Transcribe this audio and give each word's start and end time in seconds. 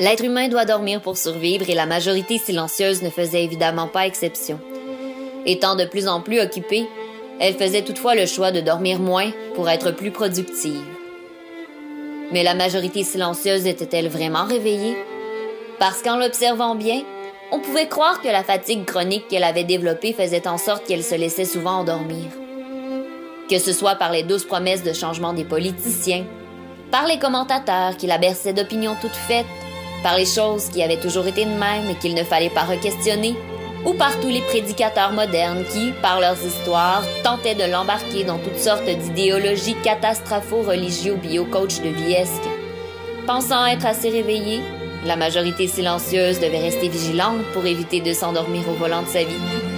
L'être 0.00 0.24
humain 0.24 0.48
doit 0.48 0.64
dormir 0.64 1.02
pour 1.02 1.18
survivre 1.18 1.68
et 1.68 1.74
la 1.74 1.84
majorité 1.84 2.38
silencieuse 2.38 3.02
ne 3.02 3.10
faisait 3.10 3.44
évidemment 3.44 3.86
pas 3.86 4.06
exception. 4.06 4.58
Étant 5.44 5.76
de 5.76 5.84
plus 5.84 6.08
en 6.08 6.22
plus 6.22 6.40
occupée, 6.40 6.88
elle 7.38 7.52
faisait 7.52 7.84
toutefois 7.84 8.14
le 8.14 8.24
choix 8.24 8.50
de 8.50 8.62
dormir 8.62 8.98
moins 8.98 9.30
pour 9.54 9.68
être 9.68 9.90
plus 9.90 10.10
productive. 10.10 10.80
Mais 12.32 12.42
la 12.42 12.54
majorité 12.54 13.04
silencieuse 13.04 13.66
était-elle 13.66 14.08
vraiment 14.08 14.44
réveillée? 14.44 14.96
Parce 15.78 16.00
qu'en 16.00 16.16
l'observant 16.16 16.76
bien, 16.76 17.02
on 17.52 17.60
pouvait 17.60 17.88
croire 17.88 18.22
que 18.22 18.28
la 18.28 18.42
fatigue 18.42 18.86
chronique 18.86 19.28
qu'elle 19.28 19.44
avait 19.44 19.64
développée 19.64 20.14
faisait 20.14 20.48
en 20.48 20.56
sorte 20.56 20.86
qu'elle 20.86 21.04
se 21.04 21.14
laissait 21.14 21.44
souvent 21.44 21.80
endormir. 21.80 22.24
Que 23.50 23.58
ce 23.58 23.74
soit 23.74 23.96
par 23.96 24.12
les 24.12 24.22
douces 24.22 24.44
promesses 24.44 24.82
de 24.82 24.94
changement 24.94 25.34
des 25.34 25.44
politiciens, 25.44 26.24
par 26.90 27.06
les 27.06 27.18
commentateurs 27.18 27.98
qui 27.98 28.06
la 28.06 28.16
berçaient 28.16 28.54
d'opinions 28.54 28.96
toutes 29.02 29.10
faites, 29.10 29.44
par 30.02 30.16
les 30.16 30.26
choses 30.26 30.68
qui 30.68 30.82
avaient 30.82 31.00
toujours 31.00 31.26
été 31.26 31.44
de 31.44 31.50
même 31.50 31.90
et 31.90 31.94
qu'il 31.94 32.14
ne 32.14 32.24
fallait 32.24 32.50
pas 32.50 32.62
re-questionner, 32.62 33.36
ou 33.84 33.94
par 33.94 34.18
tous 34.20 34.28
les 34.28 34.42
prédicateurs 34.42 35.12
modernes 35.12 35.64
qui, 35.72 35.92
par 36.02 36.20
leurs 36.20 36.44
histoires, 36.44 37.02
tentaient 37.24 37.54
de 37.54 37.70
l'embarquer 37.70 38.24
dans 38.24 38.38
toutes 38.38 38.58
sortes 38.58 38.84
d'idéologies 38.84 39.76
catastropho-religio-bio-coach 39.82 41.80
de 41.80 41.88
viesque. 41.88 42.48
Pensant 43.26 43.64
être 43.66 43.86
assez 43.86 44.10
réveillée, 44.10 44.60
la 45.06 45.16
majorité 45.16 45.66
silencieuse 45.66 46.40
devait 46.40 46.58
rester 46.58 46.88
vigilante 46.88 47.42
pour 47.54 47.64
éviter 47.64 48.00
de 48.00 48.12
s'endormir 48.12 48.68
au 48.68 48.74
volant 48.74 49.02
de 49.02 49.08
sa 49.08 49.20
vie. 49.20 49.69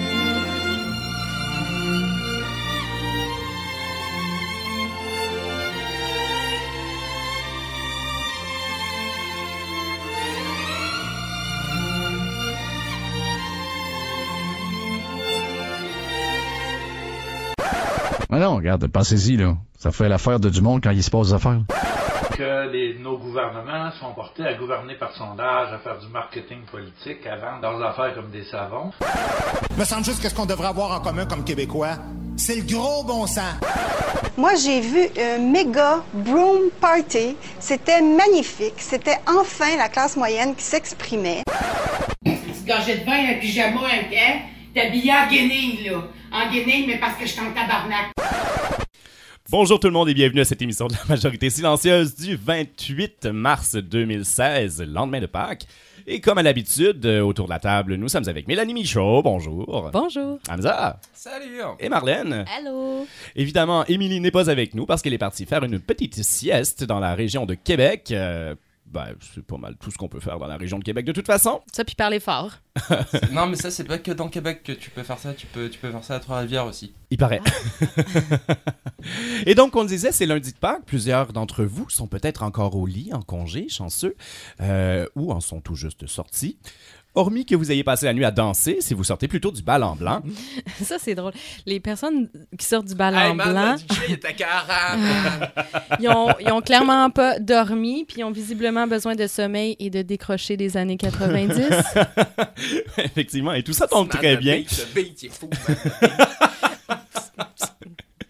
Non, 18.53 18.59
regarde, 18.59 18.87
pensez-y, 18.89 19.37
là. 19.39 19.55
Ça 19.79 19.91
fait 19.93 20.09
l'affaire 20.11 20.39
de 20.39 20.51
du 20.51 20.61
monde 20.61 20.83
quand 20.83 20.91
il 20.91 21.03
se 21.03 21.11
passe 21.11 21.29
des 21.29 21.35
affaires. 21.35 21.61
que 22.37 22.71
les- 22.73 22.99
nos 22.99 23.19
gouvernements 23.19 23.91
sont 24.01 24.13
portés 24.15 24.45
à 24.47 24.55
gouverner 24.55 24.95
par 24.95 25.13
sondage, 25.15 25.69
à 25.73 25.79
faire 25.79 25.99
du 25.99 26.09
marketing 26.09 26.61
politique, 26.71 27.27
à 27.27 27.37
vendre 27.37 27.79
leurs 27.79 27.91
affaires 27.91 28.15
comme 28.15 28.31
des 28.31 28.45
savons. 28.45 28.91
Me 29.79 29.85
semble 29.85 30.05
juste 30.05 30.23
que 30.23 30.29
ce 30.31 30.35
qu'on 30.35 30.47
devrait 30.47 30.69
avoir 30.69 30.93
en 30.93 31.01
commun 31.01 31.27
comme 31.27 31.45
Québécois, 31.45 31.97
c'est 32.37 32.57
le 32.57 32.63
gros 32.63 33.05
bon 33.05 33.27
sens. 33.27 33.55
Moi, 34.39 34.53
j'ai 34.55 34.81
vu 34.81 35.09
un 35.21 35.39
méga 35.39 36.03
broom 36.15 36.71
party. 36.81 37.37
C'était 37.61 38.01
magnifique. 38.01 38.75
C'était 38.79 39.19
enfin 39.29 39.77
la 39.77 39.89
classe 39.91 40.17
moyenne 40.17 40.55
qui 40.55 40.63
s'exprimait. 40.65 41.43
petite 42.25 42.67
gorgée 42.67 42.99
de 42.99 43.05
vin, 43.05 43.31
un 43.37 43.41
pyjama, 43.41 43.81
un 43.81 44.17
hein? 44.17 44.39
T'es 44.73 44.81
habillé 44.87 45.13
en 45.13 45.29
guenille, 45.29 45.85
là. 45.85 46.03
En 46.33 46.51
guenille, 46.51 46.87
mais 46.87 46.99
parce 46.99 47.19
que 47.19 47.27
je 47.27 47.33
suis 47.33 47.41
en 47.41 47.53
tabarnak. 47.53 48.13
Bonjour 49.51 49.79
tout 49.79 49.87
le 49.87 49.93
monde 49.93 50.09
et 50.09 50.15
bienvenue 50.15 50.41
à 50.41 50.47
cette 50.47 50.63
émission 50.63 50.87
de 50.87 50.95
la 50.95 51.05
majorité 51.11 51.51
silencieuse 51.51 52.15
du 52.17 52.37
28 52.37 53.27
mars 53.27 53.75
2016, 53.75 54.83
lendemain 54.89 55.21
de 55.21 55.27
Pâques. 55.27 55.67
Et 56.07 56.23
comme 56.23 56.39
à 56.39 56.43
l'habitude, 56.43 57.05
euh, 57.05 57.21
autour 57.21 57.45
de 57.45 57.51
la 57.51 57.59
table, 57.59 57.97
nous 57.97 58.09
sommes 58.09 58.27
avec 58.29 58.49
Mélanie 58.49 58.73
Michaud, 58.73 59.21
bonjour. 59.23 59.91
Bonjour. 59.93 60.39
Hamza. 60.49 60.99
Salut! 61.13 61.61
Et 61.79 61.91
Marlène. 61.91 62.47
Allô. 62.57 63.07
Évidemment, 63.37 63.85
Émilie 63.85 64.21
n'est 64.21 64.31
pas 64.31 64.49
avec 64.49 64.75
nous 64.75 64.87
parce 64.87 65.03
qu'elle 65.03 65.13
est 65.13 65.19
partie 65.19 65.45
faire 65.45 65.65
une 65.65 65.81
petite 65.81 66.23
sieste 66.23 66.85
dans 66.85 66.99
la 66.99 67.15
région 67.15 67.45
de 67.45 67.53
Québec. 67.55 68.09
Euh, 68.11 68.55
ben, 68.93 69.15
c'est 69.35 69.45
pas 69.45 69.57
mal 69.57 69.77
tout 69.81 69.91
ce 69.91 69.97
qu'on 69.97 70.09
peut 70.09 70.21
faire 70.21 70.39
dans 70.39 70.47
la 70.47 70.57
région 70.57 70.79
de 70.79 70.85
Québec 70.85 71.07
de 71.07 71.13
toute 71.13 71.27
façon. 71.27 71.63
Ça, 71.73 71.85
puis 71.85 71.95
parler 71.95 72.21
fort. 72.21 72.59
non, 73.33 73.47
mais 73.47 73.57
ça, 73.57 73.71
c'est 73.71 73.85
pas 73.85 73.99
que 73.99 74.13
dans 74.13 74.29
Québec 74.29 74.63
que 74.63 74.73
tu 74.73 74.91
peux 74.91 75.03
faire 75.03 75.19
ça, 75.19 75.33
tu 75.33 75.47
peux, 75.47 75.71
tu 75.71 75.79
peux 75.79 75.91
faire 75.91 76.05
ça 76.05 76.17
à 76.17 76.21
Trois-Rivières 76.21 76.67
aussi. 76.67 76.95
Il 77.11 77.17
paraît. 77.17 77.41
Et 79.47 79.55
donc, 79.55 79.75
on 79.77 79.83
le 79.83 79.89
disait, 79.89 80.13
c'est 80.13 80.27
lundi 80.27 80.53
de 80.53 80.59
Pâques. 80.59 80.85
Plusieurs 80.85 81.33
d'entre 81.33 81.65
vous 81.65 81.89
sont 81.89 82.07
peut-être 82.07 82.43
encore 82.43 82.77
au 82.77 82.87
lit, 82.87 83.13
en 83.13 83.23
congé, 83.23 83.69
chanceux, 83.69 84.15
euh, 84.61 85.07
ou 85.17 85.33
en 85.33 85.41
sont 85.41 85.61
tout 85.61 85.75
juste 85.75 86.07
sortis. 86.07 86.59
Hormis 87.15 87.45
que 87.45 87.55
vous 87.55 87.71
ayez 87.71 87.85
passé 87.85 88.07
la 88.07 88.15
nuit 88.15 88.25
à 88.25 88.31
danser, 88.31 88.79
si 88.81 88.95
vous 88.95 89.05
sortez 89.05 89.29
plutôt 89.29 89.51
du 89.51 89.63
bal 89.63 89.83
en 89.83 89.95
blanc. 89.95 90.23
Ça, 90.83 90.97
c'est 90.99 91.15
drôle. 91.15 91.33
Les 91.67 91.79
personnes 91.79 92.31
qui 92.59 92.65
sortent 92.65 92.87
du 92.87 92.95
bal 92.95 93.15
Hey, 93.15 93.33
en 93.33 93.35
blanc, 93.35 93.75
le 93.75 93.79
DJ 93.79 94.13
était 94.13 94.33
40! 94.35 95.51
ils 96.01 96.09
ont, 96.09 96.29
ils 96.41 96.51
ont 96.51 96.63
clairement 96.63 97.11
pas 97.11 97.39
dormi, 97.39 98.07
puis 98.07 98.21
ils 98.21 98.25
ont 98.25 98.31
visiblement 98.31 98.87
besoin 98.87 99.15
de 99.15 99.27
sommeil 99.27 99.77
et 99.79 99.91
de 99.91 100.01
décrocher 100.01 100.57
des 100.57 100.79
années 100.79 100.97
90. 100.97 101.63
Effectivement, 102.99 103.53
et 103.53 103.63
tout 103.63 103.75
ça 103.75 103.87
tombe 103.87 104.09
très 104.09 104.39
bien. 104.39 104.63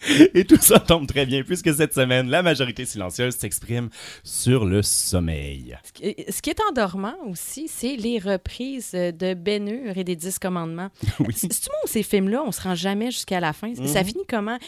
Et 0.35 0.45
tout 0.45 0.57
ça 0.61 0.79
tombe 0.81 1.07
très 1.07 1.27
bien, 1.27 1.43
puisque 1.43 1.73
cette 1.75 1.95
semaine, 1.95 2.29
la 2.29 2.43
majorité 2.43 2.85
silencieuse 2.85 3.37
s'exprime 3.37 3.89
sur 4.25 4.65
le 4.65 4.83
sommeil. 4.83 5.77
Ce 5.95 6.41
qui- 6.41 6.51
est 6.51 6.61
endormant 6.71 7.15
aussi, 7.29 7.69
c'est 7.69 7.97
les 7.97 8.19
reprises 8.19 8.93
de 8.93 9.35
Hur 9.87 9.97
et 9.97 10.05
des 10.05 10.17
Dix 10.17 10.39
Commandements. 10.39 10.91
Oui. 11.21 11.35
C'est 11.37 11.49
moi 11.69 11.77
ces 11.87 12.03
films-là, 12.03 12.43
on 12.45 12.53
se 12.53 12.61
rend 12.63 12.75
jamais 12.75 13.11
jusqu'à 13.11 13.39
la 13.41 13.53
fin? 13.53 13.69
Mhm. 13.69 13.87
Ça 13.87 14.03
finit 14.05 14.25
comment? 14.29 14.59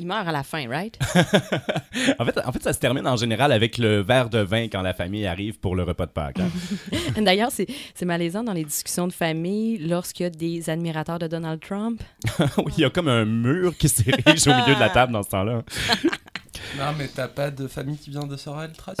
Il- 0.00 0.06
meurt 0.06 0.26
à 0.26 0.32
la 0.32 0.42
fin, 0.42 0.68
right? 0.68 0.98
En 2.18 2.24
fait, 2.24 2.38
en 2.44 2.52
fait, 2.52 2.62
ça 2.62 2.72
se 2.72 2.78
termine 2.78 3.06
en 3.06 3.16
général 3.16 3.52
avec 3.52 3.76
le 3.78 4.00
verre 4.00 4.30
de 4.30 4.38
vin 4.38 4.64
quand 4.68 4.82
la 4.82 4.94
famille 4.94 5.26
arrive 5.26 5.58
pour 5.58 5.74
le 5.76 5.82
repas 5.82 6.06
de 6.06 6.12
Pâques. 6.12 6.38
hein. 6.40 7.22
D'ailleurs, 7.22 7.50
c'est 7.50 7.66
c'est 7.94 8.04
malaisant 8.04 8.42
dans 8.44 8.52
les 8.52 8.64
discussions 8.64 9.06
de 9.08 9.12
famille 9.12 9.78
lorsqu'il 9.78 10.24
y 10.24 10.26
a 10.26 10.30
des 10.30 10.70
admirateurs 10.70 11.18
de 11.18 11.26
Donald 11.26 11.60
Trump. 11.60 12.02
oui, 12.58 12.72
il 12.78 12.80
y 12.82 12.84
a 12.84 12.90
comme 12.90 13.08
un 13.08 13.24
mur 13.24 13.76
qui 13.76 13.88
s'érige 13.88 14.46
au 14.46 14.54
milieu 14.54 14.74
de 14.74 14.80
la 14.80 14.90
table 14.90 15.12
dans 15.12 15.22
ce 15.22 15.30
temps-là. 15.30 15.62
Non, 16.78 16.92
mais 16.96 17.08
t'as 17.08 17.28
pas 17.28 17.50
de 17.50 17.66
famille 17.68 17.96
qui 17.98 18.10
vient 18.10 18.26
de 18.26 18.36
Sorel, 18.36 18.72
Tracy? 18.72 19.00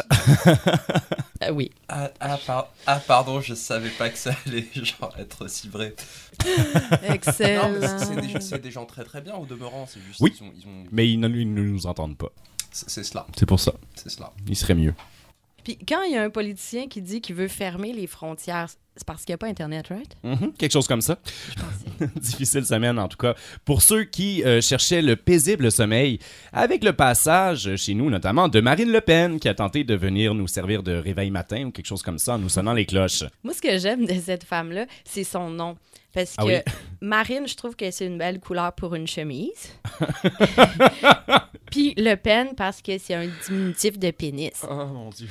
Euh, 1.42 1.50
oui. 1.52 1.70
Ah, 1.88 2.10
ah, 2.20 2.38
par- 2.46 2.72
ah, 2.86 3.00
pardon, 3.06 3.40
je 3.40 3.54
savais 3.54 3.88
pas 3.90 4.10
que 4.10 4.18
ça 4.18 4.34
allait 4.46 4.66
genre 4.74 5.14
être 5.18 5.48
si 5.48 5.68
vrai. 5.68 5.94
Excellent. 7.02 7.70
Non, 7.70 7.78
mais 7.80 8.40
c'est- 8.40 8.58
des, 8.58 8.70
gens 8.70 8.84
très 8.86 9.04
très 9.04 9.20
bien 9.20 9.34
au 9.36 9.46
demeurant, 9.46 9.86
c'est 9.86 10.00
juste 10.00 10.20
Oui. 10.20 10.32
ils 10.38 10.44
ont- 10.44 10.52
ils 10.56 10.66
ont- 10.66 10.84
Mais 10.92 11.08
ils 11.10 11.18
ne, 11.18 11.28
ils 11.28 11.52
ne 11.52 11.62
nous 11.62 11.86
entendent 11.86 12.16
pas. 12.18 12.28
c'est 12.70 12.88
c'est 12.90 13.04
cela, 13.04 13.26
C'est 13.38 13.46
pour 13.46 13.58
ça. 13.60 13.72
c'est 13.94 14.10
cela. 14.10 14.32
Il 14.46 14.56
serait 14.56 14.74
mieux. 14.74 14.94
Puis 15.64 15.78
quand 15.88 16.02
il 16.02 16.12
y 16.12 16.16
a 16.16 16.22
un 16.22 16.30
politicien 16.30 16.88
qui 16.88 17.02
dit 17.02 17.20
qu'il 17.20 17.34
veut 17.36 17.48
fermer 17.48 17.92
les 17.92 18.06
frontières, 18.06 18.68
c'est 19.00 19.06
parce 19.06 19.24
qu'il 19.24 19.32
n'y 19.32 19.36
a 19.36 19.38
pas 19.38 19.46
Internet, 19.46 19.86
right? 19.88 20.14
Mhm, 20.22 20.52
quelque 20.58 20.72
chose 20.72 20.86
comme 20.86 21.00
ça. 21.00 21.18
Difficile 22.16 22.66
semaine 22.66 22.98
en 22.98 23.08
tout 23.08 23.16
cas. 23.16 23.34
Pour 23.64 23.80
ceux 23.80 24.04
qui 24.04 24.44
euh, 24.44 24.60
cherchaient 24.60 25.00
le 25.00 25.16
paisible 25.16 25.72
sommeil, 25.72 26.18
avec 26.52 26.84
le 26.84 26.92
passage 26.92 27.76
chez 27.76 27.94
nous 27.94 28.10
notamment 28.10 28.48
de 28.48 28.60
Marine 28.60 28.92
Le 28.92 29.00
Pen 29.00 29.40
qui 29.40 29.48
a 29.48 29.54
tenté 29.54 29.84
de 29.84 29.94
venir 29.94 30.34
nous 30.34 30.46
servir 30.48 30.82
de 30.82 30.92
réveil 30.92 31.30
matin 31.30 31.64
ou 31.64 31.70
quelque 31.70 31.86
chose 31.86 32.02
comme 32.02 32.18
ça 32.18 32.34
en 32.34 32.38
nous 32.38 32.50
sonnant 32.50 32.74
les 32.74 32.84
cloches. 32.84 33.24
Moi, 33.42 33.54
ce 33.54 33.62
que 33.62 33.78
j'aime 33.78 34.04
de 34.04 34.20
cette 34.20 34.44
femme-là, 34.44 34.84
c'est 35.04 35.24
son 35.24 35.48
nom. 35.48 35.76
Parce 36.12 36.34
Ah 36.38 36.42
que 36.42 36.48
oui? 36.48 36.54
Marine, 37.00 37.46
je 37.46 37.54
trouve 37.54 37.74
que 37.76 37.90
c'est 37.90 38.04
une 38.04 38.18
belle 38.18 38.38
couleur 38.40 38.74
pour 38.74 38.94
une 38.94 39.06
chemise. 39.06 39.70
Puis 41.70 41.94
Le 41.96 42.16
Pen, 42.16 42.48
parce 42.56 42.82
que 42.82 42.98
c'est 42.98 43.14
un 43.14 43.28
diminutif 43.46 43.96
de 43.96 44.10
pénis. 44.10 44.50
Oh 44.68 44.86
mon 44.86 45.10
dieu. 45.10 45.28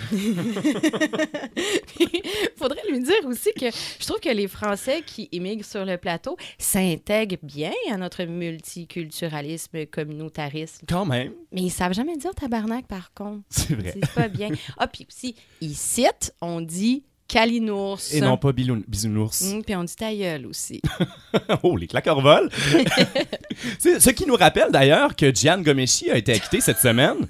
Faudrait 2.58 2.81
lui 2.90 3.02
dire 3.02 3.25
aussi 3.25 3.50
que 3.59 3.70
je 4.00 4.06
trouve 4.06 4.20
que 4.20 4.30
les 4.30 4.47
Français 4.47 5.03
qui 5.06 5.30
émigrent 5.31 5.66
sur 5.66 5.86
le 5.86 5.97
plateau 5.97 6.38
s'intègrent 6.58 7.38
bien 7.44 7.72
à 7.92 7.97
notre 7.97 8.24
multiculturalisme 8.24 9.86
communautarisme. 9.88 10.86
Quand 10.88 11.06
même, 11.06 11.34
Mais 11.52 11.62
ils 11.62 11.70
savent 11.70 11.94
jamais 11.94 12.18
dire 12.18 12.34
tabarnak, 12.34 12.88
par 12.88 13.14
contre. 13.14 13.42
c'est 13.50 13.76
vrai. 13.76 13.94
C'est 13.94 14.14
pas 14.14 14.28
bien. 14.28 14.50
Ah, 14.78 14.88
puis 14.88 15.06
aussi, 15.09 15.35
ici, 15.61 16.06
on 16.41 16.61
dit 16.61 17.03
calinours. 17.28 18.00
Et 18.11 18.22
non 18.22 18.38
pas 18.38 18.52
bisounours. 18.52 19.41
Hum, 19.44 19.64
puis 19.64 19.76
on 19.76 19.84
dit 19.84 19.96
ta 19.96 20.14
gueule 20.14 20.46
aussi. 20.47 20.82
Oh, 21.64 21.78
les 21.78 21.88
claqueurs 21.88 22.22
volent! 22.22 22.50
Ce 23.79 24.09
qui 24.09 24.26
nous 24.26 24.35
rappelle 24.35 24.72
d'ailleurs 24.72 25.16
que 25.16 25.34
Gian 25.34 25.61
Gomeshi 25.61 26.09
a 26.09 26.17
été 26.17 26.34
acquitté 26.34 26.59
cette 26.61 26.79
semaine. 26.79 27.28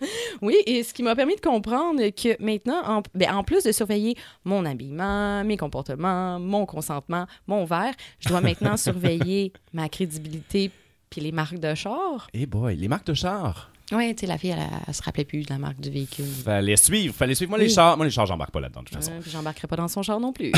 Oui, 0.42 0.56
et 0.66 0.82
ce 0.82 0.94
qui 0.94 1.02
m'a 1.02 1.14
permis 1.14 1.36
de 1.36 1.40
comprendre 1.40 2.00
que 2.10 2.42
maintenant, 2.42 2.82
en, 2.86 3.02
ben, 3.14 3.34
en 3.34 3.44
plus 3.44 3.64
de 3.64 3.72
surveiller 3.72 4.16
mon 4.44 4.64
habillement, 4.64 5.44
mes 5.44 5.56
comportements, 5.56 6.38
mon 6.38 6.66
consentement, 6.66 7.26
mon 7.46 7.64
verre, 7.64 7.94
je 8.18 8.28
dois 8.28 8.40
maintenant 8.40 8.76
surveiller 8.78 9.52
ma 9.72 9.88
crédibilité 9.88 10.70
puis 11.10 11.20
les 11.20 11.32
marques 11.32 11.58
de 11.58 11.74
char. 11.74 12.28
Eh 12.32 12.46
boy, 12.46 12.76
les 12.76 12.88
marques 12.88 13.06
de 13.06 13.14
chars. 13.14 13.70
Oui, 13.92 14.14
tu 14.14 14.20
sais, 14.20 14.26
la 14.26 14.38
fille, 14.38 14.50
elle, 14.50 14.58
elle 14.86 14.94
se 14.94 15.02
rappelait 15.02 15.24
plus 15.24 15.42
de 15.42 15.50
la 15.50 15.58
marque 15.58 15.80
du 15.80 15.90
véhicule. 15.90 16.24
Fallait 16.24 16.76
suivre, 16.76 17.14
fallait 17.14 17.34
suivre. 17.34 17.50
Moi, 17.50 17.58
les 17.58 17.68
chars, 17.68 17.96
moi, 17.96 18.06
les 18.06 18.12
chars, 18.12 18.26
j'embarque 18.26 18.52
pas 18.52 18.60
là-dedans, 18.60 18.80
de 18.82 18.86
toute 18.86 18.94
façon. 18.96 19.10
Euh, 19.12 19.20
j'embarquerai 19.28 19.66
pas 19.66 19.76
dans 19.76 19.88
son 19.88 20.02
char 20.02 20.20
non 20.20 20.32
plus. 20.32 20.52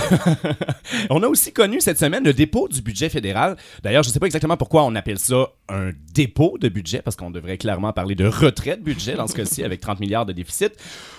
On 1.10 1.22
a 1.22 1.26
aussi 1.28 1.52
connu 1.52 1.80
cette 1.80 1.98
semaine 1.98 2.24
le 2.24 2.32
dépôt 2.32 2.68
du 2.68 2.82
budget 2.82 3.08
fédéral. 3.08 3.56
D'ailleurs, 3.82 4.02
je 4.02 4.08
ne 4.10 4.12
sais 4.12 4.20
pas 4.20 4.26
exactement 4.26 4.56
pourquoi 4.56 4.84
on 4.84 4.94
appelle 4.94 5.18
ça 5.18 5.48
un 5.68 5.90
dépôt 6.12 6.58
de 6.60 6.68
budget, 6.68 7.00
parce 7.02 7.16
qu'on 7.16 7.30
devrait 7.30 7.58
clairement 7.58 7.92
parler 7.92 8.14
de 8.14 8.26
retrait 8.26 8.76
de 8.76 8.82
budget 8.82 9.14
dans 9.14 9.26
ce 9.26 9.34
cas-ci 9.34 9.62
avec 9.64 9.80
30 9.80 10.00
milliards 10.00 10.26
de 10.26 10.32
déficit. 10.32 10.72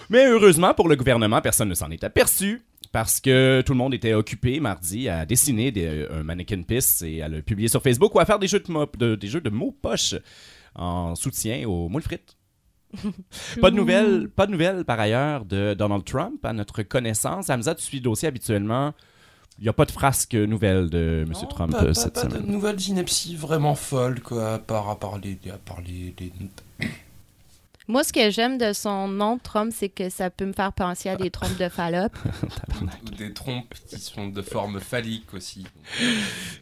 Mais 0.10 0.26
heureusement 0.28 0.74
pour 0.74 0.88
le 0.90 0.96
gouvernement, 0.96 1.42
personne 1.42 1.70
ne 1.70 1.74
s'en 1.76 1.90
est 1.92 2.04
aperçu. 2.04 2.62
parce 2.92 3.20
que 3.20 3.64
tout 3.66 3.74
le 3.74 3.78
monde 3.80 3.96
était 3.96 4.14
occupé 4.14 4.60
mardi 4.60 5.10
à 5.10 5.26
dessiner 5.26 5.72
des- 5.72 6.06
un 6.12 6.22
mannequin 6.22 6.62
piste 6.62 7.02
et 7.02 7.24
à 7.24 7.28
le 7.28 7.42
publier 7.42 7.68
sur 7.68 7.82
Facebook 7.82 8.14
ou 8.14 8.20
à 8.20 8.26
faire 8.26 8.38
des 8.38 8.48
jeux 8.48 8.60
de, 8.60 8.72
mo- 8.72 8.86
de- 9.00 9.16
des 9.16 9.28
jeux 9.30 9.42
de 9.42 9.50
mots 9.50 9.76
poche 9.82 10.14
en 10.76 11.16
soutien 11.16 11.68
aux 11.68 11.90
moules 11.90 12.02
frites. 12.04 12.38
pas 13.62 13.72
de 13.72 13.76
nouvelles, 13.76 14.30
pas 14.30 14.46
de 14.46 14.52
nouvelles 14.52 14.86
par 14.86 15.00
ailleurs 15.00 15.46
de 15.46 15.74
Donald 15.74 16.04
Trump 16.06 16.44
à 16.46 16.54
notre 16.54 16.84
connaissance. 16.84 17.50
Hamza, 17.50 17.74
tu 17.76 17.82
suis 17.84 17.98
le 17.98 18.04
dossier 18.04 18.28
habituellement. 18.28 18.94
Il 19.60 19.64
n'y 19.64 19.70
a 19.70 19.74
pas 19.74 19.86
de 19.86 19.92
frasque 19.92 20.34
nouvelle 20.36 20.90
de 20.90 21.24
M. 21.28 21.34
Non, 21.34 21.48
Trump 21.48 21.72
pas, 21.72 21.84
euh, 21.84 21.88
pas- 21.88 21.94
cette 21.94 22.14
pas 22.16 22.26
de 22.26 22.32
semaine. 22.34 22.46
nouvelles 22.52 22.82
inepties 22.88 23.36
vraiment 23.36 23.76
folles, 23.76 24.20
quoi, 24.22 24.54
à 24.56 24.60
part, 24.60 24.90
à 24.90 25.00
part 25.00 25.18
les. 25.20 25.38
À 25.52 25.58
part 25.58 25.82
les, 25.82 26.14
les- 26.20 26.88
Moi, 27.88 28.04
ce 28.06 28.14
que 28.14 28.30
j'aime 28.32 28.58
de 28.58 28.72
son 28.72 29.08
nom, 29.10 29.38
Trump, 29.38 29.74
c'est 29.76 29.90
que 29.90 30.10
ça 30.10 30.30
peut 30.30 30.46
me 30.46 30.54
faire 30.54 30.72
penser 30.72 31.10
à 31.10 31.16
des 31.18 31.30
trompes 31.30 31.58
de 31.60 31.68
Fallope. 31.68 32.18
ou 33.06 33.10
des 33.16 33.34
trompes 33.34 33.74
qui 33.90 34.00
sont 34.00 34.28
de 34.28 34.42
forme 34.42 34.80
phallique 34.80 35.34
aussi. 35.34 35.66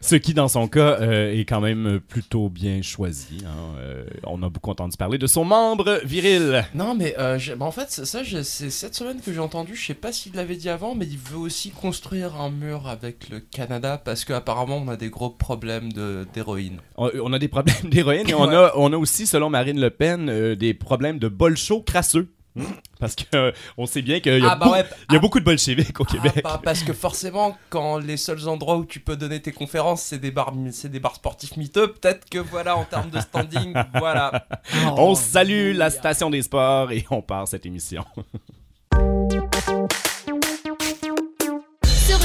Ce 0.00 0.16
qui, 0.16 0.34
dans 0.34 0.48
son 0.48 0.66
cas, 0.66 0.98
euh, 1.00 1.32
est 1.32 1.44
quand 1.44 1.60
même 1.60 2.00
plutôt 2.00 2.48
bien 2.48 2.82
choisi. 2.82 3.38
hein. 3.46 3.76
Euh, 3.78 4.04
on 4.24 4.42
a 4.42 4.48
beaucoup 4.48 4.70
entendu 4.70 4.96
parler 4.96 5.16
de 5.18 5.26
son 5.28 5.44
membre 5.44 6.00
viril. 6.04 6.64
Non, 6.74 6.94
mais 6.96 7.14
euh, 7.18 7.38
bah, 7.56 7.66
en 7.66 7.70
fait, 7.72 7.86
c'est- 7.90 8.04
ça, 8.04 8.22
je- 8.24 8.42
c'est 8.42 8.70
cette 8.70 8.94
semaine 8.94 9.20
que 9.20 9.32
j'ai 9.32 9.38
entendu. 9.38 9.76
Je 9.76 9.86
sais 9.86 9.94
pas 9.94 10.12
s'il 10.12 10.34
l'avait 10.34 10.56
dit 10.56 10.68
avant, 10.68 10.94
mais 10.96 11.06
il 11.06 11.18
veut 11.18 11.38
aussi 11.38 11.70
construire 11.70 12.40
un 12.40 12.50
mur 12.50 12.88
avec 12.88 13.28
le 13.28 13.38
Canada 13.40 14.00
parce 14.04 14.24
qu'apparemment, 14.24 14.78
on 14.78 14.88
a 14.88 14.96
des 14.96 15.08
gros 15.10 15.30
problèmes 15.30 15.92
de- 15.92 16.26
d'héroïne. 16.34 16.78
On, 16.96 17.10
on 17.22 17.32
a 17.32 17.38
des 17.38 17.48
problèmes 17.48 17.76
d'héroïne 17.90 18.28
et 18.28 18.34
on, 18.34 18.42
Ouais. 18.48 18.56
a, 18.56 18.72
on 18.76 18.92
a 18.92 18.96
aussi, 18.96 19.26
selon 19.26 19.50
Marine 19.50 19.80
Le 19.80 19.90
Pen, 19.90 20.28
euh, 20.28 20.56
des 20.56 20.74
problèmes 20.74 21.11
de 21.18 21.28
bol 21.28 21.56
chaud 21.56 21.82
crasseux. 21.82 22.28
Parce 23.00 23.14
que 23.14 23.24
euh, 23.34 23.52
on 23.78 23.86
sait 23.86 24.02
bien 24.02 24.20
qu'il 24.20 24.38
y 24.38 24.44
a, 24.46 24.50
Ah, 24.52 24.56
bah 24.56 24.68
ouais, 24.70 24.80
y 24.80 25.14
a 25.14 25.16
ah. 25.16 25.18
beaucoup 25.18 25.40
de 25.40 25.44
bolcheviques 25.44 25.98
au 25.98 26.04
Ah, 26.06 26.12
Québec. 26.12 26.40
bah, 26.44 26.60
parce 26.62 26.82
que 26.82 26.92
forcément, 26.92 27.56
quand 27.70 27.96
les 27.98 28.16
seuls 28.18 28.46
endroits 28.46 28.76
où 28.76 28.84
tu 28.84 29.00
peux 29.00 29.16
donner 29.16 29.40
tes 29.40 29.52
conférences, 29.52 30.02
c'est 30.02 30.18
des 30.18 30.30
bars, 30.30 30.52
c'est 30.70 30.90
des 30.90 31.00
bars 31.00 31.14
sportifs 31.14 31.56
miteux, 31.56 31.92
peut-être 31.92 32.28
que 32.28 32.38
voilà, 32.38 32.76
en 32.76 32.84
termes 32.84 33.08
de 33.10 33.20
standing, 33.20 33.74
voilà. 33.94 34.46
on 34.98 35.14
salue 35.14 35.74
la 35.74 35.88
station 35.90 36.28
des 36.30 36.42
sports 36.42 36.92
et 36.92 37.06
on 37.10 37.22
part 37.22 37.48
cette 37.48 37.64
émission. 37.64 38.04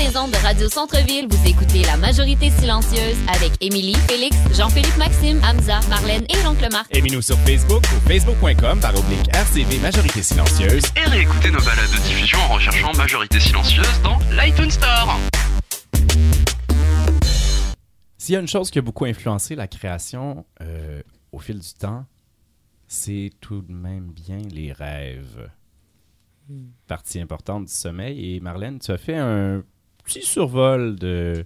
les 0.07 0.18
ondes 0.18 0.31
de 0.31 0.38
Radio 0.38 0.69
Centre-Ville, 0.69 1.27
vous 1.30 1.50
écoutez 1.50 1.81
La 1.83 1.98
Majorité 1.98 2.50
Silencieuse 2.50 3.18
avec 3.27 3.51
Émilie, 3.62 3.95
Félix, 4.07 4.36
Jean-Philippe 4.56 4.95
Maxime, 4.98 5.39
Hamza, 5.44 5.80
Marlène 5.89 6.24
et 6.30 6.44
l'oncle 6.44 6.68
Marc. 6.71 6.95
Aimez-nous 6.95 7.21
sur 7.21 7.36
Facebook 7.39 7.83
ou 7.83 8.07
facebook.com 8.07 8.80
par 8.80 8.95
oblique 8.95 9.27
RCV 9.33 9.80
Majorité 9.80 10.21
Silencieuse. 10.21 10.83
Et 10.95 11.09
réécoutez 11.09 11.51
nos 11.51 11.59
balades 11.59 11.92
de 11.92 11.98
diffusion 12.07 12.38
en 12.39 12.54
recherchant 12.54 12.94
Majorité 12.94 13.39
Silencieuse 13.39 14.01
dans 14.01 14.18
l'iTunes 14.31 14.71
Store. 14.71 15.19
S'il 18.18 18.33
y 18.33 18.38
a 18.38 18.39
une 18.39 18.48
chose 18.48 18.69
qui 18.69 18.80
a 18.80 18.81
beaucoup 18.81 19.06
influencé 19.06 19.56
la 19.56 19.68
création 19.68 20.45
euh, 20.62 21.01
au 21.31 21.39
fil 21.39 21.59
du 21.59 21.74
temps, 21.74 22.06
c'est 22.88 23.31
tout 23.42 23.62
de 23.62 23.74
même 23.74 24.12
bien 24.12 24.38
les 24.38 24.71
rêves. 24.71 25.50
Partie 26.88 27.19
importante 27.19 27.65
du 27.65 27.74
sommeil. 27.74 28.36
Et 28.36 28.39
Marlène, 28.39 28.80
tu 28.80 28.92
as 28.92 28.98
fait 28.98 29.18
un 29.18 29.63
petit 30.07 30.24
survol 30.25 30.95
de, 30.95 31.45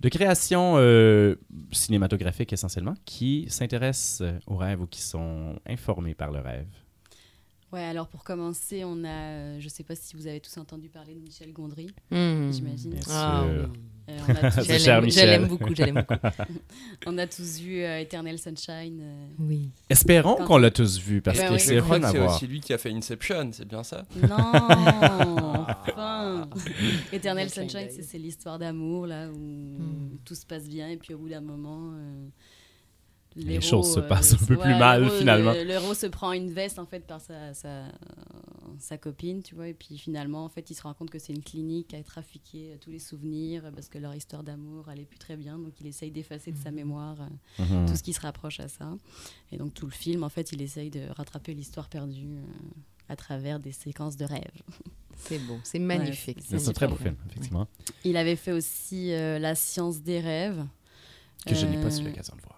de 0.00 0.08
création 0.08 0.74
euh, 0.76 1.34
cinématographique 1.72 2.52
essentiellement 2.52 2.94
qui 3.04 3.46
s'intéressent 3.48 4.20
euh, 4.20 4.38
aux 4.46 4.56
rêves 4.56 4.80
ou 4.82 4.86
qui 4.86 5.02
sont 5.02 5.58
informés 5.66 6.14
par 6.14 6.30
le 6.30 6.38
rêve. 6.40 6.68
Ouais, 7.72 7.82
alors 7.84 8.08
pour 8.08 8.24
commencer, 8.24 8.82
on 8.84 9.04
a, 9.04 9.08
euh, 9.08 9.56
je 9.60 9.68
sais 9.68 9.82
pas 9.84 9.94
si 9.94 10.16
vous 10.16 10.26
avez 10.26 10.40
tous 10.40 10.56
entendu 10.56 10.88
parler 10.88 11.14
de 11.14 11.20
Michel 11.20 11.52
Gondry, 11.52 11.88
Hmm. 12.10 12.50
j'imagine. 12.50 12.90
Bien 12.92 13.00
Ah 13.10 13.44
oui. 13.46 13.66
Euh, 14.08 14.18
on 14.28 14.30
a 14.46 14.50
tous- 14.50 14.64
C'est 14.64 14.78
Je 14.78 14.84
cher, 14.84 14.94
l'aime- 15.00 15.02
je 15.02 15.06
Michel. 15.06 15.28
l'aime 15.28 15.48
beaucoup, 15.48 15.74
je 15.74 15.82
l'aime 15.82 15.94
beaucoup. 16.08 16.14
on 17.06 17.18
a 17.18 17.26
tous 17.26 17.58
vu 17.60 17.82
euh, 17.82 18.00
Eternal 18.00 18.38
Sunshine. 18.38 19.00
euh. 19.02 19.26
Oui. 19.38 19.70
Espérons 19.90 20.36
qu'on 20.46 20.56
l'a 20.58 20.70
tous 20.70 20.98
vu 20.98 21.20
parce 21.20 21.38
Ben 21.38 21.48
que 21.48 21.52
oui. 21.54 21.60
c'est 21.60 21.80
fun 21.80 22.02
à 22.02 22.10
c'est 22.10 22.18
voir. 22.18 22.34
aussi 22.34 22.46
lui 22.46 22.60
qui 22.60 22.72
a 22.72 22.78
fait 22.78 22.90
Inception, 22.90 23.50
c'est 23.52 23.68
bien 23.68 23.82
ça 23.82 24.04
Non, 24.16 24.28
enfin. 25.66 26.48
Eternal 27.12 27.50
Sunshine, 27.50 27.88
c'est 27.90 28.02
c'est 28.02 28.18
l'histoire 28.18 28.58
d'amour 28.58 29.06
là 29.06 29.28
où 29.28 29.36
Hmm. 29.38 30.16
tout 30.24 30.34
se 30.34 30.46
passe 30.46 30.68
bien 30.68 30.88
et 30.88 30.96
puis 30.96 31.14
au 31.14 31.18
bout 31.18 31.28
d'un 31.28 31.40
moment. 31.40 31.90
euh, 31.94 32.28
Les 33.36 33.44
l'héros, 33.44 33.60
choses 33.62 33.94
se 33.94 34.00
euh, 34.00 34.08
passent 34.08 34.34
un 34.34 34.46
peu 34.46 34.54
ouais, 34.56 34.62
plus 34.62 34.74
mal, 34.74 35.02
l'héros, 35.04 35.14
finalement. 35.16 35.52
Le, 35.52 35.62
le 35.64 35.70
héros 35.70 35.94
se 35.94 36.06
prend 36.06 36.32
une 36.32 36.50
veste 36.50 36.78
en 36.78 36.86
fait 36.86 37.06
par 37.06 37.20
sa, 37.20 37.54
sa, 37.54 37.84
sa 38.80 38.98
copine, 38.98 39.42
tu 39.42 39.54
vois, 39.54 39.68
et 39.68 39.74
puis 39.74 39.98
finalement 39.98 40.44
en 40.44 40.48
fait 40.48 40.70
il 40.70 40.74
se 40.74 40.82
rend 40.82 40.94
compte 40.94 41.10
que 41.10 41.18
c'est 41.18 41.32
une 41.32 41.42
clinique 41.42 41.94
à 41.94 42.02
trafiquer 42.02 42.72
euh, 42.72 42.76
tous 42.80 42.90
les 42.90 42.98
souvenirs 42.98 43.64
euh, 43.66 43.70
parce 43.70 43.88
que 43.88 43.98
leur 43.98 44.14
histoire 44.14 44.42
d'amour 44.42 44.88
allait 44.88 45.04
plus 45.04 45.18
très 45.18 45.36
bien, 45.36 45.58
donc 45.58 45.72
il 45.80 45.86
essaye 45.86 46.10
d'effacer 46.10 46.52
de 46.52 46.58
sa 46.58 46.70
mémoire 46.70 47.16
euh, 47.20 47.64
Mhm. 47.64 47.86
tout 47.88 47.96
ce 47.96 48.02
qui 48.02 48.12
se 48.12 48.20
rapproche 48.20 48.60
à 48.60 48.68
ça. 48.68 48.96
Et 49.52 49.56
donc 49.56 49.74
tout 49.74 49.86
le 49.86 49.92
film 49.92 50.22
en 50.24 50.28
fait 50.28 50.52
il 50.52 50.62
essaye 50.62 50.90
de 50.90 51.08
rattraper 51.10 51.54
l'histoire 51.54 51.88
perdue 51.88 52.36
euh, 52.36 52.42
à 53.08 53.16
travers 53.16 53.58
des 53.60 53.72
séquences 53.72 54.16
de 54.16 54.24
rêves. 54.24 54.62
C'est 55.20 55.40
beau, 55.40 55.58
c'est 55.64 55.80
magnifique. 55.80 56.38
c'est- 56.46 56.58
C'est 56.60 56.68
un 56.68 56.72
très 56.72 56.86
beau 56.86 56.94
film, 56.94 57.16
effectivement, 57.28 57.66
Il 58.04 58.16
avait 58.16 58.36
fait 58.36 58.52
aussi 58.52 59.12
euh, 59.12 59.40
La 59.40 59.56
science 59.56 60.00
des 60.00 60.20
rêves. 60.20 60.64
que 61.44 61.54
je 61.56 61.66
n'ai 61.66 61.76
pas 61.80 61.88
Euh, 61.92 62.04
l'occasion 62.04 62.36
de 62.36 62.42
voir. 62.42 62.57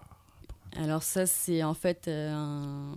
Alors 0.77 1.03
ça, 1.03 1.25
c'est 1.25 1.63
en 1.63 1.73
fait 1.73 2.07
euh, 2.07 2.93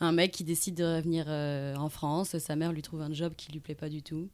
un, 0.00 0.12
mec 0.12 0.32
qui 0.32 0.44
décide 0.44 0.76
de 0.76 0.84
revenir 0.84 1.24
euh, 1.28 1.74
en 1.76 1.88
France. 1.88 2.38
Sa 2.38 2.56
mère 2.56 2.72
lui 2.72 2.82
trouve 2.82 3.02
un 3.02 3.12
job 3.12 3.34
qui 3.36 3.50
lui 3.52 3.60
plaît 3.60 3.74
pas 3.74 3.88
du 3.88 4.02
tout. 4.02 4.28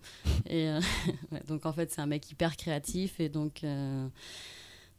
Et 0.47 0.69
euh, 0.69 0.81
donc 1.49 1.65
en 1.65 1.73
fait, 1.73 1.91
c'est 1.91 2.01
un 2.01 2.07
mec 2.07 2.31
hyper 2.31 2.57
créatif 2.57 3.19
et 3.21 3.29
donc 3.29 3.65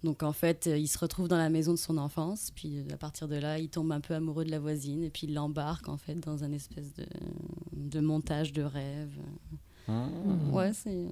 donc 0.03 0.23
en 0.23 0.33
fait, 0.33 0.65
il 0.65 0.87
se 0.87 0.97
retrouve 0.97 1.27
dans 1.27 1.37
la 1.37 1.49
maison 1.49 1.73
de 1.73 1.77
son 1.77 1.97
enfance. 1.99 2.51
Puis 2.55 2.83
à 2.91 2.97
partir 2.97 3.27
de 3.27 3.35
là, 3.35 3.59
il 3.59 3.69
tombe 3.69 3.91
un 3.91 4.01
peu 4.01 4.15
amoureux 4.15 4.45
de 4.45 4.51
la 4.51 4.59
voisine 4.59 5.03
et 5.03 5.11
puis 5.11 5.27
il 5.27 5.35
l'embarque 5.35 5.87
en 5.87 5.97
fait 5.97 6.15
dans 6.15 6.43
un 6.43 6.51
espèce 6.51 6.93
de, 6.95 7.05
de 7.73 7.99
montage 7.99 8.53
de 8.53 8.63
rêve. 8.63 9.11
Ouais, 9.87 10.71
c'est 10.73 10.89
euh, 10.89 11.09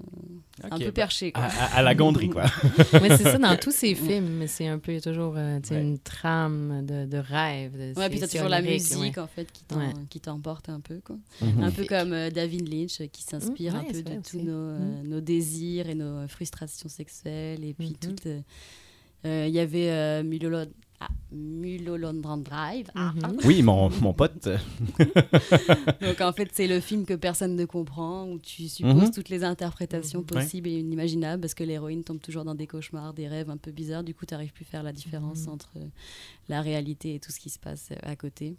un 0.72 0.78
peu 0.78 0.86
bah, 0.86 0.92
perché. 0.92 1.32
Quoi. 1.32 1.44
À, 1.44 1.82
la 1.82 1.96
gondrie, 1.96 2.30
quoi. 2.30 2.44
Mais 3.02 3.18
c'est 3.18 3.24
ça 3.24 3.38
dans 3.38 3.56
tous 3.62 3.72
ces 3.74 3.94
films, 3.96 4.38
mais 4.38 4.48
c'est 4.48 4.68
un 4.68 4.80
peu 4.80 5.00
toujours 5.02 5.34
euh, 5.38 5.60
Ouais. 5.70 5.82
une 5.82 6.00
trame 6.00 6.86
de, 6.86 7.06
de 7.06 7.18
rêve. 7.18 7.74
De, 7.74 8.00
Ouais, 8.00 8.10
puis 8.10 8.20
c'est 8.20 8.28
t'as 8.28 8.32
toujours 8.38 8.50
la 8.50 8.62
musique 8.62 8.98
ouais. 9.00 9.20
en 9.20 9.28
fait 9.28 9.48
qui 10.10 10.20
t'emporte 10.20 10.70
un 10.70 10.80
peu 10.80 11.02
quoi. 11.04 11.18
Mhm. 11.42 11.64
Un 11.64 11.72
peu 11.72 11.84
comme 11.86 12.14
euh, 12.14 12.30
David 12.30 12.72
Lynch 12.72 13.02
qui 13.12 13.24
s'inspire 13.24 13.74
Mm, 13.74 13.78
un 13.78 13.82
ouais, 13.84 13.92
peu 13.92 14.02
de 14.04 14.22
tous 14.22 14.40
nos, 14.40 14.52
euh, 14.54 15.02
nos 15.04 15.20
désirs 15.22 15.90
et 15.90 15.96
nos 15.96 16.28
frustrations 16.28 16.90
sexuelles 16.90 17.64
et 17.66 17.74
puis 17.74 17.90
Mhm. 17.90 17.96
tout. 18.16 18.28
euh, 18.28 18.40
euh, 19.26 19.46
Il 19.48 19.54
y 19.54 19.60
avait 19.60 19.90
euh, 19.90 20.24
Ah, 21.02 21.08
Mulholland 21.32 22.44
Drive. 22.44 22.88
Ah. 22.94 23.14
Mhm. 23.16 23.38
Oui, 23.46 23.62
mon, 23.62 23.90
mon 24.02 24.14
pote. 24.14 24.50
Donc 26.02 26.22
en 26.22 26.34
fait 26.34 26.50
c'est 26.54 26.68
le 26.68 26.80
film 26.80 27.06
que 27.06 27.14
personne 27.14 27.56
ne 27.56 27.66
comprend 27.66 28.26
où 28.30 28.40
tu 28.40 28.68
supposes 28.68 28.96
Mhm. 28.96 29.12
toutes 29.12 29.30
les 29.30 29.44
interprétations 29.44 30.20
Ouais. 30.20 30.26
possibles 30.26 30.68
et 30.70 30.80
inimaginables 30.80 31.42
parce 31.42 31.54
que 31.54 31.64
l'héroïne 31.64 32.04
tombe 32.04 32.20
toujours 32.20 32.44
dans 32.44 32.56
des 32.56 32.68
cauchemars, 32.68 33.14
des 33.14 33.28
rêves 33.28 33.50
un 33.50 33.58
peu 33.58 33.72
bizarres. 33.72 34.04
Du 34.04 34.14
coup 34.14 34.26
tu 34.26 34.34
n'arrives 34.34 34.52
plus 34.54 34.66
à 34.66 34.68
faire 34.68 34.84
la 34.84 34.92
différence 34.92 35.44
Mhm. 35.46 35.54
entre 35.54 35.70
la 36.50 36.62
réalité 36.62 37.16
et 37.16 37.20
tout 37.20 37.32
ce 37.32 37.40
qui 37.40 37.50
se 37.50 37.60
passe 37.60 37.90
à 38.04 38.16
côté. 38.16 38.56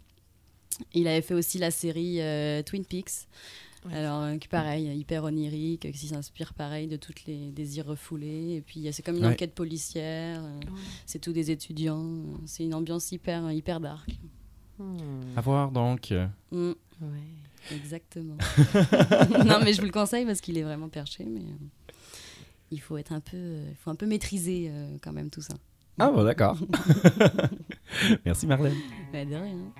Il 0.93 1.07
avait 1.07 1.21
fait 1.21 1.33
aussi 1.35 1.57
la 1.59 1.69
série 1.69 2.21
euh, 2.21 2.63
Twin 2.63 2.85
Peaks. 2.85 3.27
Ouais. 3.85 3.95
Alors, 3.95 4.21
euh, 4.21 4.37
pareil, 4.49 4.95
hyper 4.95 5.23
onirique, 5.23 5.91
qui 5.91 6.07
s'inspire 6.07 6.53
pareil 6.53 6.87
de 6.87 6.97
toutes 6.97 7.25
les 7.25 7.51
désirs 7.51 7.87
refoulés. 7.87 8.55
Et 8.57 8.61
puis, 8.61 8.87
c'est 8.91 9.01
comme 9.01 9.17
une 9.17 9.25
Ouais. 9.25 9.31
enquête 9.33 9.55
policière. 9.55 10.39
euh, 10.43 10.59
C'est 11.07 11.19
tous 11.19 11.33
des 11.33 11.49
étudiants. 11.51 12.03
euh, 12.03 12.37
C'est 12.45 12.63
une 12.63 12.75
ambiance 12.75 13.11
hyper, 13.11 13.51
hyper 13.51 13.79
dark. 13.79 14.07
Hmm. 14.77 14.97
À 15.35 15.41
voir 15.41 15.71
donc. 15.71 16.11
euh, 16.11 16.27
Mm, 16.51 16.71
Ouais. 17.01 17.75
exactement. 17.75 18.37
non, 19.45 19.59
mais 19.63 19.73
je 19.73 19.79
vous 19.79 19.87
le 19.87 19.91
conseille 19.91 20.25
parce 20.25 20.41
qu'il 20.41 20.57
est 20.59 20.63
vraiment 20.63 20.89
perché. 20.89 21.25
Mais 21.25 21.39
euh, 21.41 21.91
il 22.69 22.79
faut 22.81 22.97
être 22.97 23.11
un 23.13 23.19
peu, 23.19 23.35
euh, 23.37 23.65
il 23.69 23.75
faut 23.77 23.89
un 23.89 23.95
peu 23.95 24.05
maîtriser 24.05 24.67
euh, 24.69 24.97
quand 25.01 25.11
même 25.13 25.29
tout 25.31 25.41
ça. 25.41 25.55
Ah, 25.99 26.09
bon, 26.11 26.23
d'accord. 26.23 26.57
Merci, 28.25 28.45
Marlène. 28.47 28.75
Bah, 29.11 29.25
de 29.25 29.35
rien. 29.35 29.73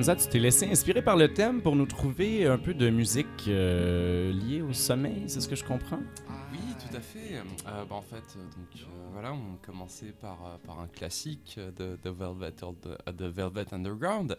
Hamza, 0.00 0.16
tu 0.16 0.28
t'es 0.28 0.38
laissé 0.38 0.64
inspirer 0.64 1.02
par 1.02 1.14
le 1.14 1.34
thème 1.34 1.60
pour 1.60 1.76
nous 1.76 1.84
trouver 1.84 2.46
un 2.46 2.56
peu 2.56 2.72
de 2.72 2.88
musique 2.88 3.26
euh, 3.48 4.32
liée 4.32 4.62
au 4.62 4.72
sommeil, 4.72 5.24
c'est 5.26 5.42
ce 5.42 5.46
que 5.46 5.54
je 5.54 5.62
comprends? 5.62 6.00
Oui, 6.50 6.58
tout 6.78 6.96
à 6.96 7.00
fait. 7.00 7.36
Euh, 7.36 7.84
bah, 7.84 7.96
en 7.96 8.00
fait, 8.00 8.16
euh, 8.16 8.42
donc 8.56 8.76
euh, 8.76 8.86
voilà, 9.12 9.34
on 9.34 9.58
commençait 9.60 10.14
par, 10.18 10.58
par 10.66 10.80
un 10.80 10.86
classique 10.86 11.60
de 11.76 11.98
Velvet 12.08 13.74
Underground. 13.74 14.38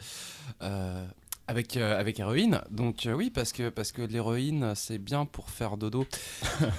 Avec, 1.48 1.76
euh, 1.78 2.00
avec 2.00 2.20
héroïne. 2.20 2.62
Donc 2.70 3.06
euh, 3.06 3.14
oui, 3.14 3.30
parce 3.30 3.52
que, 3.52 3.70
parce 3.70 3.92
que 3.92 4.02
l'héroïne, 4.02 4.74
c'est 4.76 4.98
bien 4.98 5.26
pour 5.26 5.50
faire 5.50 5.78
dodo. 5.78 6.06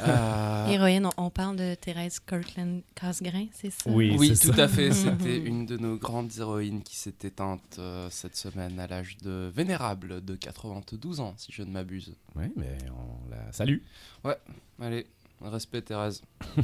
Euh, 0.06 0.66
Héroïne, 0.68 1.06
on, 1.16 1.24
on 1.26 1.30
parle 1.30 1.56
de 1.56 1.74
Thérèse 1.74 2.20
Kirkland 2.20 2.82
Casgrain, 2.94 3.46
c'est 3.52 3.70
ça? 3.70 3.90
Oui, 3.90 4.14
Oui, 4.18 4.28
tout 4.30 4.52
ça. 4.52 4.64
à 4.64 4.68
fait. 4.68 4.90
C'était 4.92 5.38
une 5.38 5.66
de 5.66 5.76
nos 5.76 5.96
grandes 5.96 6.30
héroïnes 6.38 6.82
qui 6.82 6.96
s'est 6.96 7.14
éteinte 7.24 7.76
euh, 7.78 8.08
cette 8.10 8.36
semaine 8.36 8.78
à 8.78 8.86
l'âge 8.86 9.16
de 9.22 9.50
vénérable 9.54 10.24
de 10.24 10.34
92 10.36 11.20
ans, 11.20 11.34
si 11.36 11.50
je 11.52 11.62
ne 11.62 11.70
m'abuse. 11.70 12.14
Oui, 12.36 12.44
mais 12.56 12.76
on 12.90 13.30
la 13.30 13.52
salue. 13.52 13.78
Ouais, 14.24 14.36
allez, 14.80 15.06
respect 15.40 15.82
Thérèse. 15.82 16.22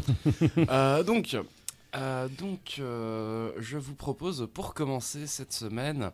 Euh, 0.71 1.03
donc, 1.03 1.37
euh, 1.97 2.29
donc 2.29 2.77
euh, 2.79 3.53
je 3.59 3.79
vous 3.79 3.95
propose 3.95 4.49
pour 4.53 4.75
commencer 4.75 5.27
cette 5.27 5.53
semaine 5.53 6.11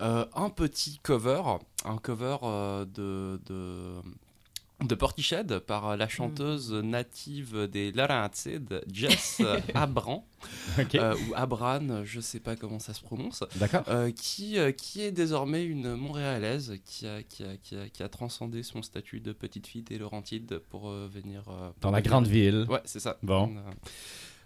euh, 0.00 0.24
un 0.34 0.50
petit 0.50 0.98
cover, 1.02 1.42
un 1.84 1.98
cover 1.98 2.36
de, 2.94 3.40
de, 3.46 3.92
de 4.84 4.94
Portiched 4.96 5.60
par 5.60 5.96
la 5.96 6.08
chanteuse 6.08 6.72
native 6.72 7.68
des 7.68 7.92
Laurentides, 7.92 8.82
Jess 8.92 9.40
Abran. 9.74 10.26
Ou 10.94 11.34
Abran, 11.36 12.04
je 12.04 12.20
sais 12.20 12.40
pas 12.40 12.56
comment 12.56 12.80
ça 12.80 12.92
se 12.92 13.00
prononce, 13.00 13.44
D'accord. 13.56 13.84
qui, 14.16 14.56
qui 14.76 15.02
est 15.02 15.12
désormais 15.12 15.64
une 15.64 15.94
Montréalaise 15.94 16.74
qui 16.84 17.06
a, 17.06 17.22
qui, 17.22 17.44
a, 17.44 17.56
qui, 17.58 17.76
a, 17.76 17.88
qui 17.88 18.02
a 18.02 18.08
transcendé 18.08 18.64
son 18.64 18.82
statut 18.82 19.20
de 19.20 19.32
petite 19.32 19.68
fille 19.68 19.82
des 19.82 19.98
Laurentides 19.98 20.58
pour 20.70 20.90
venir... 20.90 21.44
Dans 21.80 21.92
la 21.92 21.98
venir- 22.00 22.10
grande 22.10 22.26
ville. 22.26 22.66
Ouais, 22.68 22.80
c'est 22.84 22.98
ça. 23.00 23.18
Bon. 23.22 23.54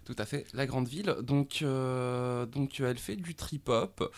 Tout 0.07 0.15
à 0.19 0.25
fait, 0.25 0.45
la 0.53 0.65
grande 0.65 0.87
ville. 0.87 1.13
Donc, 1.21 1.59
euh, 1.63 2.45
donc 2.45 2.79
euh, 2.79 2.89
elle 2.91 2.97
fait 2.97 3.17
du 3.17 3.35
trip-hop. 3.35 4.09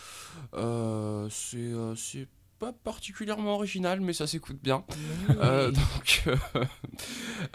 Euh, 0.54 1.26
c'est 1.30 1.56
euh, 1.58 1.96
c'est 1.96 2.28
pas 2.60 2.72
particulièrement 2.72 3.54
original, 3.54 4.00
mais 4.00 4.12
ça 4.12 4.26
s'écoute 4.28 4.58
bien. 4.62 4.84
Euh, 5.30 5.70
donc, 5.72 6.22
euh, 6.28 6.36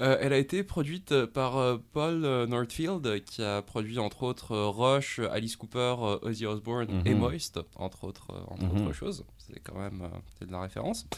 euh, 0.01 0.17
elle 0.19 0.33
a 0.33 0.37
été 0.37 0.63
produite 0.63 1.25
par 1.27 1.57
euh, 1.57 1.77
Paul 1.93 2.21
Northfield, 2.49 3.23
qui 3.23 3.41
a 3.41 3.61
produit 3.61 3.99
entre 3.99 4.23
autres 4.23 4.55
Rush, 4.57 5.19
Alice 5.31 5.55
Cooper, 5.55 5.95
Ozzy 6.23 6.45
Osbourne 6.45 7.01
et 7.05 7.13
Mhm. 7.13 7.19
Moist, 7.19 7.59
entre 7.75 8.03
autres, 8.03 8.31
entre 8.49 8.65
Mhm. 8.65 8.81
autres 8.87 8.93
choses. 8.93 9.23
C'est 9.47 9.59
quand 9.59 9.77
même 9.77 10.01
euh, 10.01 10.07
c'est 10.39 10.47
de 10.47 10.51
la 10.51 10.61
référence. 10.61 11.05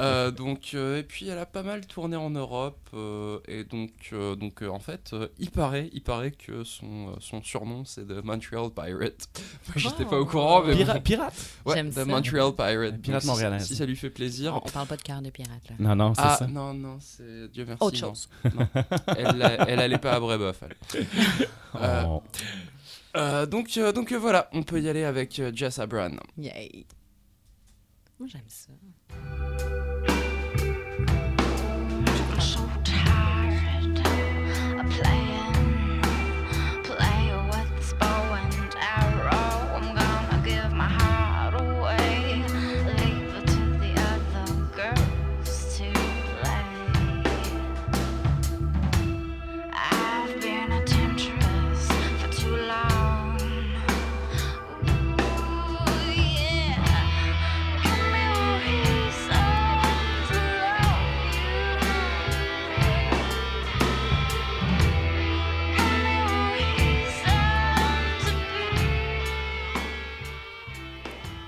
Euh, 0.00 0.30
donc, 0.30 0.72
euh, 0.74 0.98
et 0.98 1.02
puis 1.02 1.28
elle 1.28 1.38
a 1.38 1.46
pas 1.46 1.62
mal 1.62 1.86
tourné 1.86 2.16
en 2.16 2.30
Europe, 2.30 2.78
euh, 2.94 3.38
et 3.46 3.64
donc, 3.64 3.90
euh, 4.12 4.34
donc 4.34 4.62
euh, 4.62 4.68
en 4.68 4.78
fait, 4.80 5.10
euh, 5.12 5.28
il 5.38 5.50
paraît, 5.50 5.88
il 5.92 6.02
paraît 6.02 6.32
que 6.32 6.64
son, 6.64 7.08
euh, 7.10 7.12
son 7.20 7.42
surnom 7.42 7.84
c'est 7.84 8.06
The 8.06 8.24
Montreal 8.24 8.70
Pirate. 8.74 9.28
J'étais 9.76 10.04
pas 10.04 10.18
au 10.18 10.22
Oh. 10.22 10.26
courant, 10.26 10.62
mais 10.64 10.74
Pira- 10.74 10.94
bon. 10.94 11.00
pirate? 11.00 11.34
Ouais, 11.64 11.84
The 11.84 11.92
ça. 11.92 12.04
Montreal 12.04 12.52
Pirate. 12.56 13.00
Pirate 13.00 13.24
Donc, 13.24 13.60
si- 13.60 13.76
ça 13.76 13.86
lui 13.86 13.96
fait 13.96 14.10
plaisir. 14.10 14.56
On 14.64 14.68
parle 14.70 14.86
pas 14.88 14.96
de 14.96 15.02
cœur 15.02 15.22
de 15.22 15.30
pirate, 15.30 15.62
là. 15.70 15.76
Non, 15.78 15.94
non, 15.96 16.14
c'est 16.14 16.22
Ah 16.24 16.36
ça. 16.38 16.46
non, 16.46 16.74
non, 16.74 16.98
c'est 17.00 17.48
Dieu 17.52 17.64
merci. 17.66 17.82
Autre 17.84 18.00
non. 18.02 18.08
chose. 18.08 18.28
Non. 18.54 18.66
elle, 19.16 19.42
a- 19.42 19.68
elle 19.68 19.78
allait 19.80 19.98
pas 19.98 20.12
à 20.14 20.20
Brébeuf. 20.20 20.62
elle. 20.62 21.06
Euh, 21.76 22.02
Oh. 22.06 22.22
euh, 23.16 23.46
donc, 23.46 23.76
euh, 23.76 23.90
donc 23.92 24.12
euh, 24.12 24.18
voilà, 24.18 24.48
on 24.52 24.62
peut 24.62 24.80
y 24.80 24.88
aller 24.88 25.04
avec 25.04 25.38
euh, 25.40 25.50
Jess 25.54 25.78
Abran. 25.78 26.12
Yay. 26.38 26.86
Moi, 28.18 28.28
j'aime 28.28 28.48
ça. 28.48 28.72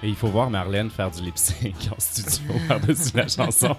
Et 0.06 0.10
il 0.10 0.14
faut 0.14 0.28
voir 0.28 0.50
Marlène 0.50 0.88
faire 0.88 1.10
du 1.10 1.20
lip 1.20 1.36
sync 1.36 1.75
en 1.90 1.98
studio 1.98 2.54
par-dessus 2.68 3.16
la 3.16 3.26
chanson. 3.26 3.75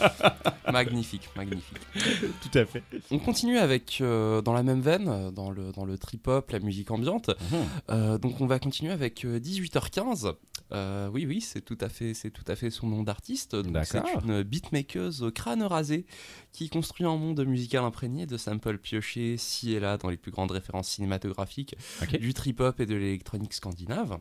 magnifique, 0.72 1.28
magnifique. 1.36 1.76
Tout 2.40 2.58
à 2.58 2.64
fait. 2.64 2.82
On 3.10 3.18
continue 3.18 3.58
avec, 3.58 3.98
euh, 4.00 4.40
dans 4.40 4.54
la 4.54 4.62
même 4.62 4.80
veine, 4.80 5.06
euh, 5.08 5.30
dans 5.30 5.50
le, 5.50 5.70
dans 5.72 5.84
le 5.84 5.98
trip-hop, 5.98 6.50
la 6.50 6.60
musique 6.60 6.90
ambiante. 6.90 7.28
Mhm. 7.28 7.58
Euh, 7.90 8.16
donc 8.16 8.40
on 8.40 8.46
va 8.46 8.58
continuer 8.58 8.90
avec 8.90 9.26
euh, 9.26 9.38
18h15. 9.38 10.32
Euh, 10.72 11.10
oui, 11.12 11.26
oui, 11.26 11.42
c'est 11.42 11.60
tout, 11.60 11.76
à 11.82 11.90
fait- 11.90 12.14
tout 12.30 12.44
à 12.46 12.56
fait 12.56 12.70
son 12.70 12.86
nom 12.86 13.02
d'artiste. 13.02 13.54
C'est 13.84 13.98
une 14.24 14.42
beatmakeuse 14.42 15.22
au 15.22 15.30
crâne 15.30 15.62
rasé 15.62 16.06
qui 16.52 16.68
construit 16.68 17.06
un 17.06 17.16
monde 17.16 17.44
musical 17.44 17.84
imprégné 17.84 18.26
de 18.26 18.36
samples 18.36 18.78
piochés 18.78 19.36
ci 19.36 19.72
et 19.72 19.80
là 19.80 19.96
dans 19.96 20.08
les 20.08 20.16
plus 20.16 20.30
grandes 20.30 20.50
références 20.50 20.88
cinématographiques 20.88 21.76
du 22.20 22.34
trip-hop 22.34 22.80
et 22.80 22.86
de 22.86 22.94
l'électronique 22.94 23.54
scandinave. 23.54 24.18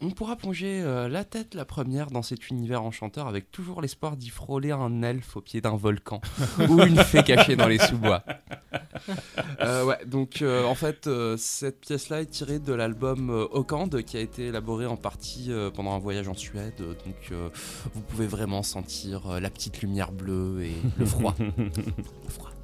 On 0.00 0.10
pourra 0.10 0.36
plonger 0.36 0.80
euh, 0.82 1.08
la 1.08 1.24
tête 1.24 1.54
la 1.54 1.64
première 1.64 2.10
dans 2.10 2.22
cet 2.22 2.50
univers 2.50 2.82
enchanteur 2.82 3.26
avec 3.26 3.50
toujours 3.50 3.80
l'espoir 3.80 4.16
d'y 4.16 4.30
frôler 4.30 4.72
un 4.72 5.02
elfe 5.02 5.36
au 5.36 5.40
pied 5.40 5.60
d'un 5.60 5.76
volcan 5.76 6.20
ou 6.68 6.82
une 6.82 6.96
fée 6.98 7.22
cachée 7.22 7.56
dans 7.56 7.68
les 7.68 7.78
sous-bois. 7.78 8.24
Euh, 9.60 9.84
ouais, 9.84 10.04
donc 10.06 10.42
euh, 10.42 10.64
en 10.64 10.74
fait, 10.74 11.08
cette 11.36 11.80
pièce-là 11.80 12.22
est 12.22 12.26
tirée 12.26 12.58
de 12.58 12.72
l'album 12.72 13.30
Okand 13.52 13.88
qui 14.06 14.16
a 14.16 14.20
été 14.20 14.46
élaboré 14.46 14.86
en 14.86 14.96
partie 14.96 15.50
pendant 15.74 15.92
un 15.92 15.98
voyage 15.98 16.28
en 16.28 16.34
Suède. 16.34 16.74
Donc 16.78 17.32
vous 17.94 18.00
pouvez 18.02 18.26
vraiment 18.26 18.62
sentir 18.62 19.40
la 19.40 19.50
petite 19.50 19.80
lumière 19.82 20.12
bleue 20.12 20.62
et 20.64 20.74
le 20.98 21.06
froid. 21.06 21.34
Froid. 21.50 22.54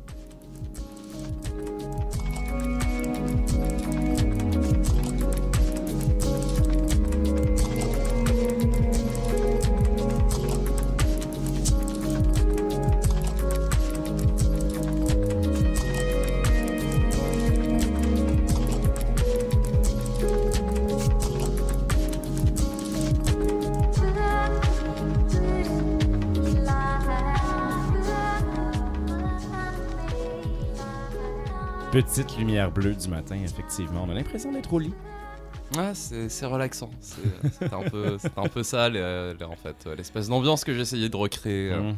Petite 31.97 32.37
lumière 32.37 32.71
bleue 32.71 32.95
du 32.95 33.09
matin, 33.09 33.37
effectivement. 33.43 34.05
On 34.07 34.11
a 34.11 34.15
l'impression 34.15 34.53
d'être 34.53 34.71
au 34.71 34.79
lit. 34.79 34.93
Ouais, 35.77 35.93
c'est 35.95 36.47
relaxant. 36.47 36.91
C'est 37.01 37.21
c'est 37.59 37.73
un, 37.73 37.81
peu- 37.83 38.17
c'est 38.21 38.39
un 38.39 38.49
peu 38.49 38.63
ça, 38.63 38.87
en 38.89 39.57
fait, 39.57 39.89
l'espèce 39.97 40.29
d'ambiance 40.29 40.65
que 40.65 40.73
j'essayais 40.75 41.09
de 41.09 41.17
recréer 41.17 41.73
euh, 41.73 41.81
Mhm. 41.81 41.97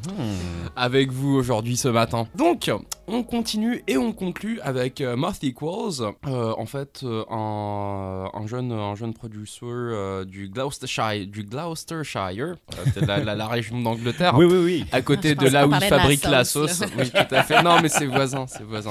avec 0.75 1.13
vous 1.13 1.35
aujourd'hui 1.35 1.77
ce 1.77 1.89
matin. 1.89 2.27
Donc, 2.35 2.71
on 3.07 3.23
continue 3.23 3.83
et 3.87 3.97
on 3.97 4.13
conclut 4.13 4.59
avec 4.63 5.01
euh, 5.01 5.17
Moth 5.17 5.43
Equals, 5.43 6.01
euh, 6.27 6.55
en 6.57 6.67
fait, 6.67 7.05
un, 7.31 8.31
un 8.35 8.47
jeune, 8.47 8.73
un 8.73 8.95
jeune 8.95 9.13
producer 9.15 9.65
euh, 9.65 10.25
du 10.25 10.49
Gloucestershire, 10.49 11.27
du 11.27 11.45
Gloucestershire 11.45 12.39
euh, 12.39 12.55
c'est 12.95 13.07
la, 13.07 13.23
la- 13.23 13.35
la 13.35 13.47
région 13.47 13.81
d'Angleterre. 13.81 14.35
Oui, 14.37 14.47
oui, 14.47 14.59
oui. 14.65 14.85
À 14.93 15.03
côté 15.03 15.31
Je 15.31 15.35
de 15.35 15.49
là 15.49 15.67
où 15.67 15.69
ils 15.69 15.71
parlait 15.71 15.87
de 15.89 15.95
la 15.95 16.01
fabriquent 16.01 16.25
la 16.29 16.45
sauce. 16.45 16.83
Oui, 16.99 17.11
tout 17.11 17.35
à 17.35 17.43
fait. 17.43 17.63
Non, 17.63 17.81
mais 17.83 17.89
c'est 17.89 18.07
voisin, 18.07 18.47
c'est 18.47 18.65
voisin. 18.65 18.91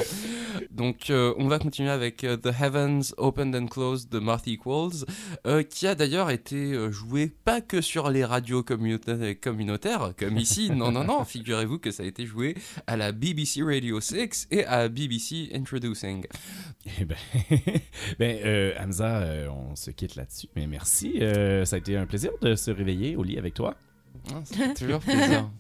Donc, 0.72 1.10
euh, 1.10 1.34
on 1.38 1.48
va 1.48 1.58
continuer 1.60 1.90
avec 1.90 2.24
euh, 2.24 2.38
The 2.38 2.52
Heavens 2.62 3.02
Opened 3.18 3.56
and 3.56 3.66
Closed 3.68 4.10
de 4.10 4.20
Moth 4.20 4.46
Equals. 4.48 4.67
Euh, 5.46 5.64
qui 5.64 5.88
a 5.88 5.96
d'ailleurs 5.96 6.30
été 6.30 6.74
euh, 6.74 6.92
joué 6.92 7.28
pas 7.28 7.62
que 7.62 7.82
sur 7.82 8.10
les 8.10 8.26
radios 8.26 8.62
communauta- 8.64 9.36
communautaires, 9.36 10.14
comme 10.18 10.38
ici, 10.38 10.70
non, 10.72 10.92
non, 10.92 11.04
non, 11.04 11.24
figurez-vous 11.26 11.80
que 11.80 11.92
ça 11.92 12.04
a 12.04 12.06
été 12.06 12.26
joué 12.26 12.56
à 12.88 12.98
la 12.98 13.12
BBC 13.12 13.64
Radio 13.64 14.00
6 14.02 14.48
et 14.52 14.66
à 14.66 14.88
BBC 14.90 15.50
Introducing. 15.54 16.26
Eh 17.00 17.06
ben, 17.06 17.18
ben 18.20 18.40
euh, 18.44 18.74
Hamza, 18.80 19.18
euh, 19.22 19.50
on 19.50 19.76
se 19.76 19.92
quitte 19.92 20.16
là-dessus. 20.16 20.48
Mais 20.56 20.68
merci. 20.68 21.14
euh, 21.22 21.66
ça 21.66 21.76
a 21.78 21.80
été 21.80 21.98
un 21.98 22.06
plaisir 22.06 22.32
de 22.42 22.56
se 22.56 22.72
réveiller 22.72 23.16
au 23.16 23.24
lit 23.24 23.38
avec 23.38 23.54
toi. 23.54 23.76
Ah, 24.34 24.42
toujours 24.78 25.00
plaisir. 25.00 25.50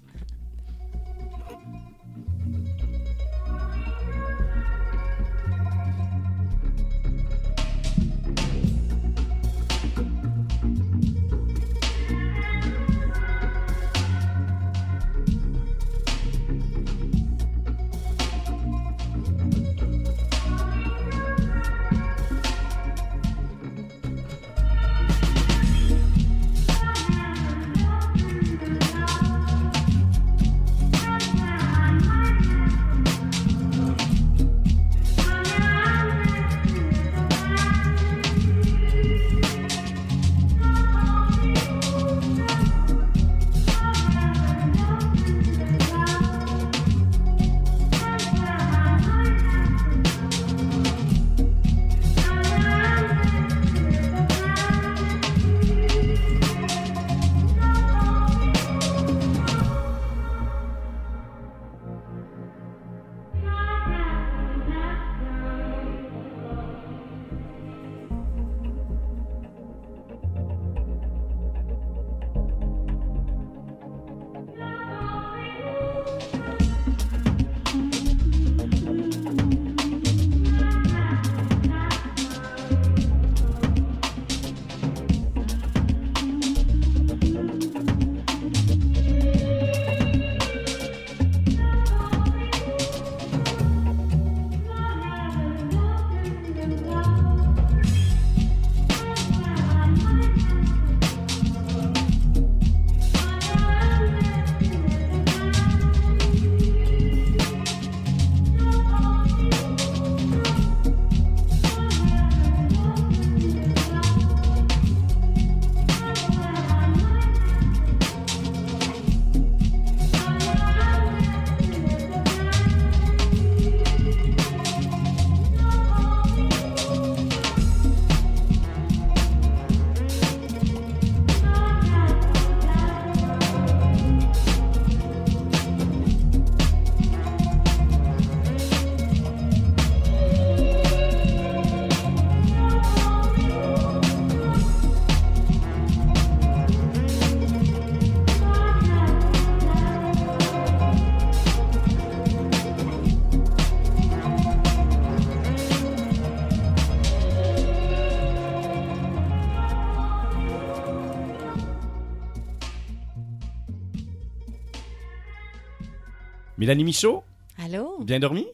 Mélanie 166.67 166.83
Michaud, 166.83 167.23
Allô? 167.63 168.03
bien 168.03 168.19
dormi? 168.19 168.45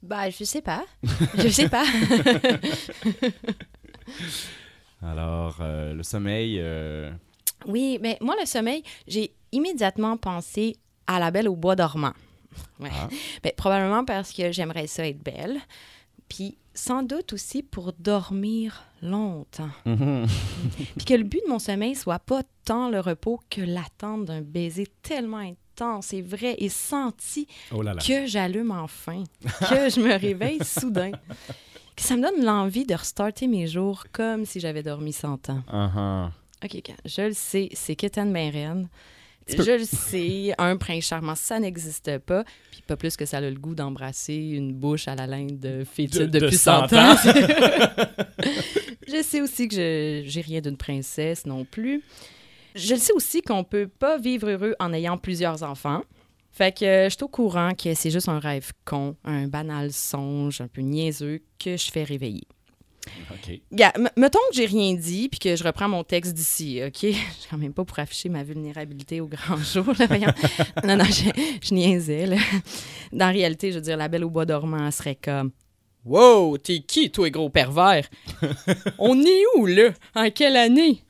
Bah, 0.00 0.30
je 0.30 0.44
sais 0.44 0.62
pas. 0.62 0.84
Je 1.36 1.48
sais 1.48 1.68
pas. 1.68 1.82
Alors, 5.02 5.56
euh, 5.60 5.92
le 5.92 6.04
sommeil, 6.04 6.60
euh, 6.60 7.10
oui, 7.66 7.98
mais 8.00 8.16
moi, 8.20 8.36
le 8.38 8.46
sommeil, 8.46 8.84
j'ai 9.08 9.34
immédiatement 9.50 10.16
pensé 10.16 10.76
à 11.08 11.18
la 11.18 11.32
belle 11.32 11.48
au 11.48 11.56
bois 11.56 11.74
dormant. 11.74 12.12
Ouais. 12.78 12.90
Ah. 12.92 13.08
Ben, 13.42 13.50
probablement 13.56 14.04
parce 14.04 14.32
que 14.32 14.52
j'aimerais 14.52 14.86
ça 14.86 15.04
être 15.04 15.20
belle. 15.20 15.58
Puis 16.28 16.56
sans 16.74 17.02
doute 17.02 17.32
aussi 17.32 17.64
pour 17.64 17.92
dormir 17.98 18.84
longtemps. 19.02 19.70
Mhm. 19.84 20.26
Puis 20.96 21.04
que 21.04 21.14
le 21.14 21.24
but 21.24 21.42
de 21.44 21.50
mon 21.50 21.58
sommeil 21.58 21.96
soit 21.96 22.20
pas 22.20 22.44
tant 22.64 22.88
le 22.88 23.00
repos 23.00 23.40
que 23.50 23.62
l'attente 23.62 24.26
d'un 24.26 24.42
baiser 24.42 24.86
tellement 25.02 25.38
intense 25.38 25.56
et 26.12 26.22
vrai 26.22 26.54
et 26.58 26.68
senti 26.68 27.46
Oh 27.72 27.82
là 27.82 27.94
là. 27.94 28.00
que 28.02 28.26
j'allume 28.26 28.70
enfin, 28.70 29.24
que 29.60 29.88
je 29.90 30.00
me 30.00 30.18
réveille 30.18 30.60
soudain. 30.64 31.12
Que 31.96 32.02
ça 32.02 32.16
me 32.16 32.22
donne 32.22 32.44
l'envie 32.44 32.84
de 32.84 32.94
restarter 32.94 33.46
mes 33.46 33.66
jours 33.66 34.04
comme 34.12 34.44
si 34.44 34.60
j'avais 34.60 34.82
dormi 34.82 35.12
100 35.12 35.50
ans. 35.50 35.62
Uh-huh. 35.72 36.30
OK. 36.64 36.92
Je 37.04 37.22
le 37.22 37.32
sais, 37.32 37.68
c'est. 37.72 37.96
Petit 39.46 39.56
peu. 39.56 39.62
Je 39.62 39.70
le 39.72 39.84
sais, 39.84 40.54
un 40.58 40.76
prince 40.76 41.04
charmant, 41.04 41.34
ça 41.36 41.60
n'existe 41.60 42.18
pas. 42.18 42.42
Puis 42.72 42.82
pas 42.86 42.96
plus 42.96 43.16
que 43.16 43.24
ça 43.24 43.38
a 43.38 43.40
le 43.40 43.54
goût 43.54 43.74
d'embrasser 43.76 44.34
une 44.34 44.72
bouche 44.74 45.06
à 45.08 45.14
la 45.14 45.26
laine 45.28 45.58
de 45.58 45.84
fétide 45.84 46.22
De- 46.22 46.26
de 46.26 46.38
depuis 46.40 46.56
100 46.58 46.88
100 46.88 46.96
ans. 46.96 47.12
ans. 47.12 47.16
je 49.08 49.22
sais 49.22 49.40
aussi 49.40 49.68
que 49.68 49.74
je 49.76 50.22
j'ai 50.26 50.40
rien 50.40 50.60
d'une 50.60 50.76
princesse 50.76 51.46
non 51.46 51.64
plus. 51.64 52.02
Je 52.76 52.94
le 52.94 53.00
sais 53.00 53.12
aussi 53.12 53.42
qu'on 53.42 53.64
peut 53.64 53.88
pas 53.88 54.18
vivre 54.18 54.50
heureux 54.50 54.74
en 54.78 54.92
ayant 54.92 55.16
plusieurs 55.16 55.62
enfants. 55.62 56.02
Fait 56.52 56.76
que 56.76 56.84
euh, 56.84 57.04
je 57.08 57.16
suis 57.16 57.24
au 57.24 57.28
courant 57.28 57.72
que 57.74 57.94
c'est 57.94 58.10
juste 58.10 58.28
un 58.28 58.38
rêve 58.38 58.72
con, 58.84 59.16
un 59.24 59.46
banal 59.46 59.92
songe 59.92 60.60
un 60.60 60.68
peu 60.68 60.80
niaiseux 60.82 61.42
que 61.58 61.76
je 61.76 61.90
fais 61.90 62.04
réveiller. 62.04 62.46
OK. 63.30 63.60
Mettons 64.16 64.38
que 64.50 64.56
j'ai 64.56 64.66
rien 64.66 64.94
dit 64.94 65.28
puis 65.28 65.38
que 65.38 65.54
je 65.54 65.62
reprends 65.62 65.88
mon 65.88 66.02
texte 66.02 66.34
d'ici, 66.34 66.80
OK? 66.84 66.98
Je 67.02 67.08
suis 67.08 67.48
quand 67.50 67.58
même 67.58 67.72
pas 67.72 67.84
pour 67.84 67.98
afficher 67.98 68.28
ma 68.28 68.42
vulnérabilité 68.42 69.20
au 69.20 69.26
grand 69.26 69.56
jour, 69.72 69.92
là, 69.98 70.06
non, 70.84 70.96
non, 70.96 71.04
je, 71.04 71.30
je 71.62 71.74
niaisais, 71.74 72.26
là. 72.26 72.36
Dans 73.12 73.26
la 73.26 73.32
réalité, 73.32 73.70
je 73.70 73.76
veux 73.76 73.82
dire, 73.82 73.96
la 73.96 74.08
belle 74.08 74.24
au 74.24 74.30
bois 74.30 74.44
dormant 74.44 74.90
serait 74.90 75.14
comme 75.14 75.52
Wow, 76.04 76.56
t'es 76.58 76.80
qui, 76.80 77.10
toi, 77.10 77.28
gros 77.30 77.50
pervers? 77.50 78.08
On 78.98 79.20
est 79.20 79.42
où, 79.56 79.66
là? 79.66 79.90
En 80.14 80.30
quelle 80.30 80.56
année? 80.56 81.02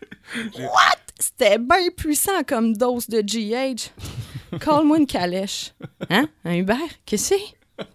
What? 0.58 1.05
C'était 1.18 1.58
bien 1.58 1.88
puissant 1.96 2.42
comme 2.46 2.76
dose 2.76 3.08
de 3.08 3.20
GH. 3.20 3.90
Call-moi 4.60 4.98
une 4.98 5.06
calèche. 5.06 5.72
Hein? 6.10 6.28
Un 6.44 6.54
Uber? 6.54 6.74
Qu'est-ce 7.04 7.30
que 7.30 7.36
c'est? 7.36 7.86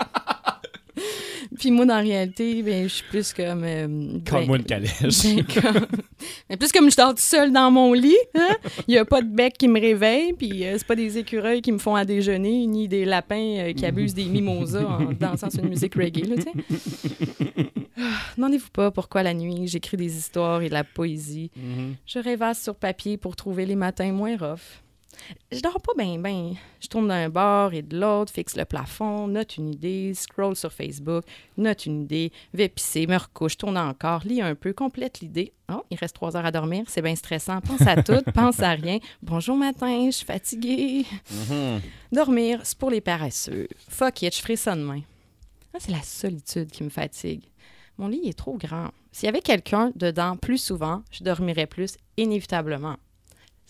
Puis 1.60 1.72
moi, 1.72 1.86
dans 1.86 1.96
la 1.96 2.02
réalité, 2.02 2.62
ben, 2.64 2.84
je 2.84 2.88
suis 2.96 3.04
plus 3.10 3.34
comme... 3.34 3.64
euh, 3.64 3.88
ben- 3.88 4.54
une 4.56 4.64
calèche. 4.64 5.24
ben, 5.24 5.46
comme- 5.46 5.88
ben, 6.50 6.58
plus 6.58 6.72
comme 6.72 6.90
je 6.90 6.96
dors 6.96 7.10
toute 7.10 7.20
seule 7.20 7.52
dans 7.52 7.70
mon 7.72 7.94
lit. 7.94 8.16
hein. 8.36 8.56
Il 8.88 8.92
n'y 8.92 8.98
a 8.98 9.06
pas 9.06 9.22
de 9.22 9.28
bec 9.28 9.58
qui 9.58 9.68
me 9.68 9.80
réveille, 9.80 10.34
puis 10.34 10.66
euh, 10.66 10.76
c'est 10.78 10.88
pas 10.88 10.96
des 10.96 11.18
écureuils 11.18 11.62
qui 11.62 11.72
me 11.72 11.78
font 11.80 11.96
à 11.96 12.06
déjeuner, 12.06 12.66
ni 12.68 12.88
des 12.88 13.06
lapins 13.06 13.36
euh, 13.60 13.74
qui 13.74 13.86
abusent 13.86 14.14
des 14.14 14.26
mimosas 14.26 14.84
en 14.86 15.12
dansant 15.20 15.50
sur 15.50 15.62
une 15.64 15.70
musique 15.70 15.96
reggae, 15.96 16.26
là, 16.28 16.36
sais. 16.42 16.52
Demandez-vous 18.38 18.70
pas 18.72 18.90
pourquoi 18.92 19.22
la 19.24 19.34
nuit, 19.34 19.68
j'écris 19.68 19.98
des 19.98 20.16
histoires 20.18 20.62
et 20.62 20.70
de 20.70 20.74
la 20.74 20.84
poésie? 20.84 21.52
Mhm. 21.56 21.96
Je 22.06 22.20
rêvasse 22.20 22.62
sur 22.64 22.76
papier 22.76 23.18
pour 23.18 23.36
trouver 23.36 23.66
les 23.66 23.76
matins 23.76 24.12
moins 24.12 24.38
rough. 24.38 24.82
Je 25.52 25.60
dors 25.60 25.82
pas 25.82 25.94
bien, 25.98 26.18
ben. 26.18 26.54
Je 26.80 26.88
tourne 26.88 27.08
d'un 27.08 27.30
bord 27.30 27.74
et 27.74 27.82
de 27.82 28.00
l'autre, 28.00 28.32
fixe 28.32 28.56
le 28.56 28.66
plafond, 28.66 29.28
note 29.28 29.58
une 29.58 29.70
idée, 29.70 30.14
scroll 30.14 30.56
sur 30.56 30.72
Facebook, 30.72 31.24
note 31.58 31.86
une 31.86 32.04
idée, 32.04 32.32
vais 32.54 32.70
pisser, 32.70 33.08
me 33.08 33.18
recouche, 33.18 33.58
tourne 33.58 33.78
encore, 33.78 34.22
lis 34.26 34.42
un 34.42 34.56
peu, 34.56 34.74
complète 34.74 35.20
l'idée. 35.20 35.54
Oh, 35.72 35.84
il 35.90 35.98
reste 35.98 36.16
trois 36.16 36.36
heures 36.36 36.46
à 36.46 36.52
dormir, 36.52 36.86
c'est 36.88 37.02
bien 37.02 37.16
stressant. 37.16 37.62
Pense 37.62 37.82
à 37.82 38.02
tout, 38.02 38.22
pense 38.34 38.60
à 38.62 38.72
rien. 38.72 39.00
Bonjour 39.22 39.56
matin, 39.56 40.06
je 40.08 40.12
suis 40.12 40.26
fatiguée. 40.26 41.06
Mhm. 41.30 41.82
Dormir, 42.12 42.62
c'est 42.64 42.78
pour 42.78 42.90
les 42.90 43.02
paresseux. 43.02 43.68
Fuck 43.90 44.24
it, 44.24 44.36
je 44.36 44.42
ferai 44.42 44.56
ça 44.56 44.76
demain. 44.76 45.02
Ah, 45.74 45.78
c'est 45.80 45.92
la 45.92 46.02
solitude 46.02 46.70
qui 46.72 46.84
me 46.84 46.90
fatigue. 46.90 47.44
Mon 47.98 48.08
lit 48.08 48.28
est 48.28 48.38
trop 48.38 48.58
grand. 48.58 48.90
S'il 49.12 49.28
y 49.28 49.30
avait 49.30 49.42
quelqu'un 49.42 49.92
dedans 49.96 50.36
plus 50.36 50.58
souvent, 50.58 51.04
je 51.12 51.24
dormirais 51.24 51.68
plus, 51.68 51.98
inévitablement. 52.18 52.98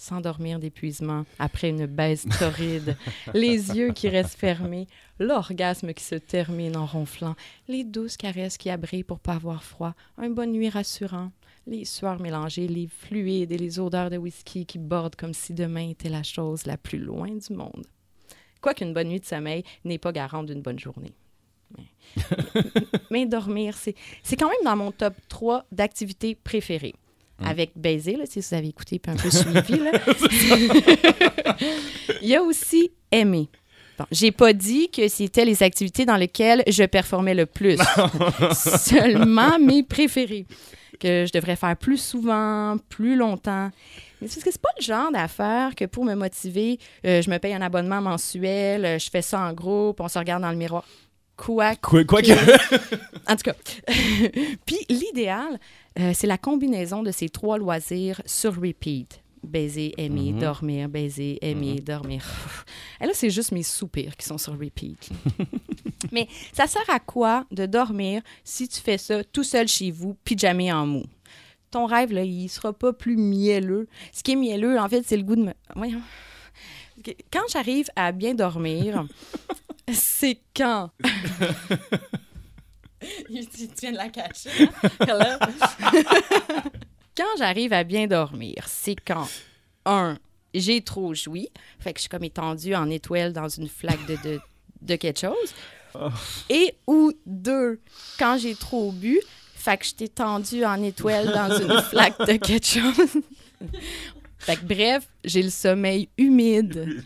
S'endormir 0.02 0.58
d'épuisement 0.58 1.26
après 1.38 1.70
une 1.70 1.86
baisse 1.86 2.26
torride, 2.40 2.98
les 3.36 3.70
yeux 3.78 3.94
qui 3.94 4.10
restent 4.10 4.40
fermés, 4.40 4.88
l'orgasme 5.20 5.94
qui 5.94 6.04
se 6.04 6.16
termine 6.16 6.76
en 6.76 6.88
ronflant, 6.88 7.36
les 7.68 7.84
douces 7.84 8.18
caresses 8.18 8.58
qui 8.58 8.72
abrient 8.72 9.04
pour 9.04 9.20
pas 9.20 9.36
avoir 9.36 9.64
froid, 9.64 9.94
un 10.18 10.32
bonne 10.32 10.54
nuit 10.54 10.70
rassurant, 10.70 11.32
les 11.68 11.86
sueurs 11.86 12.20
mélangées, 12.20 12.68
les 12.68 12.88
fluides 12.88 13.52
et 13.52 13.60
les 13.60 13.80
odeurs 13.80 14.10
de 14.10 14.18
whisky 14.18 14.66
qui 14.66 14.80
bordent 14.80 15.16
comme 15.16 15.36
si 15.36 15.54
demain 15.54 15.92
était 15.92 16.10
la 16.10 16.24
chose 16.24 16.66
la 16.66 16.78
plus 16.78 16.98
loin 16.98 17.30
du 17.30 17.54
monde. 17.54 17.86
Quoiqu'une 18.60 18.96
bonne 18.96 19.10
nuit 19.10 19.20
de 19.20 19.26
sommeil 19.26 19.64
n'est 19.86 20.00
pas 20.00 20.12
garante 20.12 20.48
d'une 20.48 20.64
bonne 20.64 20.80
journée. 20.80 21.14
Mais, 21.78 21.86
mais 23.12 23.26
dormir, 23.28 23.78
c'est 23.78 23.94
c'est 24.24 24.36
quand 24.36 24.50
même 24.50 24.66
dans 24.66 24.76
mon 24.76 24.92
top 24.92 25.14
3 25.30 25.68
d'activités 25.72 26.34
préférées. 26.34 26.96
Avec 27.46 27.72
baiser, 27.76 28.16
là, 28.16 28.26
si 28.28 28.40
vous 28.40 28.56
avez 28.56 28.68
écouté 28.70 29.00
puis 29.00 29.12
un 29.12 29.16
peu 29.16 29.30
suivi. 29.30 29.80
là. 29.84 29.92
Il 32.22 32.28
y 32.30 32.36
a 32.36 32.42
aussi 32.44 32.92
aimer. 33.12 33.50
Bon, 33.98 34.06
j'ai 34.12 34.32
pas 34.32 34.54
dit 34.54 34.90
que 34.90 35.08
c'était 35.08 35.46
les 35.46 35.64
activités 35.64 36.06
dans 36.06 36.16
lesquelles 36.18 36.64
je 36.68 36.84
performais 36.84 37.34
le 37.34 37.46
plus. 37.46 37.78
Seulement 38.54 39.60
mes 39.60 39.84
préférées. 39.84 40.46
Que 41.00 41.26
je 41.26 41.32
devrais 41.34 41.56
faire 41.56 41.76
plus 41.76 41.98
souvent, 41.98 42.78
plus 42.90 43.16
longtemps. 43.16 43.72
Mais 44.22 44.28
c'est 44.28 44.36
parce 44.36 44.44
que 44.46 44.52
c'est 44.52 44.62
pas 44.62 44.70
le 44.78 44.84
genre 44.84 45.12
d'affaire 45.12 45.74
que 45.76 45.86
pour 45.86 46.06
me 46.06 46.14
motiver, 46.14 46.78
euh, 47.08 47.24
je 47.24 47.30
me 47.32 47.40
paye 47.40 47.56
un 47.56 47.62
abonnement 47.62 48.02
mensuel, 48.02 48.86
euh, 48.86 49.00
je 49.00 49.10
fais 49.10 49.24
ça 49.24 49.40
en 49.40 49.52
groupe, 49.54 50.00
on 50.00 50.08
se 50.08 50.20
regarde 50.20 50.44
dans 50.44 50.52
le 50.52 50.58
miroir. 50.58 50.86
Quoi, 51.36 51.76
Quoi- 51.78 52.04
quoi 52.04 52.22
que- 52.22 52.32
en 53.32 53.36
tout 53.36 53.42
cas. 53.46 53.54
Puis 54.64 54.78
l'idéal, 54.90 55.60
euh, 56.00 56.12
c'est 56.14 56.28
la 56.28 56.38
combinaison 56.38 57.04
de 57.04 57.12
ces 57.12 57.30
trois 57.30 57.58
loisirs 57.58 58.22
sur 58.26 58.56
repeat. 58.56 59.22
Baiser, 59.44 59.94
aimer, 59.98 60.34
Mhm. 60.34 60.40
dormir, 60.40 60.88
baiser, 60.90 61.40
aimer, 61.42 61.80
dormir. 61.80 62.24
Et 63.02 63.06
là, 63.08 63.12
c'est 63.16 63.32
juste 63.32 63.52
mes 63.52 63.64
soupirs 63.64 64.16
qui 64.16 64.26
sont 64.26 64.38
sur 64.38 64.54
repeat. 64.58 65.10
Mais 66.12 66.28
ça 66.54 66.68
sert 66.68 66.88
à 66.90 67.00
quoi 67.00 67.46
de 67.52 67.66
dormir 67.66 68.22
si 68.44 68.68
tu 68.68 68.80
fais 68.80 69.00
ça 69.00 69.24
tout 69.24 69.44
seul 69.44 69.68
chez 69.68 69.90
vous, 69.90 70.16
pyjamé 70.24 70.72
en 70.72 70.86
mou? 70.86 71.04
Ton 71.72 71.86
rêve, 71.88 72.12
là, 72.14 72.24
il 72.24 72.50
sera 72.50 72.72
pas 72.74 72.94
plus 72.94 73.16
mielleux. 73.18 73.88
Ce 74.14 74.22
qui 74.22 74.34
est 74.34 74.36
mielleux, 74.36 74.78
en 74.80 74.88
fait, 74.90 75.04
c'est 75.06 75.18
le 75.18 75.24
goût 75.24 75.36
de 75.38 75.44
me... 75.44 75.54
Voyons. 75.76 76.02
Quand 77.34 77.42
j'arrive 77.52 77.88
à 77.96 78.12
bien 78.12 78.36
dormir, 78.36 79.06
c'est 79.92 80.38
quand... 80.56 80.92
tu 83.28 83.68
tu 83.68 83.68
viens 83.82 83.92
de 83.92 83.98
la 83.98 84.10
cacher. 84.10 84.50
hein? 85.00 85.40
Quand 87.18 87.38
j'arrive 87.38 87.74
à 87.74 87.84
bien 87.84 88.08
dormir, 88.08 88.66
c'est 88.68 88.96
quand, 88.96 89.28
un, 89.86 90.18
j'ai 90.54 90.82
trop 90.82 91.14
joui, 91.14 91.50
fait 91.80 91.92
que 91.94 92.00
je 92.00 92.04
suis 92.04 92.10
comme 92.10 92.24
étendue 92.24 92.74
en 92.74 92.90
étoile 92.90 93.34
dans 93.34 93.50
une 93.50 93.68
flaque 93.68 94.06
de, 94.08 94.16
de, 94.24 94.40
de 94.82 94.96
quelque 94.96 95.20
chose, 95.20 95.54
et 96.50 96.74
ou 96.88 97.12
deux, 97.26 97.82
quand 98.18 98.38
j'ai 98.38 98.56
trop 98.56 98.94
bu, 98.94 99.20
fait 99.56 99.78
que 99.78 99.84
je 99.84 99.90
suis 99.90 100.06
étendue 100.06 100.64
en 100.64 100.82
étoile 100.82 101.34
dans 101.34 101.54
une 101.60 101.82
flaque 101.90 102.18
de 102.20 102.38
quelque 102.38 102.66
chose. 102.66 103.22
fait 104.40 104.56
que 104.56 104.66
bref, 104.66 105.06
j'ai 105.26 105.44
le 105.44 105.50
sommeil 105.50 106.08
humide. 106.18 107.04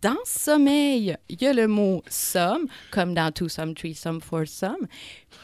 Dans 0.00 0.16
sommeil, 0.24 1.16
il 1.28 1.42
y 1.42 1.46
a 1.46 1.52
le 1.52 1.66
mot 1.66 2.02
some, 2.08 2.66
comme 2.90 3.14
dans 3.14 3.32
two 3.32 3.48
some, 3.48 3.74
three 3.74 3.94
some, 3.94 4.20
four 4.20 4.46
some. 4.46 4.86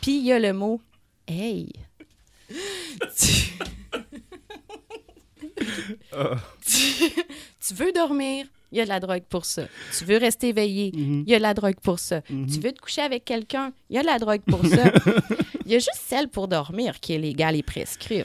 Puis 0.00 0.18
il 0.18 0.26
y 0.26 0.32
a 0.32 0.38
le 0.38 0.52
mot 0.52 0.80
hey. 1.26 1.70
Tu... 3.16 3.52
tu... 6.66 7.10
tu 7.66 7.74
veux 7.74 7.92
dormir, 7.92 8.46
il 8.72 8.78
y 8.78 8.80
a 8.80 8.84
de 8.84 8.88
la 8.88 9.00
drogue 9.00 9.24
pour 9.28 9.44
ça. 9.44 9.62
Tu 9.96 10.04
veux 10.04 10.16
rester 10.18 10.48
éveillé, 10.48 10.92
il 10.94 11.28
y 11.28 11.34
a 11.34 11.38
de 11.38 11.42
la 11.42 11.54
drogue 11.54 11.78
pour 11.82 11.98
ça. 11.98 12.22
Tu 12.22 12.60
veux 12.60 12.72
te 12.72 12.80
coucher 12.80 13.02
avec 13.02 13.24
quelqu'un, 13.24 13.72
il 13.90 13.96
y 13.96 13.98
a 13.98 14.02
de 14.02 14.06
la 14.06 14.18
drogue 14.18 14.42
pour 14.46 14.64
ça. 14.66 14.92
Il 15.68 15.72
y 15.72 15.74
a 15.74 15.80
juste 15.80 16.00
celle 16.02 16.28
pour 16.28 16.48
dormir 16.48 16.98
qui 16.98 17.12
est 17.12 17.18
légale 17.18 17.54
et 17.54 17.62
prescrite. 17.62 18.24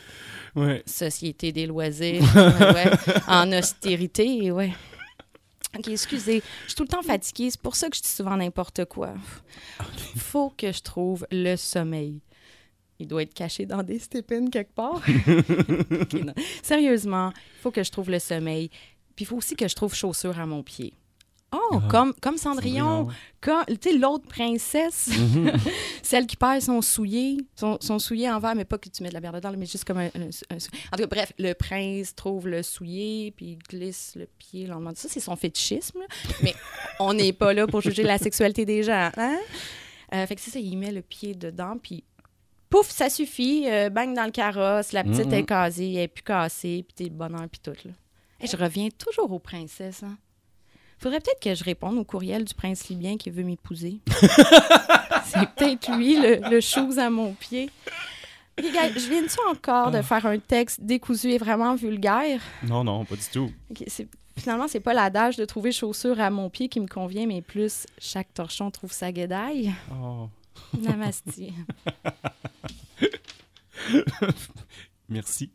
Ouais. 0.56 0.82
Société 0.86 1.51
des 1.51 1.65
loisirs, 1.65 2.23
ouais. 2.36 2.89
en 3.27 3.51
austérité, 3.51 4.49
ouais. 4.49 4.71
OK, 5.78 5.88
excusez, 5.88 6.44
je 6.64 6.68
suis 6.68 6.76
tout 6.76 6.84
le 6.84 6.90
temps 6.90 7.02
fatiguée, 7.02 7.50
c'est 7.50 7.62
pour 7.62 7.76
ça 7.76 7.90
que 7.90 7.96
je 7.96 8.02
dis 8.02 8.08
souvent 8.08 8.38
n'importe 8.38 8.86
quoi. 8.86 9.14
Faut 10.18 10.52
que 10.56 10.72
je 10.72 10.82
trouve 10.82 11.26
le 11.32 11.56
sommeil. 11.56 12.22
Il 13.00 13.08
doit 13.08 13.24
être 13.24 13.34
caché 13.34 13.66
dans 13.66 13.82
des 13.82 14.00
stépines 14.00 14.50
quelque 14.50 14.74
part. 14.74 15.02
Sérieusement, 16.64 17.34
il 17.36 17.62
faut 17.62 17.72
que 17.72 17.84
je 17.84 17.92
trouve 17.92 18.10
le 18.12 18.20
sommeil. 18.20 18.70
Puis 19.16 19.24
il 19.24 19.26
faut 19.26 19.36
aussi 19.36 19.56
que 19.56 19.68
je 19.68 19.76
trouve 19.76 19.94
chaussures 19.94 20.40
à 20.40 20.46
mon 20.46 20.64
pied. 20.64 20.94
Oh, 21.54 21.60
Ah, 21.84 21.88
comme, 21.89 22.13
comme 22.22 22.38
Cendrillon, 22.38 23.06
Cendrillon. 23.06 23.18
comme, 23.42 23.78
tu 23.80 23.92
sais, 23.92 23.98
l'autre 23.98 24.28
princesse, 24.28 25.10
Mhm. 25.10 25.52
celle 26.02 26.26
qui 26.26 26.36
perd 26.36 26.62
son 26.62 26.82
soulier, 26.82 27.38
son, 27.56 27.78
son 27.80 28.00
soulier 28.00 28.30
en 28.30 28.39
verre, 28.39 28.56
mais 28.56 28.66
pas 28.66 28.78
que 28.78 28.89
tu 28.89 29.04
mets 29.04 29.10
de 29.10 29.13
la 29.13 29.20
bière 29.20 29.34
dedans, 29.34 29.54
mais 29.58 29.66
juste 29.66 29.86
comme 29.86 30.00
un, 30.00 30.08
un- 30.08 30.30
un- 30.50 30.56
En 30.58 30.98
tout 30.98 31.04
cas, 31.04 31.08
bref, 31.08 31.34
le 31.38 31.54
prince 31.54 32.16
trouve 32.16 32.48
le 32.48 32.63
soulier, 32.63 33.34
puis 33.36 33.46
il 33.52 33.58
glisse 33.60 34.13
le 34.16 34.28
pied 34.38 34.66
le 34.66 34.74
lendemain. 34.74 34.94
Ça, 34.96 35.08
c'est 35.10 35.20
son 35.20 35.36
fétichisme, 35.36 36.00
là. 36.00 36.06
mais 36.42 36.56
on 37.00 37.13
n'est 37.13 37.34
pas 37.34 37.54
là 37.54 37.68
pour 37.68 37.82
juger 37.82 38.04
la 38.04 38.18
sexualité 38.18 38.66
des 38.66 38.84
gens, 38.84 39.12
hein? 39.18 39.38
Euh, 40.13 40.26
fait 40.28 40.36
que 40.36 40.42
c'est 40.42 40.52
ça, 40.52 40.60
il 40.60 40.76
met 40.78 40.92
le 40.92 41.02
pied 41.02 41.34
dedans, 41.36 41.78
puis 41.82 42.04
pouf, 42.70 42.89
ça 42.89 43.10
suffit, 43.10 43.66
euh, 43.68 43.89
bang 43.89 44.16
dans 44.16 44.26
le 44.26 44.32
carrosse, 44.32 44.92
la 44.92 45.04
petite 45.04 45.32
est 45.32 45.44
casée, 45.44 45.94
elle 45.94 46.00
est 46.02 46.08
plus 46.08 46.24
cassée, 46.24 46.84
puis 46.88 46.94
t'es 46.96 47.04
le 47.06 47.16
bonheur, 47.16 47.48
puis 47.52 47.60
tout, 47.63 47.76
là. 47.86 47.92
Et 48.42 48.48
je 48.48 48.58
reviens 48.58 48.89
toujours 48.89 49.32
aux 49.32 49.39
princesses, 49.39 50.04
hein? 50.04 50.18
Faudrait 51.04 51.20
peut-être 51.20 51.42
que 51.42 51.54
je 51.54 51.63
réponde 51.66 51.98
au 51.98 52.06
courriel 52.06 52.46
du 52.46 52.54
prince 52.54 52.88
libyen 52.88 53.18
qui 53.18 53.30
veut 53.30 53.44
m'épouser. 53.44 54.00
C'est 55.26 55.50
peut-être 55.58 55.92
lui, 55.98 56.16
le, 56.16 56.50
le 56.50 56.62
chose 56.62 56.98
à 56.98 57.10
mon 57.10 57.34
pied. 57.34 57.70
Gars, 58.58 58.89
je 58.96 59.10
viens-tu 59.10 59.36
encore 59.50 59.92
de 59.92 60.02
faire 60.02 60.26
un 60.26 60.39
texte 60.39 60.80
décousu 60.82 61.32
et 61.32 61.38
vraiment 61.38 61.76
vulgaire? 61.76 62.39
Non, 62.63 62.86
non, 62.86 63.04
pas 63.04 63.16
du 63.16 63.24
tout. 63.34 63.52
Ok, 63.70 63.84
c'est- 63.88 64.08
finalement, 64.39 64.68
c'est 64.70 64.80
pas 64.80 64.94
l'adage 64.94 65.36
de 65.36 65.44
trouver 65.44 65.74
chaussure 65.74 66.22
à 66.22 66.30
mon 66.30 66.50
pied 66.50 66.70
qui 66.70 66.80
me 66.80 66.88
convient, 66.88 67.26
mais 67.28 67.42
plus 67.42 67.86
chaque 68.00 68.34
torchon 68.34 68.72
trouve 68.72 68.94
sa 68.94 69.12
guédaille. 69.12 69.74
Oh. 69.92 70.30
Namasté. 70.80 71.52
Merci. 75.10 75.50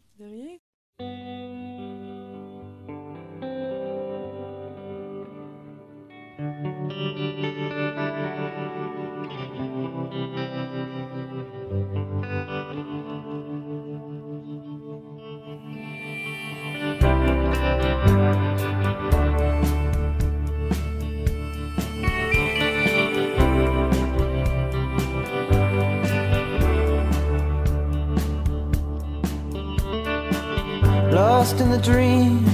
Lost 31.49 31.61
in 31.63 31.71
the 31.71 31.79
dream, 31.79 32.45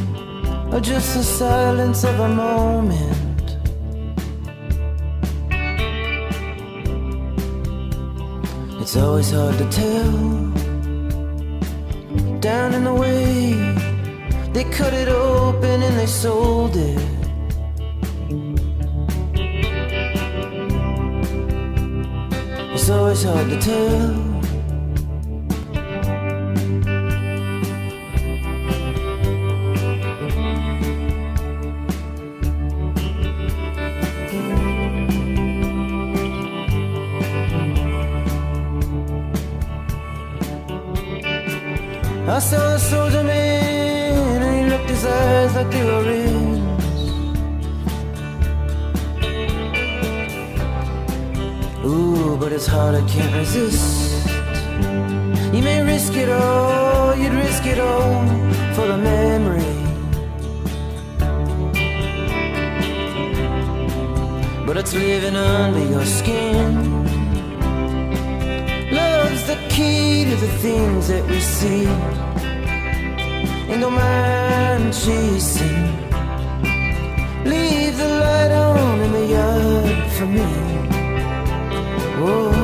or 0.73 0.79
just 0.79 1.17
the 1.17 1.25
silence 1.25 2.05
of 2.05 2.21
a 2.21 2.29
moment. 2.29 3.57
It's 8.81 8.97
always 8.97 9.33
hard 9.33 9.59
to 9.59 9.69
tell. 9.71 10.13
Down 12.39 12.73
in 12.75 12.85
the 12.85 12.95
way, 12.95 13.55
they 14.53 14.63
cut 14.63 14.93
it 14.93 15.09
open 15.09 15.83
and 15.83 15.99
they 15.99 16.07
sold 16.07 16.77
it. 16.77 17.01
It's 22.73 22.89
always 22.91 23.25
hard 23.25 23.51
to 23.51 23.59
tell. 23.61 24.24
I 42.35 42.41
saw 42.41 42.75
a 42.75 42.79
soldier 42.81 43.23
man 43.23 44.43
and 44.43 44.57
he 44.59 44.69
looked 44.69 44.91
his 44.91 45.05
eyes 45.07 45.55
like 45.55 45.71
they 45.71 45.85
were 45.85 46.03
red. 46.03 46.35
Ooh, 51.87 52.37
but 52.37 52.51
it's 52.53 52.67
hard, 52.67 52.97
I 52.97 53.07
can't 53.07 53.33
resist. 53.37 54.27
You 55.55 55.63
may 55.63 55.85
risk 55.85 56.15
it 56.17 56.29
all, 56.29 57.15
you'd 57.15 57.35
risk 57.35 57.67
it 57.67 57.79
all 57.79 58.27
for 58.75 58.89
the 58.89 58.99
memory. 58.99 59.71
But 64.67 64.77
it's 64.77 64.93
living 64.93 65.37
under 65.37 65.85
your 65.89 66.05
skin. 66.05 66.94
The 69.75 69.81
key 69.81 70.25
to 70.27 70.37
the 70.37 70.53
things 70.59 71.09
that 71.09 71.29
we 71.29 71.41
see. 71.41 71.87
And 73.71 73.81
don't 73.81 73.93
mind 73.93 74.95
chasing. 74.95 75.87
Leave 77.45 77.97
the 77.99 78.09
light 78.23 78.53
on 78.53 79.01
in 79.01 79.13
the 79.13 79.27
yard 79.27 80.13
for 80.13 80.27
me. 80.27 80.47
Whoa. 82.21 82.64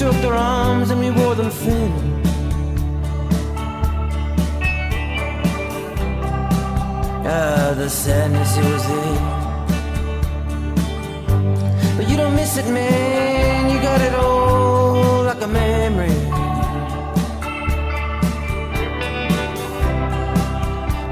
Stroked 0.00 0.24
our 0.24 0.34
arms 0.34 0.88
and 0.88 0.98
we 0.98 1.10
wore 1.10 1.34
them 1.34 1.50
thin. 1.50 1.92
Ah, 7.26 7.74
the 7.76 7.90
sadness 7.90 8.56
it 8.56 8.64
was 8.72 8.84
there. 8.92 9.20
But 11.98 12.08
you 12.08 12.16
don't 12.16 12.34
miss 12.34 12.56
it, 12.56 12.66
man. 12.72 13.70
You 13.72 13.78
got 13.82 14.00
it 14.00 14.14
all 14.14 15.24
like 15.24 15.42
a 15.42 15.46
memory. 15.46 16.18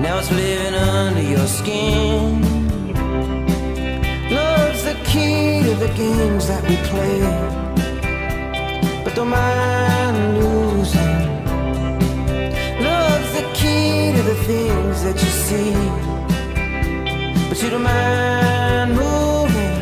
Now 0.00 0.18
it's 0.18 0.32
living 0.32 0.74
under 0.74 1.26
your 1.34 1.46
skin. 1.46 2.40
Love's 4.30 4.82
the 4.84 4.96
key 5.04 5.62
to 5.66 5.74
the 5.74 5.92
games 5.94 6.48
that 6.48 6.62
we 6.66 6.76
play. 6.88 7.67
Don't 9.18 9.30
mind 9.30 10.38
losing. 10.38 11.18
Love's 12.84 13.32
the 13.34 13.42
key 13.52 14.12
to 14.14 14.22
the 14.22 14.36
things 14.46 15.02
that 15.02 15.16
you 15.22 15.30
see. 15.46 15.72
But 17.48 17.60
you 17.60 17.70
don't 17.70 17.82
mind 17.82 18.94
moving. 18.94 19.80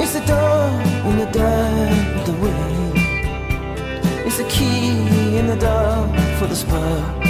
It's 0.00 0.12
the 0.12 0.24
door 0.32 0.70
in 1.10 1.18
the 1.18 1.30
dark 1.42 2.24
the 2.28 2.34
way. 2.44 2.72
It's 4.26 4.38
the 4.38 4.44
key 4.44 5.36
in 5.36 5.48
the 5.48 5.56
dark 5.56 6.14
for 6.38 6.46
the 6.46 6.54
spark. 6.54 7.24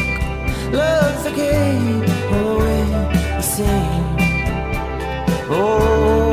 Love's 0.70 1.24
the 1.24 1.32
game 1.34 2.02
all 2.30 2.44
the 2.50 2.56
way 2.62 2.84
the 3.38 3.46
same. 3.56 4.04
Oh 5.48 6.23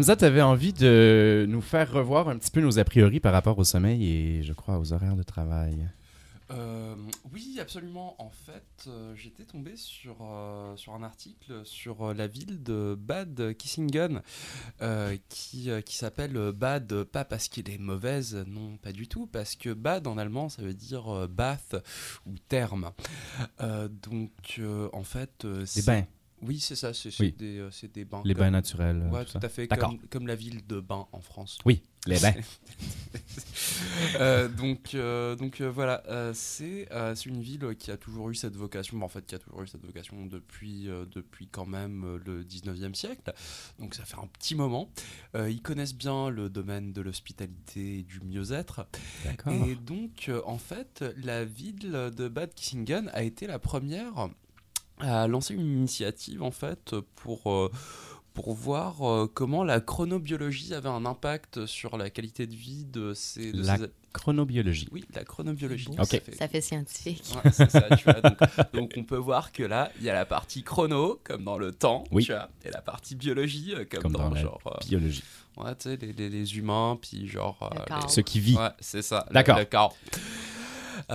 Hamza, 0.00 0.16
tu 0.16 0.24
avais 0.24 0.40
envie 0.40 0.72
de 0.72 1.44
nous 1.46 1.60
faire 1.60 1.92
revoir 1.92 2.30
un 2.30 2.38
petit 2.38 2.50
peu 2.50 2.62
nos 2.62 2.78
a 2.78 2.84
priori 2.84 3.20
par 3.20 3.34
rapport 3.34 3.58
au 3.58 3.64
sommeil 3.64 4.10
et, 4.10 4.42
je 4.42 4.54
crois, 4.54 4.78
aux 4.78 4.94
horaires 4.94 5.14
de 5.14 5.22
travail? 5.22 5.90
Euh, 6.50 6.94
oui, 7.34 7.58
absolument. 7.60 8.14
En 8.18 8.30
fait, 8.30 8.86
euh, 8.86 9.14
j'étais 9.14 9.44
tombé 9.44 9.76
sur, 9.76 10.16
euh, 10.22 10.74
sur 10.76 10.94
un 10.94 11.02
article 11.02 11.60
sur 11.64 12.14
la 12.14 12.26
ville 12.26 12.62
de 12.62 12.96
Bad 12.98 13.54
Kissingen 13.58 14.22
qui, 15.28 15.68
qui 15.84 15.96
s'appelle 15.96 16.52
Bad, 16.52 17.04
pas 17.04 17.26
parce 17.26 17.48
qu'il 17.48 17.68
est 17.68 17.76
mauvaise, 17.76 18.42
non, 18.48 18.78
pas 18.78 18.92
du 18.92 19.06
tout, 19.06 19.26
parce 19.26 19.54
que 19.54 19.74
Bad 19.74 20.06
en 20.06 20.16
allemand 20.16 20.48
ça 20.48 20.62
veut 20.62 20.72
dire 20.72 21.28
bath 21.28 21.76
ou 22.24 22.36
terme. 22.48 22.90
Donc, 23.60 24.62
en 24.94 25.04
fait. 25.04 25.46
c'est- 25.66 25.84
bains. 25.84 26.06
Oui, 26.42 26.58
c'est 26.60 26.76
ça, 26.76 26.94
c'est 26.94 27.10
Oui. 27.20 27.32
des, 27.32 27.58
euh, 27.58 27.70
des 27.92 28.04
bains. 28.04 28.22
Les 28.24 28.34
bains 28.34 28.50
naturels, 28.50 29.08
Ouais, 29.12 29.24
tout 29.24 29.38
à 29.42 29.48
fait. 29.48 29.68
Comme, 29.68 29.98
comme 30.08 30.26
la 30.26 30.36
ville 30.36 30.66
de 30.66 30.80
Bain 30.80 31.06
en 31.12 31.20
France. 31.20 31.58
Oui, 31.64 31.82
les 32.06 32.18
bains. 32.18 32.34
Euh, 34.16 34.48
donc, 34.48 34.94
euh, 34.94 35.36
donc 35.36 35.60
euh, 35.60 35.70
voilà, 35.70 36.02
c'est 36.34 36.88
une 37.26 37.40
ville 37.40 37.74
qui 37.78 37.90
a 37.90 37.96
toujours 37.96 38.30
eu 38.30 38.34
cette 38.34 38.56
vocation, 38.56 39.00
en 39.02 39.08
fait 39.08 39.24
qui 39.24 39.34
a 39.34 39.38
toujours 39.38 39.62
eu 39.62 39.66
cette 39.66 39.84
vocation 39.84 40.26
depuis, 40.26 40.88
depuis 41.12 41.48
quand 41.48 41.66
même 41.66 42.20
le 42.24 42.44
19e 42.44 42.94
siècle, 42.94 43.32
donc 43.78 43.94
ça 43.94 44.04
fait 44.04 44.16
un 44.18 44.26
petit 44.26 44.54
moment. 44.54 44.90
Ils 45.34 45.62
connaissent 45.62 45.94
bien 45.94 46.28
le 46.30 46.50
domaine 46.50 46.92
de 46.92 47.00
l'hospitalité 47.00 47.98
et 47.98 48.02
du 48.02 48.20
mieux-être. 48.20 48.86
D'accord. 49.24 49.52
Et 49.66 49.74
donc, 49.76 50.30
en 50.44 50.58
fait, 50.58 51.04
la 51.22 51.44
ville 51.44 52.10
de 52.16 52.28
Bad 52.28 52.54
Kissingen 52.54 53.10
a 53.12 53.22
été 53.22 53.46
la 53.46 53.58
première 53.58 54.28
à 55.00 55.26
lancer 55.26 55.54
une 55.54 55.60
initiative 55.78 56.42
en 56.42 56.50
fait 56.50 56.94
pour 57.16 57.50
euh, 57.52 57.70
pour 58.34 58.54
voir 58.54 59.02
euh, 59.02 59.26
comment 59.32 59.64
la 59.64 59.80
chronobiologie 59.80 60.72
avait 60.72 60.88
un 60.88 61.04
impact 61.04 61.66
sur 61.66 61.96
la 61.96 62.10
qualité 62.10 62.46
de 62.46 62.54
vie 62.54 62.84
de 62.84 63.12
ces 63.12 63.52
de 63.52 63.62
La 63.66 63.76
ces- 63.76 63.90
chronobiologie. 64.12 64.88
Oui, 64.92 65.04
la 65.14 65.24
chronobiologie. 65.24 65.88
Ok. 65.98 66.06
ça 66.06 66.18
Ça 66.38 66.48
fait 66.48 66.60
scientifique. 66.60 67.24
Ouais, 67.44 67.50
c'est 67.52 67.70
ça, 67.70 67.82
tu 67.96 68.04
vois. 68.04 68.20
Donc, 68.20 68.38
donc 68.72 68.92
on 68.96 69.04
peut 69.04 69.16
voir 69.16 69.50
que 69.52 69.62
là, 69.64 69.90
il 69.98 70.04
y 70.04 70.10
a 70.10 70.14
la 70.14 70.24
partie 70.26 70.62
chrono, 70.62 71.20
comme 71.24 71.44
dans 71.44 71.58
le 71.58 71.72
temps, 71.72 72.04
Oui. 72.12 72.24
tu 72.24 72.32
vois, 72.32 72.48
et 72.64 72.70
la 72.70 72.80
partie 72.82 73.14
biologie, 73.16 73.74
euh, 73.74 73.84
comme, 73.90 74.02
Comme 74.02 74.12
dans, 74.12 74.28
dans 74.28 74.34
la 74.34 74.40
genre. 74.42 74.60
euh, 74.66 74.86
biologie. 74.88 75.22
Ouais, 75.56 75.74
tu 75.76 75.90
sais, 75.90 75.96
les, 75.96 76.12
les- 76.12 76.28
les 76.30 76.56
humains, 76.58 76.98
puis 77.00 77.28
genre. 77.28 77.58
euh, 77.72 77.84
corps. 77.86 78.02
les- 78.02 78.08
Ce 78.12 78.20
qui 78.20 78.40
vit. 78.40 78.56
Ouais, 78.56 78.70
c'est 78.80 79.02
ça. 79.02 79.26
D'accord. 79.32 79.58
Le. 79.58 79.64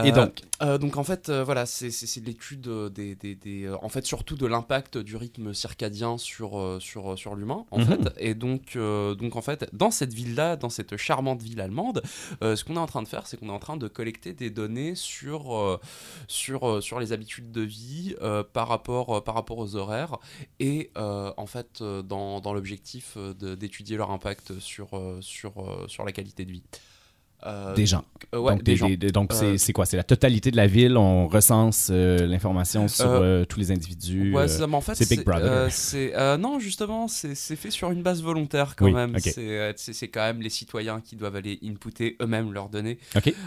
Et 0.04 0.12
donc 0.12 0.41
euh, 0.62 0.78
donc 0.78 0.98
en 0.98 1.04
fait, 1.04 1.30
euh, 1.30 1.43
voilà, 1.43 1.65
c'est 1.65 1.89
l'étude 2.26 2.67
euh, 2.67 2.89
des, 2.89 3.15
des, 3.15 3.36
des, 3.36 3.65
euh, 3.65 3.76
en 3.82 3.89
fait 3.89 4.06
surtout 4.06 4.36
de 4.36 4.45
l'impact 4.45 4.98
du 4.98 5.15
rythme 5.17 5.54
circadien 5.54 6.17
sur 6.17 6.58
euh, 6.60 6.80
sur 6.80 7.13
euh, 7.13 7.15
sur 7.17 7.36
l'humain 7.36 7.65
en 7.71 7.80
Mhm. 7.80 7.86
fait. 7.86 8.13
Et 8.17 8.34
donc 8.36 8.76
euh, 8.76 9.15
donc 9.15 9.36
en 9.36 9.41
fait, 9.41 9.67
dans 9.74 9.91
cette 9.91 10.13
ville-là, 10.13 10.56
dans 10.56 10.69
cette 10.69 10.95
charmante 10.98 11.41
ville 11.41 11.60
allemande, 11.62 12.02
euh, 12.41 12.56
ce 12.56 12.63
qu'on 12.63 12.76
est 12.76 12.80
en 12.80 12.86
train 12.88 13.04
de 13.04 13.08
faire, 13.08 13.28
c'est 13.28 13.38
qu'on 13.38 13.48
est 13.50 13.52
en 13.52 13.60
train 13.60 13.78
de 13.78 13.88
collecter 13.88 14.34
des 14.34 14.50
données 14.50 14.95
sur 14.95 15.56
euh, 15.56 15.80
sur 16.28 16.67
euh, 16.69 16.82
sur 16.82 17.00
les 17.00 17.12
habitudes 17.12 17.52
de 17.52 17.62
vie 17.62 18.15
euh, 18.21 18.43
par 18.43 18.67
rapport 18.67 19.17
euh, 19.17 19.21
par 19.21 19.36
rapport 19.36 19.58
aux 19.58 19.76
horaires 19.76 20.17
et 20.60 20.91
euh, 20.98 21.34
en 21.38 21.45
fait 21.48 21.82
euh, 21.82 22.02
dans, 22.02 22.39
dans 22.41 22.54
l'objectif 22.54 23.17
euh, 23.17 23.34
d'étudier 23.56 23.98
leur 23.98 24.12
impact 24.12 24.60
sur 24.60 24.93
euh, 24.98 25.19
sur 25.21 25.60
euh, 25.60 25.88
sur 25.88 26.06
la 26.06 26.12
qualité 26.12 26.45
de 26.45 26.52
vie. 26.52 26.63
Euh, 27.45 27.76
Des 27.76 27.86
gens. 27.86 28.04
euh, 28.34 28.39
ouais, 28.39 28.54
donc, 28.54 28.63
des 28.63 28.71
des- 28.71 28.76
gens. 28.78 28.88
des- 28.88 28.98
des- 28.98 29.12
donc 29.12 29.32
c'est 29.32 29.45
Euh, 29.45 29.58
c'est 29.58 29.71
quoi? 29.71 29.86
C'est 29.86 29.98
la 29.98 30.04
totalité 30.04 30.50
de 30.50 30.56
la 30.58 30.65
ville. 30.65 30.98
On 30.98 31.28
recense 31.28 31.89
euh, 31.91 32.26
l'information 32.26 32.88
sur 32.88 33.06
Euh, 33.08 33.41
euh, 33.41 33.45
tous 33.45 33.60
les 33.60 33.71
individus. 33.71 34.34
Ouais, 34.34 34.48
c'est 34.48 34.58
ça, 34.60 34.67
mais 34.67 34.76
en 34.76 34.82
fait, 34.82 34.95
c'est 34.95 35.08
Big 35.08 35.24
Brother. 35.24 35.45
euh, 35.52 35.67
c'est, 35.69 36.15
euh, 36.15 36.38
non, 36.38 36.60
justement, 36.60 37.08
c'est 37.08 37.36
c'est 37.36 37.56
fait 37.56 37.69
sur 37.69 37.91
une 37.91 38.02
base 38.02 38.24
volontaire 38.24 38.76
quand 38.76 38.86
Oui, 38.86 38.93
même. 38.93 39.15
C'est 39.19 39.74
c'est 39.78 39.93
c'est 39.93 40.08
quand 40.08 40.21
même 40.21 40.41
les 40.41 40.50
citoyens 40.50 41.02
qui 41.02 41.15
doivent 41.15 41.36
aller 41.36 41.60
inputter 41.63 42.15
eux-mêmes 42.21 42.52
leurs 42.52 42.69
données. 42.69 42.98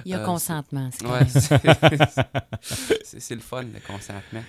Il 0.05 0.13
y 0.13 0.15
a 0.15 0.21
Euh, 0.21 0.25
consentement, 0.25 0.91
c'est 0.93 1.05
c'est- 1.41 1.53
Ouais, 1.53 1.75
correct. 1.81 2.03
c'est- 2.63 3.01
c'est 3.03 3.21
c'est 3.21 3.35
le 3.35 3.41
fun, 3.41 3.63
le 3.63 3.81
consentement. 3.85 4.45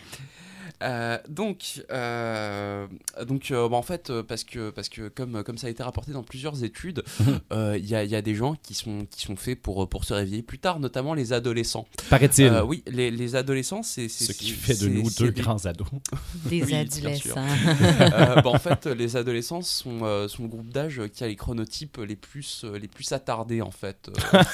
Euh, 0.81 1.17
donc, 1.27 1.83
euh, 1.91 2.87
donc 3.27 3.51
euh, 3.51 3.67
bah, 3.67 3.75
en 3.75 3.81
fait, 3.81 4.11
parce 4.21 4.43
que, 4.43 4.69
parce 4.69 4.87
que 4.89 5.09
comme, 5.09 5.43
comme 5.43 5.57
ça 5.57 5.67
a 5.67 5.69
été 5.69 5.83
rapporté 5.83 6.11
dans 6.13 6.23
plusieurs 6.23 6.63
études, 6.63 7.03
Mhm. 7.19 7.39
euh, 7.51 7.77
il 7.77 7.85
y, 7.85 7.95
a, 7.95 8.03
il 8.05 8.09
y 8.09 8.15
a 8.15 8.21
des 8.21 8.33
gens 8.35 8.55
qui 8.63 8.73
sont, 8.73 9.05
qui 9.11 9.21
sont 9.25 9.35
faits 9.35 9.61
pour, 9.61 9.89
pour 9.89 10.05
se 10.05 10.13
réveiller 10.13 10.41
plus 10.41 10.57
tard, 10.59 10.79
notamment 10.79 11.13
les 11.13 11.33
adolescents. 11.33 11.85
Paraît-il. 12.09 12.45
Euh, 12.45 12.63
oui, 12.63 12.83
les, 12.87 13.11
les 13.11 13.35
adolescents, 13.35 13.83
c'est. 13.83 14.07
Ce 14.07 14.31
qui 14.31 14.51
fait 14.51 14.79
de 14.81 14.87
nous 14.87 15.09
deux 15.19 15.31
des- 15.31 15.41
grands 15.41 15.65
ados. 15.65 15.87
Des 16.45 16.63
Oui, 16.63 16.73
adolescents. 16.75 17.35
Euh, 17.37 18.35
bah, 18.41 18.49
en 18.49 18.59
fait, 18.59 18.85
les 18.87 19.17
adolescents 19.17 19.61
sont, 19.61 19.99
euh, 20.03 20.27
sont 20.27 20.43
le 20.43 20.49
groupe 20.49 20.69
d'âge 20.71 21.01
qui 21.13 21.23
a 21.23 21.27
les 21.27 21.35
chronotypes 21.35 21.97
les 21.97 22.15
plus, 22.15 22.61
euh, 22.63 22.77
les 22.79 22.87
plus 22.87 23.11
attardés, 23.11 23.61
en 23.61 23.71
fait. 23.71 24.09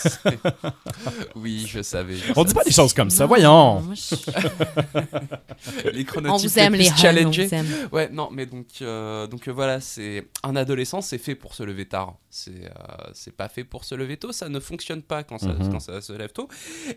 Oui, 1.36 1.66
je 1.68 1.82
savais. 1.82 2.16
je 2.16 2.34
On 2.36 2.44
dit 2.44 2.54
pas 2.54 2.62
savais. 2.62 2.70
des 2.70 2.72
choses 2.76 2.94
comme 2.94 3.10
ça, 3.10 3.26
voyons. 3.26 3.82
moi, 3.82 3.94
je- 3.96 5.90
les 5.92 6.06
chronotypes 6.22 6.46
On 6.46 6.48
vous 6.48 6.60
aime, 6.60 6.74
les 6.74 6.90
les 7.12 7.26
plus. 7.26 7.50
Ouais, 7.92 8.10
non, 8.12 8.30
mais 8.32 8.46
donc, 8.46 8.68
euh, 8.82 9.28
donc 9.28 9.48
euh, 9.48 9.52
voilà, 9.52 9.80
c'est 9.82 10.28
un 10.44 10.56
adolescent, 10.56 11.02
c'est 11.02 11.18
fait 11.18 11.36
pour 11.36 11.54
se 11.54 11.64
lever 11.64 11.86
tard. 11.86 12.16
C'est 12.38 12.66
euh, 12.66 12.70
c'est 13.14 13.32
pas 13.32 13.48
fait 13.48 13.64
pour 13.64 13.86
se 13.86 13.96
lever 13.96 14.18
tôt, 14.18 14.34
ça 14.34 14.50
ne 14.50 14.60
fonctionne 14.60 15.02
pas 15.02 15.24
quand 15.24 15.38
ça, 15.38 15.54
Mhm. 15.54 15.72
quand 15.72 15.80
ça 15.80 16.02
se 16.02 16.12
lève 16.12 16.34
tôt. 16.34 16.50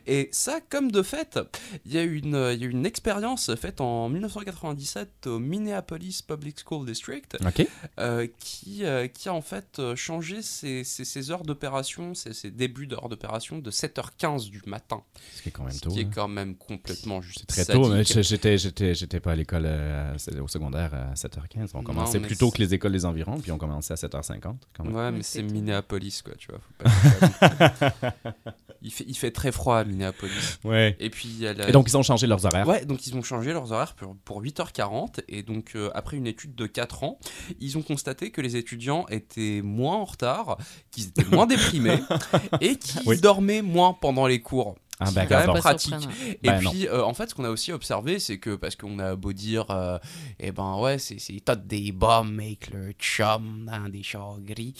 Et 0.08 0.28
ça, 0.32 0.58
comme 0.68 0.90
de 0.90 1.00
fait, 1.02 1.38
il 1.86 1.92
y 1.92 1.98
a 1.98 2.02
eu 2.02 2.16
une, 2.18 2.50
il 2.52 2.60
y 2.60 2.64
a 2.64 2.68
une 2.68 2.84
expérience 2.84 3.54
faite 3.54 3.80
en 3.80 4.08
1997 4.08 5.28
au 5.28 5.38
Minneapolis 5.38 6.22
Public 6.22 6.56
School 6.66 6.86
District, 6.86 7.36
euh, 8.00 8.26
qui, 8.40 8.84
euh, 8.84 9.06
qui 9.06 9.28
a 9.28 9.34
en 9.34 9.40
fait 9.40 9.78
euh, 9.78 9.94
changé 9.94 10.42
ses, 10.42 10.82
ses- 10.82 11.04
ses 11.04 11.30
heures 11.30 11.44
d'opération, 11.44 12.14
ses, 12.14 12.32
ses 12.32 12.50
débuts 12.50 12.88
d'heures 12.88 13.08
d'opération 13.08 13.58
de 13.60 13.70
7h15 13.70 14.50
du 14.50 14.60
matin. 14.66 15.02
Ce 15.36 15.42
qui 15.42 15.50
est 15.50 15.52
quand 15.52 15.62
même 15.62 15.72
Ce 15.72 15.80
tôt. 15.80 15.90
qui 15.90 16.00
est 16.00 16.04
hein. 16.04 16.10
quand 16.12 16.28
même 16.28 16.56
complètement 16.56 17.20
juste 17.22 17.46
Très 17.46 17.64
tôt, 17.64 17.88
mais 17.88 18.02
j'étais, 18.02 18.58
j'étais, 18.58 18.94
j'étais 18.94 19.20
pas 19.20 19.32
à 19.32 19.36
l'école 19.36 19.62
euh, 19.66 20.14
au 20.42 20.48
secondaire 20.48 20.92
à 20.94 21.14
7h15. 21.14 21.70
On 21.74 21.82
commençait 21.84 22.18
plus 22.18 22.36
tôt 22.36 22.46
c'est- 22.50 22.56
que 22.56 22.62
les 22.62 22.74
écoles 22.74 22.92
des 22.92 23.04
environs, 23.04 23.38
puis 23.40 23.52
on 23.52 23.58
commençait 23.58 23.92
à 23.92 23.96
7h50. 23.96 24.56
Quand 24.76 24.84
même. 24.84 24.94
Ouais, 24.94 25.12
mais 25.12 25.22
c'est 25.32 25.42
Minneapolis, 25.42 26.22
quoi, 26.22 26.34
tu 26.36 26.48
vois. 26.48 26.60
faut 26.60 26.84
pas- 26.84 28.14
il, 28.82 28.92
fait, 28.92 29.04
il 29.06 29.14
fait 29.16 29.30
très 29.30 29.52
froid 29.52 29.78
à 29.78 29.84
Minneapolis. 29.84 30.58
Ouais. 30.64 30.96
Et 31.00 31.10
puis, 31.10 31.38
la- 31.40 31.68
Et 31.68 31.72
donc, 31.72 31.88
ils 31.88 31.96
ont 31.96 32.02
changé 32.02 32.26
leurs 32.26 32.44
horaires. 32.46 32.66
Ouais, 32.66 32.84
donc 32.84 33.06
ils 33.06 33.14
ont 33.16 33.22
changé 33.22 33.52
leurs 33.52 33.72
horaires 33.72 33.94
pour, 33.94 34.16
pour 34.24 34.42
8h40. 34.42 35.20
Et 35.28 35.42
donc, 35.42 35.72
euh, 35.74 35.90
après 35.94 36.16
une 36.16 36.26
étude 36.26 36.54
de 36.54 36.66
4 36.66 37.04
ans, 37.04 37.18
ils 37.60 37.76
ont 37.78 37.82
constaté 37.82 38.30
que 38.30 38.40
les 38.40 38.56
étudiants 38.56 39.06
étaient 39.10 39.60
moins 39.62 39.96
en 39.96 40.04
retard, 40.04 40.58
qu'ils 40.90 41.08
étaient 41.08 41.24
moins 41.24 41.46
déprimés 41.46 42.00
et 42.60 42.76
qu'ils 42.76 43.02
Oui. 43.06 43.20
dormaient 43.20 43.62
moins 43.62 43.92
pendant 43.94 44.26
les 44.26 44.40
cours. 44.40 44.76
Ah, 45.00 45.06
C'est 45.06 45.26
quand 45.28 45.46
même 45.46 45.60
pratique. 45.60 45.94
Et 46.42 46.48
Ben, 46.48 46.58
puis, 46.58 46.88
euh, 46.88 47.04
en 47.04 47.14
fait, 47.14 47.30
ce 47.30 47.34
qu'on 47.34 47.44
a 47.44 47.50
aussi 47.50 47.72
observé, 47.72 48.18
c'est 48.18 48.38
que 48.38 48.56
parce 48.56 48.74
qu'on 48.76 48.98
a 48.98 49.14
beau 49.14 49.32
dire, 49.32 49.66
euh, 49.70 49.98
eh 50.40 50.50
ben 50.50 50.76
ouais, 50.78 50.98
c'est 50.98 51.18
c'est 51.20 51.40
toutes 51.44 51.66
des 51.66 51.92
bombes 51.92 52.38
avec 52.40 52.70
leur 52.72 52.92
chum 52.98 53.64
dans 53.70 53.88
des 53.88 54.02
chars 54.02 54.38
gris. 54.40 54.74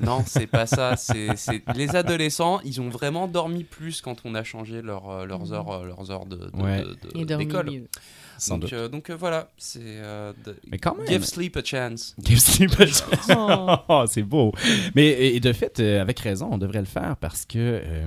Non, 0.00 0.22
c'est 0.26 0.46
pas 0.46 0.66
ça. 0.66 0.96
C'est 0.96 1.62
les 1.74 1.96
adolescents, 1.96 2.60
ils 2.64 2.80
ont 2.80 2.88
vraiment 2.88 3.26
dormi 3.26 3.64
plus 3.64 4.00
quand 4.00 4.16
on 4.24 4.34
a 4.34 4.44
changé 4.44 4.80
leur, 4.82 5.08
euh, 5.10 5.26
leurs 5.26 5.52
heures, 5.52 5.70
euh, 5.70 5.86
leurs 5.86 6.10
heures 6.10 6.26
de, 6.26 6.36
de- 6.36 6.62
Ouais. 6.62 6.82
de- 6.82 7.24
de-. 7.24 7.88
Sans 8.36 8.54
Donc, 8.54 8.62
doute. 8.62 8.72
euh, 8.72 8.88
donc 8.88 9.10
euh, 9.10 9.16
voilà, 9.16 9.48
c'est 9.56 9.78
euh, 9.82 10.32
de- 10.44 10.56
Mais 10.70 10.78
quand 10.78 10.96
même. 10.96 11.06
give 11.06 11.24
sleep 11.24 11.56
a 11.56 11.62
chance. 11.64 12.14
Give 12.20 12.38
sleep 12.40 12.72
a 12.80 12.86
chance. 12.86 13.28
Oh. 13.36 13.76
Oh, 13.88 14.04
c'est 14.08 14.22
beau. 14.24 14.52
Mais 14.94 15.06
et 15.34 15.40
de 15.40 15.52
fait, 15.52 15.78
euh, 15.80 16.00
avec 16.00 16.18
raison, 16.20 16.48
on 16.50 16.58
devrait 16.58 16.80
le 16.80 16.84
faire 16.86 17.16
parce 17.20 17.44
que 17.44 17.58
euh, 17.58 18.06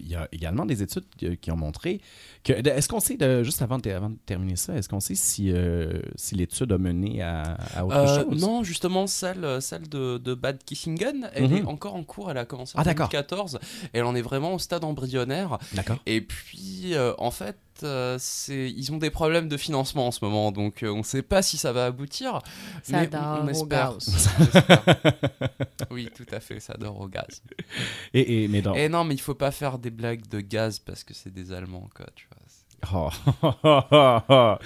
il 0.00 0.08
y 0.08 0.14
a 0.14 0.28
également 0.32 0.66
des 0.66 0.82
études 0.82 1.04
qui, 1.40 1.50
ont 1.50 1.56
montré. 1.56 2.00
Est-ce 2.48 2.88
qu'on 2.88 3.00
sait, 3.00 3.16
de- 3.16 3.42
juste 3.42 3.60
avant 3.62 3.78
de, 3.78 3.90
avant 3.90 4.10
de 4.10 4.16
terminer 4.26 4.56
ça, 4.56 4.74
est-ce 4.74 4.88
qu'on 4.88 5.00
sait 5.00 5.14
si, 5.14 5.52
euh, 5.52 6.00
si 6.16 6.34
l'étude 6.34 6.72
a 6.72 6.78
mené 6.78 7.22
à, 7.22 7.42
à 7.74 7.84
autre 7.84 7.96
Euh, 7.96 8.24
chose? 8.24 8.40
non, 8.40 8.62
justement, 8.62 9.06
celle, 9.06 9.60
celle 9.60 9.88
de, 9.88 10.18
de 10.18 10.34
Bad 10.34 10.62
Kissingen, 10.64 11.30
elle 11.34 11.48
Mhm. 11.48 11.56
est 11.56 11.64
encore 11.64 11.94
en 11.94 12.04
cours, 12.04 12.30
elle 12.30 12.38
a 12.38 12.44
commencé 12.44 12.76
en 12.76 12.80
Ah, 12.80 12.84
d'accord. 12.84 13.08
2014, 13.08 13.58
elle 13.92 14.04
en 14.04 14.14
est 14.14 14.22
vraiment 14.22 14.54
au 14.54 14.58
stade 14.58 14.84
embryonnaire. 14.84 15.58
D'accord. 15.74 15.98
Et 16.06 16.20
puis, 16.20 16.94
euh, 16.94 17.12
en 17.18 17.30
fait, 17.30 17.56
euh, 17.84 18.18
ils 18.48 18.90
ont 18.92 18.98
des 18.98 19.10
problèmes 19.10 19.48
de 19.48 19.56
financement 19.56 20.08
en 20.08 20.10
ce 20.10 20.24
moment, 20.24 20.50
donc 20.50 20.82
euh, 20.82 20.88
on 20.90 20.98
ne 20.98 21.02
sait 21.04 21.22
pas 21.22 21.42
si 21.42 21.56
ça 21.58 21.72
va 21.72 21.86
aboutir. 21.86 22.40
Ça 22.82 23.00
mais 23.02 23.06
dort 23.06 23.20
on, 23.22 23.42
on 23.42 23.46
au 23.46 23.48
espère. 23.50 23.92
gaz. 23.92 24.28
On 24.38 24.42
espère. 24.42 24.82
oui, 25.90 26.08
tout 26.14 26.26
à 26.32 26.40
fait, 26.40 26.60
ça 26.60 26.74
dort 26.78 27.00
au 27.00 27.06
gaz. 27.08 27.42
Et, 28.14 28.44
et- 28.44 28.48
mais. 28.48 28.62
Et 28.76 28.88
non, 28.88 29.04
mais 29.04 29.14
il 29.14 29.20
faut 29.20 29.34
pas 29.34 29.50
faire 29.52 29.78
des 29.78 29.90
blagues 29.90 30.26
de 30.28 30.40
gaz 30.40 30.78
parce 30.80 31.04
que 31.04 31.14
c'est 31.14 31.32
des 31.32 31.52
Allemands, 31.52 31.88
quoi, 31.94 32.06
tu 32.14 32.26
vois. 32.30 32.37
Oh. 32.92 33.10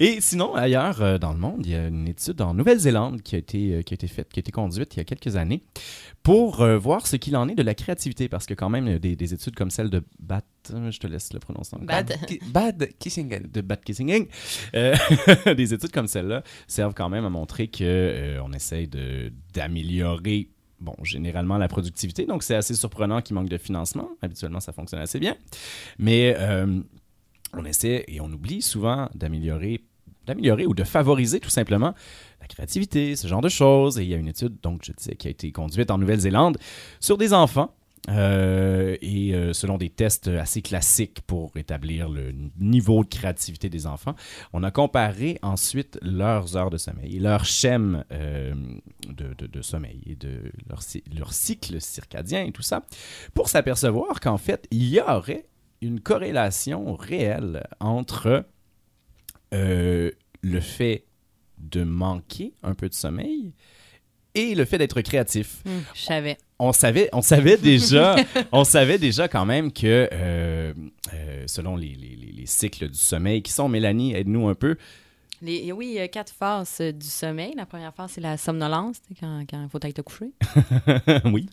Et 0.00 0.20
sinon, 0.20 0.54
ailleurs 0.54 1.02
euh, 1.02 1.18
dans 1.18 1.32
le 1.32 1.38
monde, 1.38 1.64
il 1.64 1.72
y 1.72 1.74
a 1.74 1.86
une 1.86 2.08
étude 2.08 2.40
en 2.40 2.54
Nouvelle-Zélande 2.54 3.22
qui 3.22 3.34
a 3.34 3.38
été, 3.38 3.74
euh, 3.74 3.82
qui 3.82 3.94
a 3.94 3.96
été 3.96 4.08
faite, 4.08 4.32
qui 4.32 4.38
a 4.38 4.40
été 4.40 4.52
conduite 4.52 4.94
il 4.96 4.98
y 4.98 5.00
a 5.00 5.04
quelques 5.04 5.36
années 5.36 5.62
pour 6.22 6.62
euh, 6.62 6.78
voir 6.78 7.06
ce 7.06 7.16
qu'il 7.16 7.36
en 7.36 7.48
est 7.48 7.54
de 7.54 7.62
la 7.62 7.74
créativité. 7.74 8.28
Parce 8.28 8.46
que 8.46 8.54
quand 8.54 8.70
même, 8.70 8.98
des, 8.98 9.16
des 9.16 9.34
études 9.34 9.54
comme 9.54 9.70
celle 9.70 9.90
de 9.90 10.02
Bat, 10.18 10.42
je 10.90 10.98
te 10.98 11.06
laisse 11.06 11.32
le 11.32 11.40
prononcer. 11.40 11.76
Bad. 11.80 12.14
Bad 12.52 12.88
Kissingen. 12.98 13.48
de 13.52 13.60
Bad 13.60 13.82
Kissing 13.82 14.26
euh, 14.74 14.94
des 15.56 15.74
études 15.74 15.90
comme 15.92 16.06
celle-là 16.06 16.42
servent 16.66 16.94
quand 16.94 17.08
même 17.08 17.24
à 17.24 17.30
montrer 17.30 17.68
que 17.68 17.82
euh, 17.82 18.42
on 18.42 18.52
essaye 18.52 18.88
d'améliorer 19.52 20.48
bon 20.80 20.94
généralement 21.04 21.58
la 21.58 21.68
productivité 21.68 22.26
donc 22.26 22.42
c'est 22.42 22.56
assez 22.56 22.74
surprenant 22.74 23.20
qu'il 23.22 23.34
manque 23.34 23.48
de 23.48 23.58
financement 23.58 24.10
habituellement 24.20 24.60
ça 24.60 24.72
fonctionne 24.72 25.00
assez 25.00 25.20
bien 25.20 25.36
mais 25.98 26.34
euh, 26.38 26.80
on 27.52 27.64
essaie 27.64 28.04
et 28.08 28.20
on 28.20 28.30
oublie 28.32 28.62
souvent 28.62 29.08
d'améliorer 29.14 29.82
d'améliorer 30.26 30.66
ou 30.66 30.74
de 30.74 30.84
favoriser 30.84 31.40
tout 31.40 31.50
simplement 31.50 31.94
la 32.40 32.46
créativité, 32.46 33.16
ce 33.16 33.26
genre 33.26 33.40
de 33.40 33.48
choses. 33.48 33.98
Et 33.98 34.02
il 34.02 34.08
y 34.08 34.14
a 34.14 34.16
une 34.16 34.28
étude, 34.28 34.60
donc 34.62 34.82
je 34.84 34.92
disais, 34.92 35.16
qui 35.16 35.28
a 35.28 35.30
été 35.30 35.50
conduite 35.52 35.90
en 35.90 35.98
Nouvelle-Zélande 35.98 36.58
sur 37.00 37.18
des 37.18 37.32
enfants. 37.32 37.74
euh, 38.08 38.96
et 39.00 39.32
euh, 39.32 39.52
selon 39.52 39.78
des 39.78 39.88
tests 39.88 40.26
assez 40.26 40.60
classiques 40.60 41.20
pour 41.24 41.56
établir 41.56 42.08
le 42.08 42.32
niveau 42.58 43.04
de 43.04 43.08
créativité 43.08 43.68
des 43.68 43.86
enfants, 43.86 44.16
on 44.52 44.64
a 44.64 44.72
comparé 44.72 45.38
ensuite 45.42 46.00
leurs 46.02 46.56
heures 46.56 46.70
de 46.70 46.78
sommeil 46.78 47.16
et 47.16 47.20
leur 47.20 47.44
euh, 47.64 48.54
de, 49.08 49.62
sommeil 49.62 50.02
et 50.04 50.16
de 50.16 50.50
leur, 50.68 50.80
leur 51.16 51.32
cycle 51.32 51.80
circadien 51.80 52.44
et 52.44 52.50
tout 52.50 52.62
ça, 52.62 52.84
pour 53.34 53.48
s'apercevoir 53.48 54.18
qu'en 54.18 54.38
fait, 54.38 54.66
il 54.72 54.88
y 54.88 55.00
aurait 55.00 55.46
une 55.82 56.00
corrélation 56.00 56.94
réelle 56.94 57.64
entre 57.80 58.46
euh, 59.54 60.10
le 60.42 60.60
fait 60.60 61.04
de 61.58 61.84
manquer 61.84 62.54
un 62.62 62.74
peu 62.74 62.88
de 62.88 62.94
sommeil 62.94 63.52
et 64.34 64.54
le 64.54 64.64
fait 64.64 64.78
d'être 64.78 65.00
créatif. 65.02 65.62
Hum, 65.66 65.82
je 65.94 66.02
savais. 66.02 66.38
On 66.58 66.72
savait, 66.72 67.08
on 67.12 67.20
savait 67.20 67.56
déjà, 67.58 68.16
on 68.52 68.64
savait 68.64 68.98
déjà 68.98 69.28
quand 69.28 69.44
même 69.44 69.72
que 69.72 70.08
euh, 70.12 70.72
euh, 71.12 71.44
selon 71.46 71.76
les, 71.76 71.88
les- 71.94 72.16
les- 72.16 72.32
les 72.32 72.46
cycles 72.46 72.88
du 72.88 72.98
sommeil 72.98 73.42
qui 73.42 73.52
sont, 73.52 73.68
Mélanie, 73.68 74.14
aide-nous 74.14 74.48
un 74.48 74.54
peu. 74.54 74.76
Les- 75.44 75.72
oui, 75.72 75.88
il 75.88 75.94
y 75.94 75.98
a 75.98 76.06
quatre 76.06 76.32
phases 76.32 76.78
euh, 76.80 76.92
du 76.92 77.06
sommeil. 77.06 77.52
La 77.56 77.66
première 77.66 77.92
phase, 77.92 78.12
c'est 78.12 78.20
la 78.20 78.36
somnolence, 78.36 78.98
quand 79.20 79.44
il 79.52 79.68
faut 79.68 79.80
être 79.82 80.02
couché. 80.02 80.30
oui. 81.24 81.48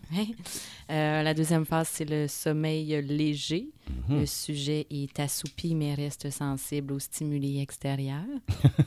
Euh, 0.92 1.24
la 1.24 1.34
deuxième 1.34 1.66
phase, 1.66 1.90
c'est 1.92 2.06
le 2.08 2.28
sommeil 2.28 3.02
léger. 3.02 3.70
Mhm. 4.08 4.20
Le 4.20 4.26
sujet 4.28 4.86
est 4.92 5.20
assoupi 5.20 5.74
mais 5.74 5.96
reste 5.96 6.30
sensible 6.30 6.94
aux 6.94 7.00
stimuli 7.00 7.60
extérieurs. 7.60 8.22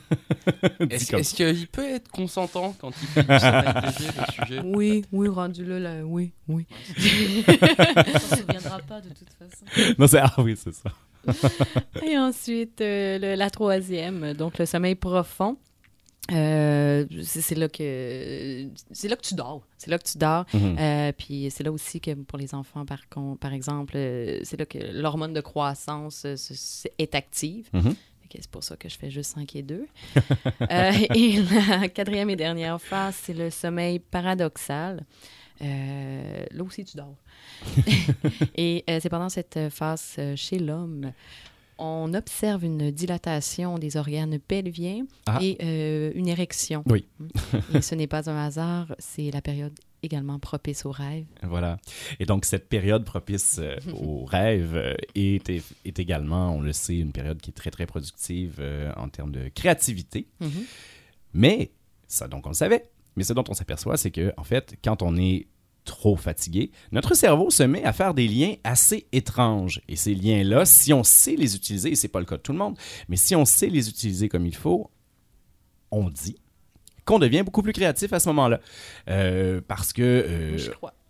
Est-ce 0.89 1.35
qu'il 1.35 1.67
peut 1.67 1.83
être 1.83 2.09
consentant 2.09 2.73
quand 2.79 2.91
il 3.01 3.07
fait 3.09 3.23
du 3.23 3.39
sommeil 3.39 3.73
léger, 3.83 4.11
le 4.17 4.45
sujet? 4.45 4.61
Oui, 4.63 5.03
oui, 5.11 5.27
rendu 5.27 5.65
là, 5.65 5.79
là 5.79 6.05
oui, 6.05 6.31
oui. 6.47 6.65
On 6.97 8.19
s'en 8.19 8.37
souviendra 8.37 8.79
pas 8.79 9.01
de 9.01 9.09
toute 9.09 9.33
façon. 9.33 9.95
Non, 9.99 10.07
c'est 10.07 10.19
ah 10.19 10.33
oui, 10.37 10.55
c'est 10.57 10.73
ça. 10.73 10.89
Et 12.05 12.17
ensuite, 12.17 12.81
euh, 12.81 13.17
le- 13.19 13.35
la 13.35 13.49
troisième, 13.49 14.33
donc 14.33 14.57
le 14.57 14.65
sommeil 14.65 14.95
profond. 14.95 15.57
Euh, 16.31 17.05
c'est 17.21 17.55
là 17.55 17.67
que 17.67 18.69
c'est 18.93 19.09
là 19.09 19.17
que 19.17 19.21
tu 19.21 19.35
dors 19.35 19.61
c'est 19.77 19.91
là 19.91 19.97
que 19.97 20.07
tu 20.09 20.17
dors 20.17 20.45
Mhm. 20.53 20.77
Euh, 20.79 21.11
puis 21.11 21.49
c'est 21.51 21.65
là 21.65 21.71
aussi 21.73 21.99
que 21.99 22.13
pour 22.13 22.37
les 22.37 22.55
enfants 22.55 22.85
par 22.85 23.09
contre 23.09 23.41
par 23.41 23.51
exemple 23.51 23.95
euh, 23.97 24.39
c'est 24.43 24.57
là 24.57 24.65
que 24.65 24.77
l'hormone 24.77 25.33
de 25.33 25.41
croissance 25.41 26.25
est 26.97 27.13
active 27.13 27.67
Mhm. 27.73 27.93
C'est 28.35 28.47
pour 28.49 28.63
ça 28.63 28.77
que 28.77 28.87
je 28.89 28.97
fais 28.97 29.11
juste 29.11 29.35
5 29.35 29.53
et 29.57 29.61
2 29.63 29.85
Euh, 30.61 30.91
et 31.13 31.41
la 31.79 31.89
quatrième 31.89 32.29
et 32.29 32.37
dernière 32.37 32.81
phase 32.81 33.15
c'est 33.21 33.33
le 33.33 33.49
sommeil 33.49 33.99
paradoxal 33.99 35.03
Euh, 35.61 36.45
là 36.51 36.63
aussi, 36.63 36.83
tu 36.85 36.97
dors. 36.97 37.15
Et 38.55 38.83
euh, 38.89 38.99
c'est 39.01 39.09
pendant 39.09 39.29
cette 39.29 39.59
phase 39.69 40.15
euh, 40.19 40.35
chez 40.35 40.59
l'homme, 40.59 41.11
on 41.77 42.13
observe 42.13 42.63
une 42.63 42.91
dilatation 42.91 43.77
des 43.79 43.97
organes 43.97 44.39
pelviens 44.39 45.05
Ah. 45.25 45.39
et 45.41 45.57
euh, 45.63 46.11
une 46.15 46.27
érection. 46.27 46.83
Oui. 46.87 47.07
et 47.73 47.81
ce 47.81 47.95
n'est 47.95 48.07
pas 48.07 48.29
un 48.29 48.37
hasard, 48.45 48.95
c'est 48.99 49.31
la 49.31 49.41
période 49.41 49.73
également 50.03 50.37
propice 50.37 50.85
au 50.85 50.91
rêve. 50.91 51.25
Voilà. 51.43 51.77
Et 52.19 52.25
donc, 52.25 52.45
cette 52.45 52.67
période 52.67 53.05
propice 53.05 53.57
euh, 53.59 53.75
au 54.01 54.25
rêve 54.25 54.75
euh, 54.75 54.93
est, 55.15 55.49
est 55.49 55.99
également, 55.99 56.53
on 56.55 56.61
le 56.61 56.73
sait, 56.73 56.97
une 56.97 57.11
période 57.13 57.39
qui 57.41 57.51
est 57.51 57.53
très, 57.53 57.71
très 57.71 57.85
productive 57.85 58.57
euh, 58.59 58.91
en 58.97 59.07
termes 59.09 59.31
de 59.31 59.49
créativité. 59.55 60.27
Mhm. 60.41 60.51
Mais, 61.33 61.71
ça, 62.07 62.27
donc, 62.27 62.45
on 62.45 62.49
le 62.49 62.55
savait. 62.55 62.89
Mais 63.15 63.23
ce 63.23 63.33
dont 63.33 63.43
on 63.49 63.53
s'aperçoit, 63.53 63.97
c'est 63.97 64.11
que, 64.11 64.33
en 64.37 64.43
fait, 64.43 64.75
quand 64.83 65.01
on 65.01 65.15
est 65.17 65.47
trop 65.85 66.15
fatigué, 66.15 66.71
notre 66.93 67.13
cerveau 67.13 67.49
se 67.49 67.63
met 67.63 67.83
à 67.83 67.91
faire 67.93 68.13
des 68.13 68.27
liens 68.27 68.55
assez 68.63 69.05
étranges. 69.11 69.81
Et 69.89 69.95
ces 69.97 70.15
liens-là, 70.15 70.65
si 70.65 70.93
on 70.93 71.03
sait 71.03 71.35
les 71.35 71.55
utiliser, 71.55 71.91
et 71.91 71.95
c'est 71.95 72.07
pas 72.07 72.19
le 72.19 72.25
cas 72.25 72.37
de 72.37 72.41
tout 72.41 72.53
le 72.53 72.57
monde, 72.57 72.77
mais 73.09 73.17
si 73.17 73.35
on 73.35 73.43
sait 73.45 73.67
les 73.67 73.89
utiliser 73.89 74.29
comme 74.29 74.45
il 74.45 74.55
faut, 74.55 74.89
on 75.91 76.09
dit 76.09 76.37
qu'on 77.05 77.19
devient 77.19 77.43
beaucoup 77.43 77.61
plus 77.61 77.73
créatif 77.73 78.13
à 78.13 78.19
ce 78.21 78.29
moment-là. 78.29 78.61
Euh, 79.09 79.59
parce 79.67 79.91
que 79.91 80.01
euh, 80.01 80.57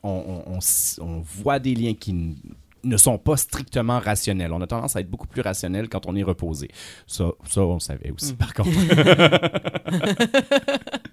on, 0.01 0.09
on- 0.47 0.53
on 0.53 0.57
s- 0.57 0.99
on 1.01 1.19
voit 1.21 1.59
des 1.59 1.75
liens 1.75 1.93
qui 1.93 2.35
ne 2.83 2.97
sont 2.97 3.19
pas 3.19 3.37
strictement 3.37 3.99
rationnels. 3.99 4.51
On 4.53 4.61
a 4.61 4.65
tendance 4.67 4.95
à 4.95 5.01
être 5.01 5.09
beaucoup 5.09 5.27
plus 5.27 5.41
rationnel 5.41 5.87
quand 5.87 6.07
on 6.07 6.15
est 6.15 6.23
reposé. 6.23 6.67
Ça, 7.05 7.29
ça 7.47 7.61
on 7.61 7.75
le 7.75 7.79
savait 7.79 8.09
aussi, 8.11 8.33
Mm. 8.33 8.37
par 8.37 8.53
contre. 8.55 8.71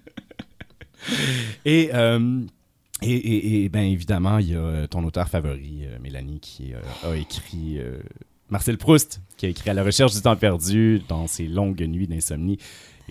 et, 1.65 1.89
euh, 1.93 2.41
et, 3.01 3.11
et- 3.15 3.63
et, 3.65 3.69
bien 3.69 3.83
évidemment, 3.83 4.37
il 4.37 4.49
y 4.51 4.55
a 4.55 4.87
ton 4.87 5.03
auteur 5.03 5.27
favori, 5.27 5.81
euh, 5.85 5.97
Mélanie, 6.01 6.39
qui 6.39 6.73
euh, 6.73 7.11
a 7.11 7.15
écrit 7.15 7.79
euh, 7.79 7.99
Marcel 8.49 8.77
Proust, 8.77 9.21
qui 9.37 9.45
a 9.45 9.49
écrit 9.49 9.69
À 9.69 9.73
la 9.73 9.83
recherche 9.83 10.13
du 10.13 10.21
temps 10.21 10.35
perdu 10.35 11.01
dans 11.07 11.27
ses 11.27 11.47
longues 11.47 11.81
nuits 11.81 12.07
d'insomnie. 12.07 12.57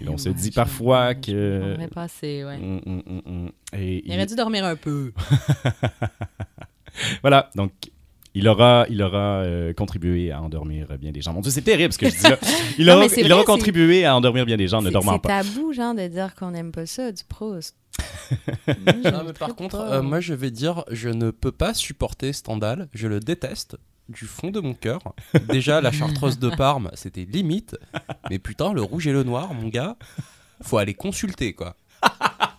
Et 0.00 0.04
l'on 0.04 0.16
se 0.16 0.30
dit 0.30 0.50
parfois 0.50 1.14
que. 1.14 1.72
remets 1.74 1.88
pas 1.88 2.04
assez, 2.04 2.42
ouais. 2.44 2.56
Mm, 2.56 2.80
mm, 2.86 3.02
mm, 3.06 3.20
mm. 3.44 3.48
Et 3.74 4.02
Il 4.06 4.12
aurait 4.14 4.26
dû 4.26 4.34
dormir 4.34 4.64
un 4.64 4.76
peu. 4.76 5.12
voilà, 7.22 7.50
donc 7.54 7.72
il 8.34 8.46
aura, 8.48 8.86
il 8.88 9.02
aura 9.02 9.42
euh, 9.42 9.72
contribué 9.72 10.30
à 10.30 10.40
endormir 10.40 10.86
bien 10.98 11.10
des 11.12 11.20
gens. 11.20 11.32
Mon 11.32 11.40
Dieu, 11.40 11.50
c'est 11.50 11.62
terrible 11.62 11.92
ce 11.92 11.98
que 11.98 12.08
je 12.08 12.16
dis 12.16 12.22
là. 12.22 12.38
Il 12.78 12.86
Non, 12.86 12.92
aura, 12.94 13.02
mais 13.02 13.08
c'est 13.08 13.20
il 13.20 13.24
vrai, 13.24 13.32
aura 13.32 13.42
c'est- 13.42 13.46
contribué 13.46 14.04
à 14.04 14.16
endormir 14.16 14.46
bien 14.46 14.56
des 14.56 14.68
gens 14.68 14.80
ne 14.80 14.86
C'est- 14.86 14.92
dormant 14.92 15.14
C'est 15.14 15.22
pas. 15.28 15.42
tabou, 15.42 15.72
genre, 15.72 15.94
de 15.94 16.06
dire 16.06 16.34
qu'on 16.36 16.52
n'aime 16.52 16.70
pas 16.72 16.86
ça, 16.86 17.10
du 17.12 17.24
Proust. 17.24 17.74
Non, 19.04 19.24
mais 19.26 19.32
par 19.32 19.54
contre, 19.56 19.76
euh, 19.80 20.02
moi 20.02 20.20
je 20.20 20.34
vais 20.34 20.50
dire, 20.50 20.84
je 20.90 21.08
ne 21.08 21.30
peux 21.30 21.52
pas 21.52 21.74
supporter 21.74 22.32
Stendhal, 22.32 22.88
je 22.94 23.06
le 23.08 23.20
déteste 23.20 23.76
du 24.08 24.24
fond 24.26 24.50
de 24.50 24.58
mon 24.60 24.74
cœur. 24.74 25.00
Déjà, 25.48 25.80
la 25.80 25.92
chartreuse 25.92 26.38
de 26.38 26.50
Parme, 26.50 26.90
c'était 26.94 27.24
limite, 27.24 27.76
mais 28.28 28.38
putain, 28.38 28.72
le 28.72 28.82
rouge 28.82 29.06
et 29.06 29.12
le 29.12 29.22
noir, 29.22 29.54
mon 29.54 29.68
gars, 29.68 29.96
faut 30.62 30.78
aller 30.78 30.94
consulter 30.94 31.52
quoi. 31.52 31.76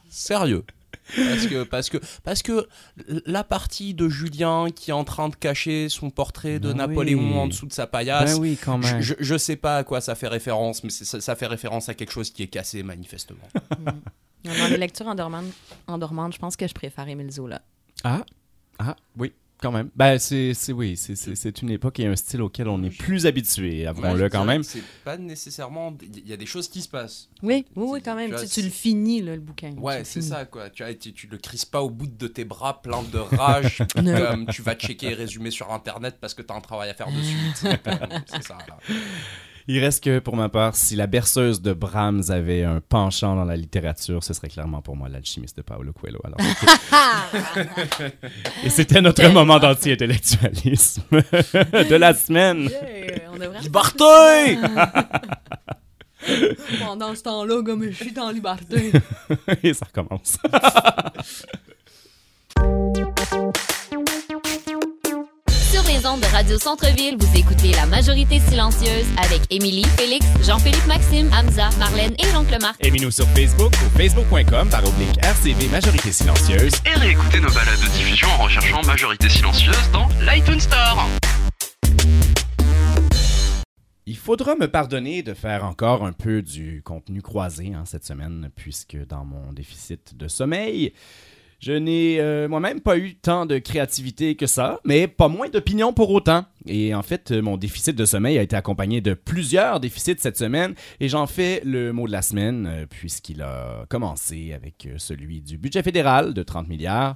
Sérieux. 0.10 0.64
Parce 1.16 1.48
que, 1.48 1.64
parce, 1.64 1.90
que, 1.90 1.98
parce 2.24 2.42
que 2.42 2.68
la 3.26 3.44
partie 3.44 3.94
de 3.94 4.08
Julien 4.08 4.68
qui 4.74 4.92
est 4.92 4.94
en 4.94 5.04
train 5.04 5.28
de 5.28 5.36
cacher 5.36 5.90
son 5.90 6.10
portrait 6.10 6.60
de 6.60 6.70
Ben 6.70 6.78
Napoléon 6.78 7.20
oui. 7.34 7.38
en 7.38 7.48
dessous 7.48 7.66
de 7.66 7.74
sa 7.74 7.86
paillasse, 7.86 8.36
Ben 8.36 8.42
oui, 8.42 8.58
quand 8.64 8.82
je- 8.82 8.94
même. 8.94 9.02
Je, 9.02 9.16
je 9.20 9.38
sais 9.38 9.58
pas 9.58 9.78
à 9.78 9.84
quoi 9.84 10.00
ça 10.00 10.16
fait 10.16 10.30
référence, 10.30 10.86
mais 10.86 10.90
ça, 10.90 11.20
ça 11.20 11.36
fait 11.36 11.48
référence 11.48 11.90
à 11.90 11.96
quelque 11.96 12.12
chose 12.14 12.30
qui 12.30 12.44
est 12.44 12.48
cassé 12.48 12.82
manifestement. 12.84 13.40
Dans 14.44 14.68
les 14.70 14.78
lectures 14.78 15.08
endormantes, 15.08 15.46
endormantes, 15.88 16.34
je 16.34 16.40
pense 16.40 16.56
que 16.56 16.68
je 16.68 16.74
préfère 16.74 17.08
Émile 17.08 17.32
Zola. 17.32 17.62
Ah, 18.04 18.24
ah, 18.80 18.96
oui, 19.18 19.34
quand 19.62 19.72
même. 19.72 19.92
Ben, 19.96 20.18
c'est, 20.18 20.56
c'est- 20.56 20.74
oui, 20.74 20.98
c'est, 20.98 21.16
c'est- 21.16 21.36
c'est 21.36 21.62
une 21.62 21.70
époque 21.70 22.00
et 22.00 22.08
un 22.08 22.16
style 22.16 22.42
auquel 22.42 22.68
on 22.68 22.82
est 22.84 22.90
plus 22.90 23.28
habitué, 23.28 23.86
avouons-le 23.86 24.28
quand 24.30 24.44
même. 24.44 24.64
C'est 24.64 24.82
pas 25.06 25.18
nécessairement. 25.18 25.96
Il 26.02 26.28
y 26.28 26.34
a 26.34 26.38
des 26.38 26.48
choses 26.48 26.68
qui 26.68 26.82
se 26.82 26.90
passent. 26.90 27.30
Oui, 27.44 27.66
oui, 27.76 27.86
oui, 27.88 28.02
quand 28.04 28.16
même. 28.16 28.32
tu 28.32 28.42
Tu, 28.42 28.48
tu 28.50 28.62
le 28.62 28.70
c'est- 28.70 28.76
finis, 28.76 29.22
là, 29.22 29.36
le 29.36 29.42
bouquin. 29.42 29.74
Ouais, 29.78 30.00
Tu 30.02 30.06
c'est 30.10 30.22
ça, 30.22 30.46
quoi. 30.46 30.72
Tu, 30.72 30.84
tu, 30.98 31.14
tu 31.14 31.28
le 31.28 31.38
crises 31.38 31.66
pas 31.66 31.84
au 31.84 31.92
bout 31.92 32.08
de 32.08 32.28
tes 32.28 32.44
bras 32.44 32.82
plein 32.82 33.04
de 33.04 33.20
rage, 33.20 33.84
comme 33.96 34.48
tu 34.48 34.64
vas 34.64 34.74
checker 34.74 35.12
et 35.12 35.14
résumer 35.14 35.52
sur 35.52 35.72
Internet 35.72 36.18
parce 36.20 36.34
que 36.34 36.42
t'as 36.42 36.56
un 36.56 36.62
travail 36.62 36.90
à 36.90 36.96
faire 36.96 37.12
dessus. 37.12 37.36
tu 37.60 37.68
c'est 38.26 38.44
ça, 38.44 38.58
là. 38.68 38.78
Il 39.68 39.80
reste 39.80 40.04
que, 40.04 40.20
pour 40.20 40.36
ma 40.36 40.50
part, 40.50 40.76
si 40.76 40.96
la 40.96 41.08
berceuse 41.08 41.62
de 41.62 41.74
Brahms 41.74 42.24
avait 42.30 42.64
un 42.64 42.82
penchant 42.82 43.36
dans 43.36 43.46
la 43.46 43.56
littérature, 43.56 44.24
ce 44.24 44.34
serait 44.34 44.50
clairement 44.50 44.82
pour 44.82 44.96
moi 44.96 45.10
l'alchimiste 45.10 45.58
de 45.58 45.62
Paolo 45.62 45.94
Coelho. 45.94 46.20
Alors, 46.24 46.38
Et 48.64 48.70
c'était 48.70 49.02
notre 49.02 49.28
moment 49.30 49.60
d'anti-intellectualisme 49.60 51.04
de 51.12 51.96
la 51.96 52.14
semaine. 52.14 52.70
Liberté! 53.62 54.58
Pendant 56.80 57.16
ce 57.16 57.24
temps-là, 57.24 57.64
comme 57.64 57.84
je 57.84 57.92
suis 57.92 58.20
en 58.20 58.30
liberté. 58.30 58.92
Et 59.64 59.74
ça 59.74 59.86
recommence. 59.86 60.38
Les 66.02 66.08
ondes 66.08 66.22
de 66.22 66.26
Radio 66.28 66.58
Centre-Ville, 66.58 67.16
vous 67.20 67.38
écoutez 67.38 67.72
La 67.74 67.86
Majorité 67.86 68.40
Silencieuse 68.40 69.06
avec 69.18 69.42
Émilie, 69.52 69.86
Félix, 69.98 70.26
Jean-Philippe 70.44 70.88
Maxime, 70.88 71.30
Hamza, 71.34 71.70
Marlène 71.78 72.14
et 72.18 72.34
l'oncle 72.34 72.58
Marc. 72.62 72.84
Aimez-nous 72.84 73.12
sur 73.12 73.28
Facebook 73.30 73.72
ou 73.74 73.98
facebook.com 73.98 74.70
par 74.70 74.84
oblique 74.88 75.18
RCV 75.22 75.68
Majorité 75.68 76.12
Silencieuse. 76.12 76.74
Et 76.86 76.98
réécoutez 76.98 77.40
nos 77.40 77.50
balades 77.50 77.80
de 77.80 77.92
diffusion 77.98 78.28
en 78.30 78.44
recherchant 78.44 78.82
Majorité 78.84 79.30
Silencieuse 79.30 79.92
dans 79.92 80.08
l'iTunes 80.26 80.62
Store. 80.62 81.08
Il 84.08 84.18
faudra 84.18 84.56
me 84.56 84.68
pardonner 84.68 85.22
de 85.22 85.34
faire 85.36 85.64
encore 85.66 86.04
un 86.04 86.14
peu 86.14 86.42
du 86.42 86.82
contenu 86.84 87.22
croisé 87.22 87.74
hein, 87.76 87.84
cette 87.86 88.06
semaine, 88.06 88.50
puisque 88.56 88.98
dans 89.08 89.24
mon 89.24 89.54
déficit 89.54 90.18
de 90.18 90.28
sommeil, 90.28 90.94
je 91.62 91.74
n'ai 91.74 92.20
euh, 92.20 92.50
moi-même 92.50 92.82
pas 92.82 92.98
eu 92.98 93.14
tant 93.14 93.46
de 93.46 93.60
créativité 93.60 94.36
que 94.36 94.48
ça, 94.48 94.80
mais 94.84 95.08
pas 95.08 95.28
moins 95.28 95.48
d'opinion 95.48 95.94
pour 95.94 96.10
autant. 96.10 96.46
Et 96.66 96.96
en 96.96 97.04
fait, 97.04 97.30
euh, 97.30 97.42
mon 97.44 97.56
déficit 97.56 97.96
de 97.96 98.04
sommeil 98.04 98.40
a 98.40 98.42
été 98.42 98.56
accompagné 98.56 99.00
de 99.00 99.14
plusieurs 99.14 99.80
déficits 99.80 100.16
cette 100.18 100.38
semaine, 100.38 100.74
et 101.00 101.08
j'en 101.08 101.28
fais 101.28 101.62
le 101.64 101.94
mot 101.94 102.08
de 102.08 102.12
la 102.12 102.24
semaine, 102.24 102.68
euh, 102.68 102.86
puisqu'il 102.90 103.44
a 103.44 103.86
commencé 103.90 104.54
avec 104.54 104.90
celui 104.98 105.42
du 105.42 105.60
budget 105.60 105.84
fédéral 105.84 106.34
de 106.34 106.42
30 106.42 106.68
milliards. 106.68 107.16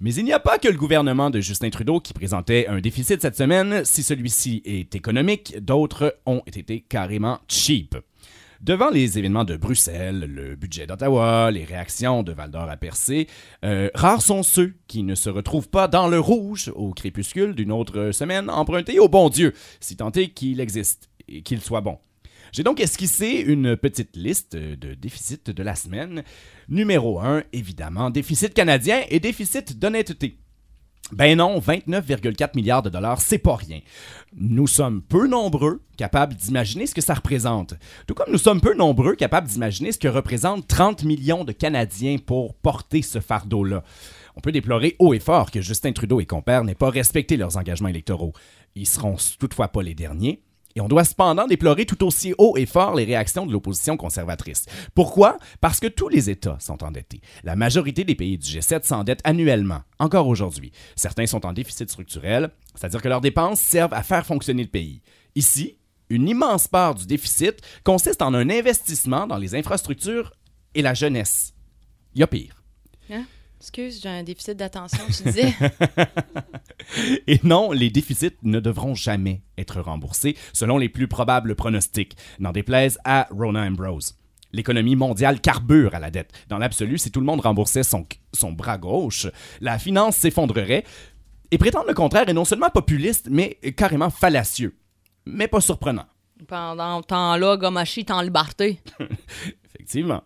Mais 0.00 0.12
il 0.12 0.26
n'y 0.26 0.32
a 0.34 0.40
pas 0.40 0.58
que 0.58 0.68
le 0.68 0.76
gouvernement 0.76 1.30
de 1.30 1.40
Justin 1.40 1.70
Trudeau 1.70 2.00
qui 2.00 2.12
présentait 2.12 2.66
un 2.66 2.80
déficit 2.80 3.22
cette 3.22 3.36
semaine. 3.36 3.82
Si 3.86 4.02
celui-ci 4.02 4.60
est 4.66 4.94
économique, 4.94 5.56
d'autres 5.62 6.18
ont 6.26 6.42
été 6.46 6.84
carrément 6.86 7.38
cheap. 7.48 7.96
Devant 8.62 8.88
les 8.88 9.18
événements 9.18 9.44
de 9.44 9.56
Bruxelles, 9.56 10.20
le 10.20 10.56
budget 10.56 10.86
d'Ottawa, 10.86 11.50
les 11.50 11.64
réactions 11.64 12.22
de 12.22 12.32
Val 12.32 12.50
d'Or 12.50 12.70
à 12.70 12.76
Percé, 12.78 13.28
euh, 13.64 13.90
rares 13.94 14.22
sont 14.22 14.42
ceux 14.42 14.74
qui 14.86 15.02
ne 15.02 15.14
se 15.14 15.28
retrouvent 15.28 15.68
pas 15.68 15.88
dans 15.88 16.08
le 16.08 16.18
rouge 16.18 16.72
au 16.74 16.92
crépuscule 16.94 17.54
d'une 17.54 17.70
autre 17.70 18.12
semaine 18.12 18.48
emprunté 18.48 18.98
au 18.98 19.08
bon 19.08 19.28
Dieu, 19.28 19.52
si 19.80 19.96
tant 19.96 20.10
est 20.12 20.28
qu'il 20.28 20.60
existe 20.60 21.10
et 21.28 21.42
qu'il 21.42 21.60
soit 21.60 21.82
bon. 21.82 21.98
J'ai 22.50 22.62
donc 22.62 22.80
esquissé 22.80 23.44
une 23.46 23.76
petite 23.76 24.16
liste 24.16 24.56
de 24.56 24.94
déficits 24.94 25.52
de 25.52 25.62
la 25.62 25.74
semaine. 25.74 26.22
Numéro 26.68 27.20
1, 27.20 27.44
évidemment, 27.52 28.08
déficit 28.08 28.54
canadien 28.54 29.02
et 29.10 29.20
déficit 29.20 29.78
d'honnêteté. 29.78 30.38
Ben 31.12 31.38
non, 31.38 31.60
29,4 31.60 32.56
milliards 32.56 32.82
de 32.82 32.90
dollars, 32.90 33.20
c'est 33.20 33.38
pas 33.38 33.54
rien. 33.54 33.80
Nous 34.34 34.66
sommes 34.66 35.02
peu 35.02 35.28
nombreux 35.28 35.80
capables 35.96 36.34
d'imaginer 36.34 36.86
ce 36.86 36.96
que 36.96 37.00
ça 37.00 37.14
représente. 37.14 37.74
Tout 38.08 38.14
comme 38.14 38.32
nous 38.32 38.38
sommes 38.38 38.60
peu 38.60 38.74
nombreux 38.74 39.14
capables 39.14 39.46
d'imaginer 39.46 39.92
ce 39.92 39.98
que 39.98 40.08
représentent 40.08 40.66
30 40.66 41.04
millions 41.04 41.44
de 41.44 41.52
Canadiens 41.52 42.16
pour 42.18 42.54
porter 42.54 43.02
ce 43.02 43.20
fardeau-là. 43.20 43.84
On 44.34 44.40
peut 44.40 44.50
déplorer 44.50 44.96
haut 44.98 45.14
et 45.14 45.20
fort 45.20 45.52
que 45.52 45.60
Justin 45.60 45.92
Trudeau 45.92 46.20
et 46.20 46.26
compères 46.26 46.64
n'aient 46.64 46.74
pas 46.74 46.90
respecté 46.90 47.36
leurs 47.36 47.56
engagements 47.56 47.88
électoraux. 47.88 48.32
Ils 48.74 48.86
seront 48.86 49.16
toutefois 49.38 49.68
pas 49.68 49.82
les 49.82 49.94
derniers. 49.94 50.42
Et 50.76 50.80
on 50.82 50.88
doit 50.88 51.04
cependant 51.04 51.46
déplorer 51.46 51.86
tout 51.86 52.04
aussi 52.04 52.34
haut 52.36 52.54
et 52.56 52.66
fort 52.66 52.94
les 52.94 53.04
réactions 53.04 53.46
de 53.46 53.52
l'opposition 53.52 53.96
conservatrice. 53.96 54.66
Pourquoi? 54.94 55.38
Parce 55.62 55.80
que 55.80 55.86
tous 55.86 56.08
les 56.08 56.28
États 56.28 56.58
sont 56.60 56.84
endettés. 56.84 57.22
La 57.44 57.56
majorité 57.56 58.04
des 58.04 58.14
pays 58.14 58.36
du 58.36 58.46
G7 58.46 58.84
s'endettent 58.84 59.22
annuellement, 59.24 59.80
encore 59.98 60.28
aujourd'hui. 60.28 60.72
Certains 60.94 61.26
sont 61.26 61.46
en 61.46 61.54
déficit 61.54 61.90
structurel, 61.90 62.50
c'est-à-dire 62.74 63.00
que 63.00 63.08
leurs 63.08 63.22
dépenses 63.22 63.60
servent 63.60 63.94
à 63.94 64.02
faire 64.02 64.26
fonctionner 64.26 64.62
le 64.62 64.68
pays. 64.68 65.00
Ici, 65.34 65.78
une 66.10 66.28
immense 66.28 66.68
part 66.68 66.94
du 66.94 67.06
déficit 67.06 67.62
consiste 67.82 68.20
en 68.20 68.34
un 68.34 68.50
investissement 68.50 69.26
dans 69.26 69.38
les 69.38 69.54
infrastructures 69.54 70.34
et 70.74 70.82
la 70.82 70.92
jeunesse. 70.92 71.54
Il 72.14 72.20
y 72.20 72.22
a 72.22 72.26
pire. 72.26 72.62
Hein? 73.10 73.24
Excuse, 73.66 74.00
j'ai 74.00 74.08
un 74.08 74.22
déficit 74.22 74.56
d'attention, 74.56 75.02
tu 75.08 75.24
disais. 75.24 75.52
Et 77.26 77.40
non, 77.42 77.72
les 77.72 77.90
déficits 77.90 78.36
ne 78.44 78.60
devront 78.60 78.94
jamais 78.94 79.42
être 79.58 79.80
remboursés, 79.80 80.36
selon 80.52 80.78
les 80.78 80.88
plus 80.88 81.08
probables 81.08 81.56
pronostics, 81.56 82.16
n'en 82.38 82.52
déplaise 82.52 82.96
à 83.04 83.26
Rona 83.32 83.62
Ambrose. 83.62 84.14
L'économie 84.52 84.94
mondiale 84.94 85.40
carbure 85.40 85.96
à 85.96 85.98
la 85.98 86.12
dette. 86.12 86.30
Dans 86.48 86.58
l'absolu, 86.58 86.96
si 86.96 87.10
tout 87.10 87.18
le 87.18 87.26
monde 87.26 87.40
remboursait 87.40 87.82
son, 87.82 88.06
son 88.32 88.52
bras 88.52 88.78
gauche, 88.78 89.26
la 89.60 89.80
finance 89.80 90.14
s'effondrerait. 90.14 90.84
Et 91.50 91.58
prétendre 91.58 91.88
le 91.88 91.94
contraire 91.94 92.28
est 92.28 92.34
non 92.34 92.44
seulement 92.44 92.70
populiste, 92.70 93.26
mais 93.32 93.58
carrément 93.76 94.10
fallacieux. 94.10 94.76
Mais 95.24 95.48
pas 95.48 95.60
surprenant. 95.60 96.06
Pendant 96.46 97.02
temps-là, 97.02 97.56
Gomachi 97.56 98.00
est 98.00 98.12
en 98.12 98.20
liberté. 98.20 98.80
Effectivement. 99.74 100.22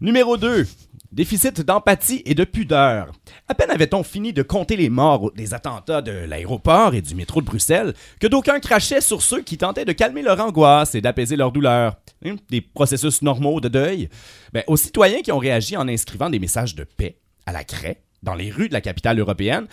Numéro 0.00 0.36
2. 0.36 0.66
Déficit 1.12 1.60
d'empathie 1.60 2.22
et 2.24 2.34
de 2.34 2.44
pudeur. 2.44 3.12
À 3.48 3.54
peine 3.54 3.70
avait-on 3.70 4.02
fini 4.02 4.32
de 4.32 4.42
compter 4.42 4.76
les 4.76 4.90
morts 4.90 5.30
des 5.32 5.54
attentats 5.54 6.02
de 6.02 6.10
l'aéroport 6.10 6.94
et 6.94 7.00
du 7.00 7.14
métro 7.14 7.40
de 7.40 7.46
Bruxelles 7.46 7.94
que 8.20 8.26
d'aucuns 8.26 8.60
crachaient 8.60 9.00
sur 9.00 9.22
ceux 9.22 9.42
qui 9.42 9.56
tentaient 9.56 9.84
de 9.84 9.92
calmer 9.92 10.22
leur 10.22 10.40
angoisse 10.40 10.94
et 10.94 11.00
d'apaiser 11.00 11.36
leur 11.36 11.52
douleur. 11.52 11.96
Hein, 12.24 12.36
Des 12.50 12.60
processus 12.60 13.22
normaux 13.22 13.60
de 13.60 13.68
deuil. 13.68 14.08
Ben, 14.52 14.64
aux 14.66 14.76
citoyens 14.76 15.22
qui 15.22 15.32
ont 15.32 15.38
réagi 15.38 15.76
en 15.76 15.88
inscrivant 15.88 16.30
des 16.30 16.38
messages 16.38 16.74
de 16.74 16.84
paix 16.84 17.18
à 17.46 17.52
la 17.52 17.64
craie 17.64 18.02
dans 18.22 18.34
les 18.34 18.50
rues 18.50 18.68
de 18.68 18.74
la 18.74 18.80
capitale 18.80 19.20
européenne, 19.20 19.66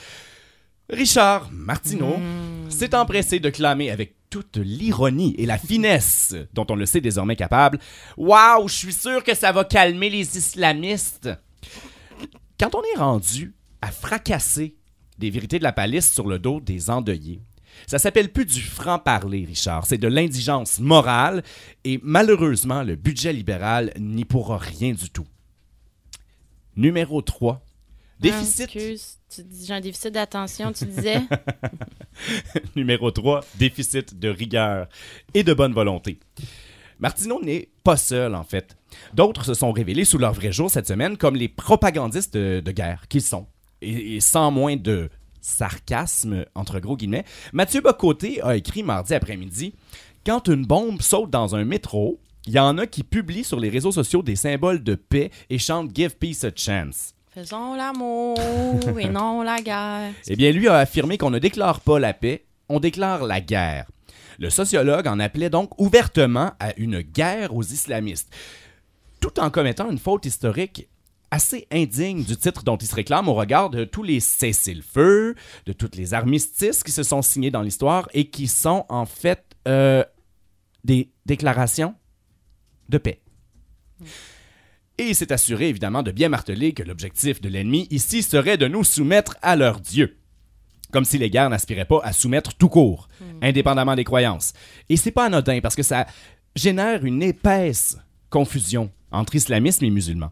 Richard 0.90 1.50
Martineau 1.52 2.18
s'est 2.70 2.94
empressé 2.94 3.40
de 3.40 3.50
clamer 3.50 3.90
avec 3.90 4.16
toute 4.34 4.58
l'ironie 4.58 5.36
et 5.38 5.46
la 5.46 5.60
finesse 5.60 6.34
dont 6.54 6.66
on 6.72 6.76
le 6.76 6.88
sait 6.88 7.02
désormais 7.02 7.36
capable 7.36 7.78
Waouh, 8.18 8.68
je 8.68 8.74
suis 8.74 8.94
sûr 8.94 9.24
que 9.24 9.36
ça 9.36 9.52
va 9.52 9.64
calmer 9.64 10.10
les 10.10 10.40
islamistes. 10.40 11.30
Quand 12.60 12.74
on 12.74 12.82
est 12.82 12.98
rendu 12.98 13.54
à 13.84 13.92
fracasser 13.92 14.76
des 15.20 15.30
vérités 15.30 15.60
de 15.60 15.64
la 15.64 15.72
palisse 15.72 16.12
sur 16.12 16.28
le 16.28 16.40
dos 16.40 16.60
des 16.60 16.90
endeuillés, 16.90 17.42
ça 17.86 18.00
s'appelle 18.00 18.32
plus 18.32 18.46
du 18.46 18.60
franc-parler, 18.60 19.46
Richard. 19.46 19.86
C'est 19.86 20.00
de 20.00 20.08
l'indigence 20.08 20.80
morale 20.80 21.44
et 21.84 22.00
malheureusement, 22.02 22.82
le 22.82 22.96
budget 22.96 23.34
libéral 23.34 23.94
n'y 24.00 24.26
pourra 24.26 24.58
rien 24.58 24.94
du 24.94 25.12
tout. 25.12 25.28
Numéro 26.76 27.22
3. 27.22 27.64
Déficit. 28.20 29.20
Tu 29.34 29.44
dis- 29.44 29.66
j'ai 29.66 29.74
un 29.74 29.82
déficit 29.82 30.14
d'attention, 30.14 30.72
tu 30.72 30.86
disais? 30.86 31.22
Numéro 32.76 33.12
3, 33.12 33.42
déficit 33.56 34.18
de 34.20 34.30
rigueur 34.30 34.88
et 35.34 35.44
de 35.44 35.54
bonne 35.54 35.74
volonté. 35.74 36.20
Martineau 37.00 37.42
n'est 37.42 37.70
pas 37.84 37.98
seul, 37.98 38.36
en 38.36 38.44
fait. 38.44 38.78
D'autres 39.14 39.46
se 39.46 39.54
sont 39.54 39.72
révélés 39.72 40.06
sous 40.06 40.18
leur 40.18 40.34
vrai 40.34 40.52
jour 40.52 40.70
cette 40.70 40.88
semaine 40.88 41.18
comme 41.18 41.36
les 41.36 41.50
propagandistes 41.50 42.38
de, 42.38 42.72
guerre 42.72 43.08
qu'ils 43.08 43.22
sont. 43.22 43.48
Et, 43.82 44.16
et 44.16 44.20
sans 44.20 44.52
moins 44.52 44.76
de 44.76 45.10
sarcasme, 45.42 46.46
entre 46.56 46.80
gros 46.80 46.96
guillemets, 46.96 47.26
Mathieu 47.52 47.82
Bocoté 47.82 48.42
a 48.42 48.56
écrit 48.56 48.84
mardi 48.84 49.14
après-midi 49.14 49.74
Quand 50.26 50.48
une 50.48 50.66
bombe 50.66 51.02
saute 51.02 51.30
dans 51.30 51.56
un 51.56 51.66
métro, 51.66 52.20
il 52.46 52.54
y 52.54 52.60
en 52.60 52.78
a 52.78 52.88
qui 52.88 53.04
publient 53.04 53.44
sur 53.44 53.60
les 53.60 53.70
réseaux 53.70 53.92
sociaux 53.92 54.22
des 54.22 54.36
symboles 54.36 54.84
de 54.84 54.96
paix 54.96 55.32
et 55.50 55.58
chantent 55.58 55.96
Give 55.96 56.16
peace 56.18 56.44
a 56.44 56.52
chance. 56.56 57.13
Faisons 57.34 57.74
l'amour 57.74 58.38
et 59.00 59.10
non 59.10 59.42
la 59.42 59.60
guerre. 59.60 60.14
Eh 60.28 60.36
bien, 60.36 60.52
lui 60.52 60.68
a 60.68 60.78
affirmé 60.78 61.18
qu'on 61.18 61.32
ne 61.32 61.40
déclare 61.40 61.80
pas 61.80 61.98
la 61.98 62.14
paix, 62.14 62.46
on 62.70 62.80
déclare 62.80 63.26
la 63.26 63.42
guerre. 63.42 63.90
Le 64.38 64.52
sociologue 64.52 65.08
en 65.08 65.20
appelait 65.20 65.50
donc 65.50 65.80
ouvertement 65.82 66.52
à 66.60 66.78
une 66.78 67.02
guerre 67.02 67.56
aux 67.56 67.64
islamistes, 67.64 68.32
tout 69.20 69.40
en 69.40 69.50
commettant 69.50 69.90
une 69.90 69.98
faute 69.98 70.28
historique 70.28 70.88
assez 71.32 71.68
indigne 71.72 72.24
du 72.24 72.38
titre 72.38 72.62
dont 72.62 72.78
il 72.78 72.86
se 72.86 72.94
réclame 72.94 73.28
au 73.28 73.34
regard 73.34 73.72
de 73.72 73.84
tous 73.84 74.04
les 74.04 74.20
cessez-le-feu, 74.20 75.34
de 75.66 75.74
toutes 75.74 75.96
les 75.96 76.14
armistices 76.14 76.84
qui 76.84 76.92
se 76.92 77.02
sont 77.02 77.24
signés 77.24 77.50
dans 77.50 77.64
l'histoire 77.64 78.08
et 78.14 78.30
qui 78.30 78.48
sont 78.48 78.86
en 78.90 79.08
fait 79.08 79.44
euh, 79.68 80.04
des 80.84 81.10
déclarations 81.26 81.96
de 82.90 83.00
paix. 83.00 83.22
Et 84.98 85.10
il 85.10 85.16
s'est 85.16 85.32
assuré 85.34 85.70
évidemment 85.70 86.04
de 86.04 86.12
bien 86.12 86.30
marteler 86.30 86.74
que 86.74 86.84
l'objectif 86.84 87.42
de 87.42 87.50
l'ennemi 87.50 87.88
ici 87.90 88.22
serait 88.22 88.58
de 88.58 88.68
nous 88.68 88.84
soumettre 88.84 89.38
à 89.42 89.56
leur 89.56 89.80
Dieu. 89.80 90.18
Comme 90.92 91.06
si 91.06 91.18
les 91.18 91.32
guerres 91.32 91.50
n'aspiraient 91.50 91.86
pas 91.86 92.00
à 92.04 92.14
soumettre 92.14 92.54
tout 92.54 92.70
court, 92.70 93.08
indépendamment 93.42 93.96
des 93.96 94.04
croyances. 94.04 94.54
Et 94.90 94.98
c'est 94.98 95.10
pas 95.12 95.26
anodin 95.26 95.60
parce 95.62 95.76
que 95.76 95.82
ça 95.82 96.06
génère 96.56 97.04
une 97.04 97.24
épaisse 97.24 97.98
confusion 98.30 98.92
entre 99.12 99.34
islamisme 99.36 99.86
et 99.86 99.90
musulmans. 99.90 100.32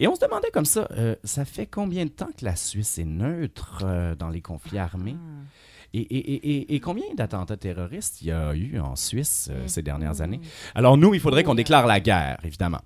Et 0.00 0.08
on 0.08 0.16
se 0.16 0.20
demandait 0.20 0.50
comme 0.52 0.64
ça, 0.64 0.88
euh, 0.92 1.14
ça 1.22 1.44
fait 1.44 1.66
combien 1.66 2.04
de 2.04 2.10
temps 2.10 2.30
que 2.36 2.44
la 2.44 2.56
Suisse 2.56 2.98
est 2.98 3.04
neutre 3.04 3.82
euh, 3.84 4.16
dans 4.16 4.28
les 4.30 4.40
conflits 4.40 4.78
armés? 4.78 5.16
Et- 5.94 6.00
et- 6.00 6.50
et- 6.50 6.74
et 6.74 6.80
combien 6.80 7.04
d'attentats 7.16 7.56
terroristes 7.56 8.22
il 8.22 8.28
y 8.28 8.32
a 8.32 8.54
eu 8.54 8.80
en 8.80 8.96
Suisse 8.96 9.48
euh, 9.52 9.62
ces 9.68 9.82
dernières 9.82 10.20
années? 10.20 10.40
Alors 10.74 10.96
nous, 10.96 11.14
il 11.14 11.20
faudrait 11.20 11.44
qu'on 11.44 11.54
déclare 11.54 11.86
la 11.86 12.00
guerre, 12.00 12.38
évidemment. 12.44 12.80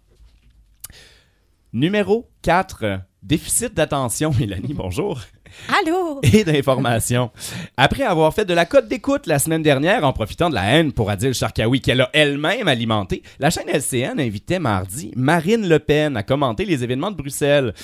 Numéro 1.76 2.30
4. 2.40 3.02
Déficit 3.22 3.74
d'attention, 3.74 4.32
Mélanie, 4.40 4.72
bonjour. 4.72 5.20
Allô? 5.68 6.20
Et 6.22 6.42
d'information. 6.42 7.30
Après 7.76 8.04
avoir 8.04 8.32
fait 8.32 8.46
de 8.46 8.54
la 8.54 8.64
cote 8.64 8.88
d'écoute 8.88 9.26
la 9.26 9.38
semaine 9.38 9.62
dernière 9.62 10.02
en 10.04 10.14
profitant 10.14 10.48
de 10.48 10.54
la 10.54 10.64
haine 10.64 10.94
pour 10.94 11.10
Adil 11.10 11.34
Sharkawi 11.34 11.82
qu'elle 11.82 12.00
a 12.00 12.08
elle-même 12.14 12.66
alimentée, 12.66 13.22
la 13.40 13.50
chaîne 13.50 13.68
LCN 13.68 14.18
invitait 14.18 14.58
mardi 14.58 15.12
Marine 15.16 15.68
Le 15.68 15.78
Pen 15.78 16.16
à 16.16 16.22
commenter 16.22 16.64
les 16.64 16.82
événements 16.82 17.10
de 17.10 17.16
Bruxelles. 17.16 17.74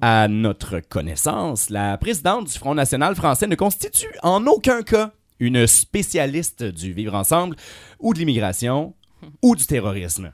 À 0.00 0.26
notre 0.26 0.80
connaissance, 0.80 1.70
la 1.70 1.96
présidente 1.96 2.48
du 2.48 2.58
Front 2.58 2.74
national 2.74 3.14
français 3.14 3.46
ne 3.46 3.54
constitue 3.54 4.16
en 4.24 4.48
aucun 4.48 4.82
cas 4.82 5.12
une 5.38 5.68
spécialiste 5.68 6.64
du 6.64 6.92
vivre 6.92 7.14
ensemble 7.14 7.54
ou 8.00 8.14
de 8.14 8.18
l'immigration 8.18 8.96
ou 9.42 9.54
du 9.54 9.64
terrorisme. 9.64 10.32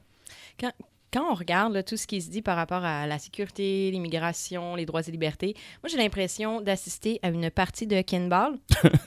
Quand, 0.59 0.73
quand 1.15 1.31
on 1.31 1.35
regarde 1.35 1.73
là, 1.73 1.83
tout 1.85 1.97
ce 1.97 2.07
qui 2.09 2.21
se 2.21 2.29
dit 2.29 2.43
par 2.43 2.57
rapport 2.57 2.85
à 2.85 3.07
la 3.07 3.19
sécurité, 3.21 3.91
l'immigration, 3.93 4.75
les 4.75 4.85
droits 4.85 5.01
et 5.07 5.11
libertés, 5.13 5.55
moi 5.83 5.89
j'ai 5.89 5.97
l'impression 5.97 6.61
d'assister 6.61 7.21
à 7.23 7.29
une 7.29 7.51
partie 7.51 7.87
de 7.87 8.01
Kinball. 8.03 8.55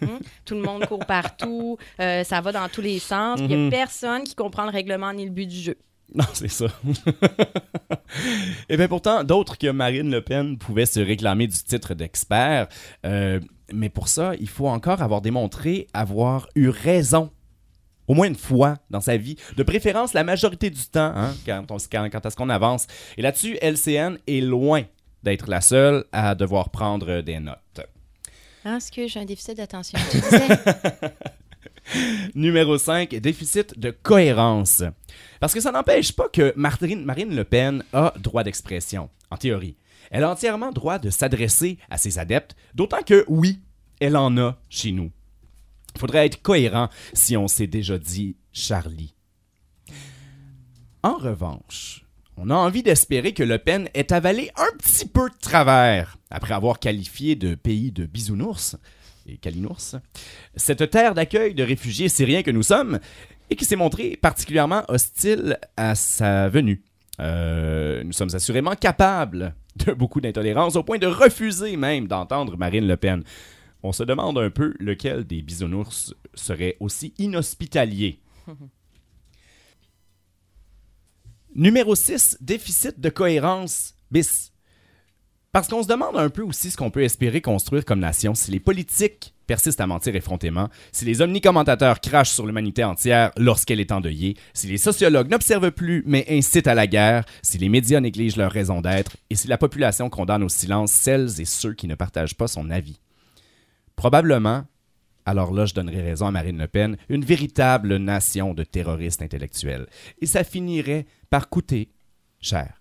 Hum, 0.02 0.20
Tout 0.46 0.56
le 0.56 0.62
monde 0.62 0.86
court 0.86 1.06
partout, 1.06 1.78
euh, 2.00 2.24
ça 2.24 2.40
va 2.40 2.54
dans 2.54 2.70
tous 2.70 2.82
les 2.82 3.00
sens. 3.00 3.40
Il 3.42 3.48
n'y 3.48 3.56
Mhm. 3.58 3.68
a 3.68 3.72
personne 3.72 4.24
qui 4.24 4.36
comprend 4.36 4.64
le 4.64 4.72
règlement 4.72 5.12
ni 5.14 5.26
le 5.26 5.32
but 5.32 5.48
du 5.48 5.58
jeu. 5.60 5.76
Non, 6.16 6.24
c'est 6.34 6.48
ça. 6.48 6.68
Et 8.70 8.78
bien 8.78 8.88
pourtant, 8.88 9.24
d'autres 9.26 9.58
que 9.58 9.68
Marine 9.70 10.10
Le 10.10 10.22
Pen 10.22 10.58
pouvaient 10.58 10.86
se 10.86 11.02
réclamer 11.02 11.48
du 11.48 11.58
titre 11.58 11.94
d'expert. 11.94 12.68
Euh, 13.06 13.40
mais 13.74 13.90
pour 13.90 14.08
ça, 14.08 14.32
il 14.40 14.48
faut 14.48 14.68
encore 14.70 15.02
avoir 15.02 15.22
démontré 15.22 15.88
avoir 15.94 16.48
eu 16.56 16.70
raison. 16.70 17.30
Au 18.08 18.14
moins 18.14 18.28
une 18.28 18.36
fois 18.36 18.78
dans 18.90 19.02
sa 19.02 19.18
vie, 19.18 19.36
de 19.56 19.64
préférence 19.64 20.14
la 20.14 20.24
majorité 20.24 20.70
du 20.70 20.86
temps, 20.86 21.14
hein, 21.16 21.34
quand, 21.46 21.72
on, 21.72 21.78
quand, 21.92 22.10
quand 22.10 22.26
à 22.26 22.30
ce 22.30 22.36
qu'on 22.36 22.50
avance. 22.50 22.88
Et 23.18 23.22
là-dessus, 23.22 23.58
LCN 23.62 24.18
est 24.28 24.42
loin 24.42 24.84
d'être 25.24 25.50
la 25.50 25.62
seule 25.62 26.06
à 26.12 26.36
devoir 26.36 26.70
prendre 26.70 27.22
des 27.22 27.40
notes. 27.40 27.82
Ah, 28.64 28.78
est-ce 28.78 28.92
que 28.92 29.08
j'ai 29.08 29.20
un 29.20 29.26
déficit 29.26 29.58
d'attention? 29.58 30.00
Tu 30.12 30.20
disais? 30.20 30.48
Numéro 32.36 32.78
5, 32.78 33.16
déficit 33.16 33.80
de 33.80 33.92
cohérence. 33.92 34.84
Parce 35.40 35.54
que 35.54 35.62
ça 35.62 35.72
n'empêche 35.72 36.12
pas 36.12 36.28
que 36.30 36.54
Marine, 36.56 37.06
Marine 37.06 37.36
Le 37.36 37.44
Pen 37.44 37.84
a 37.94 38.14
droit 38.20 38.44
d'expression, 38.44 39.10
en 39.32 39.38
théorie. 39.38 39.78
Elle 40.12 40.24
a 40.24 40.32
entièrement 40.32 40.72
droit 40.72 41.00
de 41.00 41.10
s'adresser 41.10 41.78
à 41.90 41.98
ses 41.98 42.20
adeptes, 42.20 42.56
d'autant 42.74 43.04
que, 43.04 43.26
oui, 43.28 43.60
elle 44.00 44.18
en 44.18 44.38
a 44.38 44.58
chez 44.70 44.92
nous. 44.92 45.12
Il 45.98 46.00
faudrait 46.00 46.28
être 46.28 46.44
cohérent 46.44 46.90
si 47.14 47.36
on 47.38 47.48
s'est 47.48 47.66
déjà 47.66 47.98
dit 47.98 48.36
Charlie. 48.54 49.16
En 51.02 51.16
revanche, 51.16 52.06
on 52.38 52.52
a 52.52 52.56
envie 52.56 52.84
d'espérer 52.84 53.34
que 53.34 53.42
Le 53.42 53.58
Pen 53.58 53.90
ait 53.96 54.14
avalé 54.14 54.52
un 54.58 54.78
petit 54.78 55.08
peu 55.08 55.28
de 55.28 55.36
travers 55.42 56.20
après 56.30 56.54
avoir 56.54 56.78
qualifié 56.78 57.36
de 57.36 57.56
pays 57.56 57.92
de 57.92 58.06
bisounours 58.06 58.76
et 59.26 59.38
calinours 59.38 59.96
cette 60.56 60.88
terre 60.92 61.16
d'accueil 61.16 61.56
de 61.56 61.64
réfugiés 61.64 62.10
syriens 62.10 62.44
que 62.44 62.52
nous 62.52 62.62
sommes 62.62 63.00
et 63.50 63.56
qui 63.56 63.66
s'est 63.66 63.76
montrée 63.76 64.20
particulièrement 64.22 64.84
hostile 64.90 65.58
à 65.78 65.96
sa 65.96 66.48
venue. 66.48 66.84
Euh, 67.20 68.04
nous 68.04 68.14
sommes 68.14 68.36
assurément 68.36 68.76
capables 68.76 69.56
de 69.88 69.94
beaucoup 69.94 70.22
d'intolérance 70.22 70.76
au 70.76 70.84
point 70.84 71.00
de 71.00 71.08
refuser 71.08 71.76
même 71.76 72.08
d'entendre 72.08 72.56
Marine 72.56 72.88
Le 72.88 72.98
Pen. 72.98 73.24
On 73.84 73.92
se 73.92 74.04
demande 74.04 74.38
un 74.38 74.50
peu 74.50 74.74
lequel 74.80 75.26
des 75.26 75.42
bisounours 75.42 76.14
serait 76.34 76.78
aussi 76.80 77.14
inhospitalier. 77.18 78.20
Numéro 81.56 81.96
6, 81.96 82.38
déficit 82.42 83.00
de 83.00 83.10
cohérence 83.10 83.96
bis. 84.12 84.52
Parce 85.52 85.68
qu'on 85.68 85.82
se 85.82 85.88
demande 85.88 86.18
un 86.18 86.30
peu 86.30 86.44
aussi 86.44 86.70
ce 86.70 86.78
qu'on 86.78 86.92
peut 86.92 87.04
espérer 87.04 87.42
construire 87.42 87.84
comme 87.84 88.00
nation 88.00 88.36
si 88.36 88.52
les 88.52 88.60
politiques 88.60 89.34
persistent 89.48 89.82
à 89.82 89.88
mentir 89.88 90.16
effrontément, 90.16 90.70
si 90.92 91.06
les 91.06 91.22
omnicommentateur 91.22 92.00
crachent 92.00 92.34
sur 92.34 92.46
l'humanité 92.46 92.84
entière 92.84 93.32
lorsqu'elle 93.38 93.80
est 93.80 93.92
endeuillée, 93.92 94.36
si 94.54 94.68
les 94.68 94.78
sociologues 94.78 95.32
n'observent 95.32 95.72
plus 95.72 96.04
mais 96.06 96.26
incitent 96.30 96.68
à 96.68 96.76
la 96.76 96.86
guerre, 96.86 97.24
si 97.42 97.58
les 97.58 97.70
médias 97.70 98.02
négligent 98.02 98.38
leur 98.38 98.52
raison 98.52 98.82
d'être 98.82 99.18
et 99.30 99.36
si 99.36 99.48
la 99.48 99.58
population 99.58 100.10
condamne 100.10 100.44
au 100.44 100.50
silence 100.50 100.92
celles 100.92 101.42
et 101.42 101.46
ceux 101.46 101.74
qui 101.74 101.88
ne 101.88 101.96
partagent 101.96 102.36
pas 102.36 102.48
son 102.48 102.70
avis. 102.70 103.00
Probablement, 103.98 104.64
alors 105.26 105.52
là 105.52 105.66
je 105.66 105.74
donnerai 105.74 106.02
raison 106.02 106.28
à 106.28 106.32
Marine 106.32 106.60
Le 106.60 106.68
Pen, 106.68 106.98
une 107.10 107.26
véritable 107.26 107.98
nation 107.98 108.54
de 108.54 108.64
terroristes 108.64 109.24
intellectuels. 109.24 109.88
Et 110.22 110.28
ça 110.28 110.44
finirait 110.44 111.08
par 111.30 111.50
coûter 111.50 111.92
cher. 112.40 112.80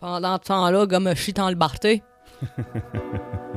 Pendant 0.00 0.36
ce 0.36 0.48
temps-là, 0.48 0.86
comme 0.88 1.08
je 1.14 1.22
suis 1.22 1.32
dans 1.32 1.48
le 1.48 1.54
barté. 1.54 2.02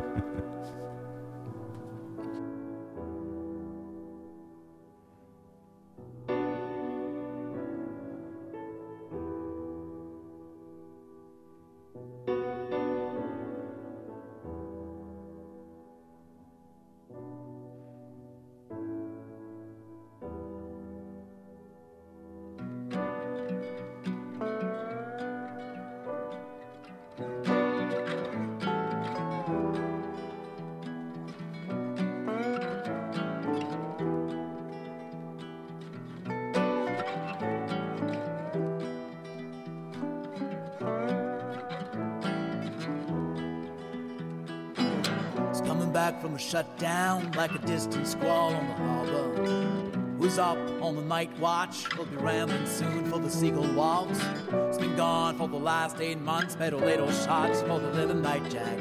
back 46.54 46.78
down 46.78 47.32
like 47.32 47.54
a 47.56 47.60
distant 47.60 48.08
squall 48.08 48.54
on 48.54 48.68
the 48.68 48.74
harbor. 48.74 49.86
Who's 50.18 50.38
up 50.38 50.58
on 50.82 50.96
the 50.96 51.02
night 51.02 51.38
watch? 51.40 51.86
We'll 51.98 52.06
be 52.06 52.18
rambling 52.18 52.66
soon 52.66 53.06
for 53.10 53.20
the 53.20 53.30
seagull 53.30 53.72
walks. 53.74 54.20
It's 54.52 54.78
been 54.78 54.96
gone 54.96 55.38
for 55.38 55.48
the 55.48 55.58
last 55.58 56.00
eight 56.00 56.20
months. 56.20 56.56
A 56.60 56.72
little 56.72 57.12
shots 57.12 57.62
for 57.62 57.80
the 57.80 57.92
little 57.92 58.16
nightjack. 58.16 58.80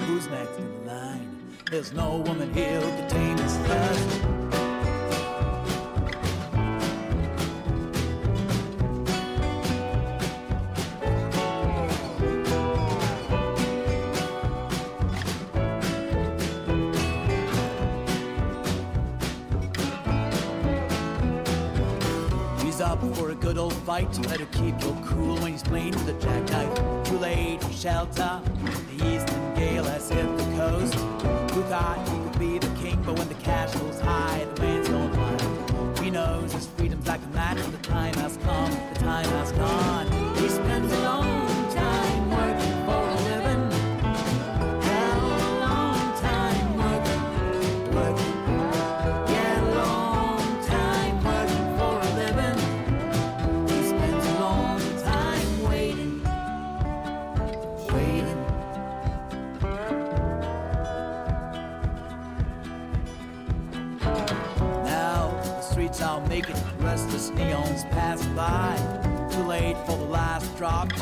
Who's 0.00 0.26
next 0.28 0.58
in 0.58 0.84
the 0.84 0.92
line? 0.92 1.56
There's 1.70 1.92
no 1.92 2.18
woman 2.18 2.52
here 2.52 2.80
who 2.80 2.88
can 2.88 3.08
tame 3.08 3.36
this 3.36 3.56
thirst. 3.58 4.35
Old 24.06 24.16
fight. 24.16 24.28
Better 24.28 24.46
keep 24.46 24.80
your 24.80 24.96
cool 25.04 25.36
when 25.36 25.52
he's 25.52 25.62
playing 25.62 25.92
with 25.92 26.08
a 26.08 26.20
jackknife. 26.20 27.04
Too 27.04 27.18
late 27.18 27.62
shelter. 27.72 28.40
Neons 67.36 67.88
pass 67.90 68.24
by. 68.28 68.76
Too 69.30 69.44
late 69.44 69.76
for 69.86 69.96
the 69.96 70.04
last 70.04 70.56
drop, 70.56 70.92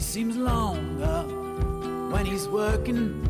seems 0.00 0.36
longer 0.36 1.24
when 2.12 2.24
he's 2.24 2.46
working 2.46 3.24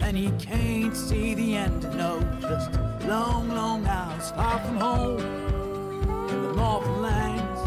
and 0.00 0.16
he 0.16 0.30
can't 0.38 0.96
see 0.96 1.34
the 1.34 1.56
end. 1.56 1.82
No, 1.96 2.20
just 2.40 2.72
long, 3.06 3.48
long 3.48 3.84
hours 3.86 4.30
far 4.30 4.60
from 4.60 4.76
home 4.76 5.20
in 6.28 6.42
the 6.42 6.52
northern 6.52 7.02
lands 7.02 7.60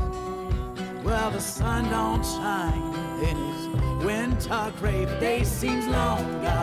where 1.04 1.30
the 1.32 1.42
sun 1.42 1.90
don't 1.90 2.24
shine 2.24 2.94
in 3.24 3.36
his 3.36 4.06
winter 4.06 4.74
grave. 4.80 5.10
Day 5.20 5.44
seems 5.44 5.86
longer 5.88 6.62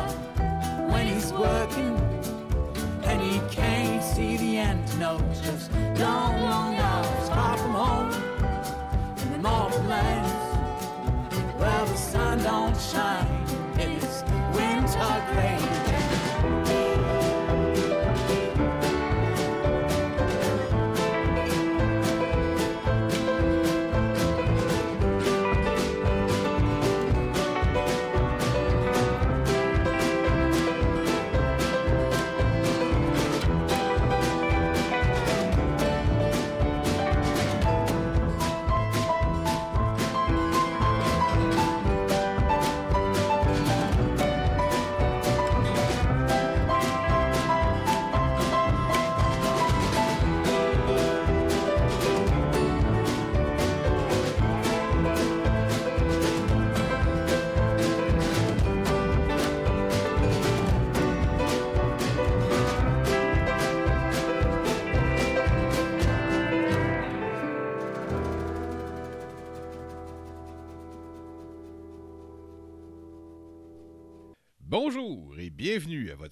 when 0.91 1.07
he's 1.07 1.33
working 1.33 1.97
and 3.05 3.21
he 3.21 3.41
can't 3.51 4.03
see 4.03 4.37
the 4.39 4.57
end. 4.57 4.85
No, 4.99 5.19
just 5.43 5.71
long, 5.99 6.41
long 6.41 6.76
place. 15.33 15.76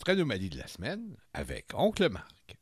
Anomalie 0.08 0.50
de 0.50 0.58
la 0.58 0.66
semaine 0.66 1.16
avec 1.32 1.66
Oncle 1.74 2.08
Marc. 2.08 2.56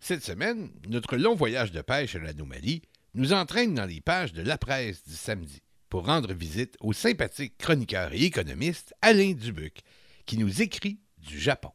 Cette 0.00 0.22
semaine, 0.22 0.70
notre 0.88 1.16
long 1.16 1.34
voyage 1.34 1.72
de 1.72 1.80
pêche 1.80 2.14
à 2.14 2.18
l'anomalie 2.18 2.82
nous 3.14 3.32
entraîne 3.32 3.74
dans 3.74 3.86
les 3.86 4.00
pages 4.00 4.32
de 4.32 4.42
la 4.42 4.58
presse 4.58 5.06
du 5.06 5.14
samedi 5.14 5.62
pour 5.88 6.06
rendre 6.06 6.32
visite 6.32 6.76
au 6.80 6.92
sympathique 6.92 7.56
chroniqueur 7.58 8.12
et 8.12 8.24
économiste 8.24 8.94
Alain 9.02 9.32
Dubuc 9.32 9.80
qui 10.26 10.38
nous 10.38 10.62
écrit 10.62 11.00
du 11.18 11.38
Japon. 11.38 11.72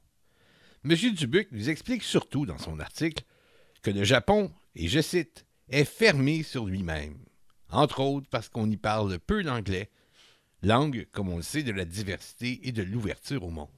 M. 0.83 0.95
Dubuc 0.95 1.51
nous 1.51 1.69
explique 1.69 2.03
surtout 2.03 2.45
dans 2.45 2.57
son 2.57 2.79
article 2.79 3.23
que 3.81 3.91
le 3.91 4.03
Japon, 4.03 4.51
et 4.75 4.87
je 4.87 5.01
cite, 5.01 5.45
est 5.69 5.85
fermé 5.85 6.43
sur 6.43 6.65
lui-même, 6.65 7.17
entre 7.69 8.01
autres 8.01 8.27
parce 8.29 8.49
qu'on 8.49 8.69
y 8.69 8.77
parle 8.77 9.17
peu 9.19 9.41
l'anglais, 9.41 9.89
langue, 10.61 11.07
comme 11.11 11.29
on 11.29 11.37
le 11.37 11.43
sait, 11.43 11.63
de 11.63 11.71
la 11.71 11.85
diversité 11.85 12.67
et 12.67 12.71
de 12.71 12.83
l'ouverture 12.83 13.43
au 13.43 13.49
monde. 13.49 13.69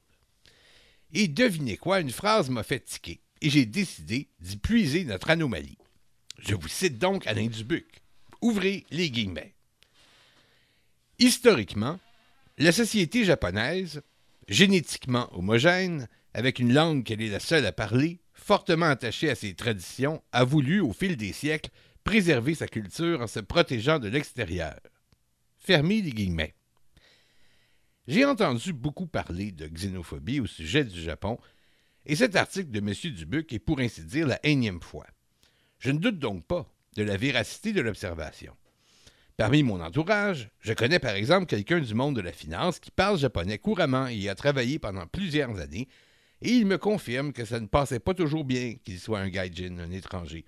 Et 1.14 1.28
devinez 1.28 1.76
quoi, 1.76 2.00
une 2.00 2.10
phrase 2.10 2.50
m'a 2.50 2.64
fait 2.64 2.80
tiquer, 2.80 3.20
et 3.40 3.48
j'ai 3.48 3.66
décidé 3.66 4.28
d'y 4.40 4.56
puiser 4.56 5.04
notre 5.04 5.30
anomalie. 5.30 5.78
Je 6.40 6.56
vous 6.56 6.68
cite 6.68 6.98
donc 6.98 7.26
Alain 7.28 7.46
Dubuc. 7.46 8.02
Ouvrez 8.42 8.84
les 8.90 9.10
guillemets. 9.10 9.54
Historiquement, 11.20 12.00
la 12.58 12.72
société 12.72 13.24
japonaise, 13.24 14.02
génétiquement 14.48 15.28
homogène, 15.32 16.08
avec 16.34 16.58
une 16.58 16.74
langue 16.74 17.04
qu'elle 17.04 17.22
est 17.22 17.30
la 17.30 17.40
seule 17.40 17.64
à 17.64 17.72
parler, 17.72 18.18
fortement 18.32 18.86
attachée 18.86 19.30
à 19.30 19.36
ses 19.36 19.54
traditions, 19.54 20.20
a 20.32 20.42
voulu, 20.42 20.80
au 20.80 20.92
fil 20.92 21.16
des 21.16 21.32
siècles, 21.32 21.70
préserver 22.02 22.56
sa 22.56 22.66
culture 22.66 23.20
en 23.20 23.28
se 23.28 23.40
protégeant 23.40 24.00
de 24.00 24.08
l'extérieur. 24.08 24.78
Fermez 25.56 26.02
les 26.02 26.10
guillemets. 26.10 26.54
J'ai 28.06 28.26
entendu 28.26 28.74
beaucoup 28.74 29.06
parler 29.06 29.50
de 29.50 29.66
xénophobie 29.66 30.40
au 30.40 30.46
sujet 30.46 30.84
du 30.84 31.00
Japon, 31.00 31.38
et 32.04 32.16
cet 32.16 32.36
article 32.36 32.70
de 32.70 32.78
M. 32.78 32.92
Dubuc 33.14 33.50
est 33.54 33.58
pour 33.58 33.80
ainsi 33.80 34.04
dire 34.04 34.26
la 34.26 34.38
énième 34.44 34.82
fois. 34.82 35.06
Je 35.78 35.90
ne 35.90 35.98
doute 35.98 36.18
donc 36.18 36.44
pas 36.44 36.70
de 36.96 37.02
la 37.02 37.16
véracité 37.16 37.72
de 37.72 37.80
l'observation. 37.80 38.54
Parmi 39.38 39.62
mon 39.62 39.80
entourage, 39.80 40.50
je 40.60 40.74
connais 40.74 40.98
par 40.98 41.14
exemple 41.14 41.46
quelqu'un 41.46 41.80
du 41.80 41.94
monde 41.94 42.14
de 42.14 42.20
la 42.20 42.32
finance 42.32 42.78
qui 42.78 42.90
parle 42.90 43.18
japonais 43.18 43.58
couramment 43.58 44.06
et 44.06 44.16
y 44.16 44.28
a 44.28 44.34
travaillé 44.34 44.78
pendant 44.78 45.06
plusieurs 45.06 45.58
années, 45.58 45.88
et 46.42 46.50
il 46.50 46.66
me 46.66 46.76
confirme 46.76 47.32
que 47.32 47.46
ça 47.46 47.58
ne 47.58 47.66
passait 47.66 48.00
pas 48.00 48.12
toujours 48.12 48.44
bien 48.44 48.74
qu'il 48.84 49.00
soit 49.00 49.20
un 49.20 49.30
gaijin, 49.30 49.78
un 49.78 49.90
étranger, 49.90 50.44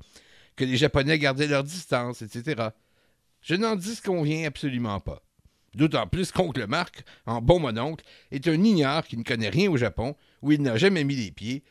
que 0.57 0.65
les 0.65 0.77
Japonais 0.77 1.19
gardaient 1.19 1.47
leur 1.47 1.65
distance, 1.65 2.21
etc. 2.21 2.69
Je 3.41 3.55
n'en 3.55 3.77
disconviens 3.77 4.47
absolument 4.47 5.01
pas. 5.01 5.23
D'autant 5.77 6.07
plus 6.07 6.33
qu'oncle 6.33 6.67
Marc, 6.67 7.05
en 7.27 7.43
bon 7.43 7.61
mononcle, 7.61 8.03
est 8.31 8.49
un 8.49 8.65
ignare 8.65 9.07
qui 9.07 9.19
ne 9.19 9.23
connaît 9.23 9.51
rien 9.51 9.71
au 9.71 9.77
Japon, 9.77 10.17
où 10.41 10.51
il 10.51 10.63
n'a 10.63 10.79
jamais 10.79 11.05
mis 11.05 11.17
les 11.17 11.31
pieds, 11.31 11.63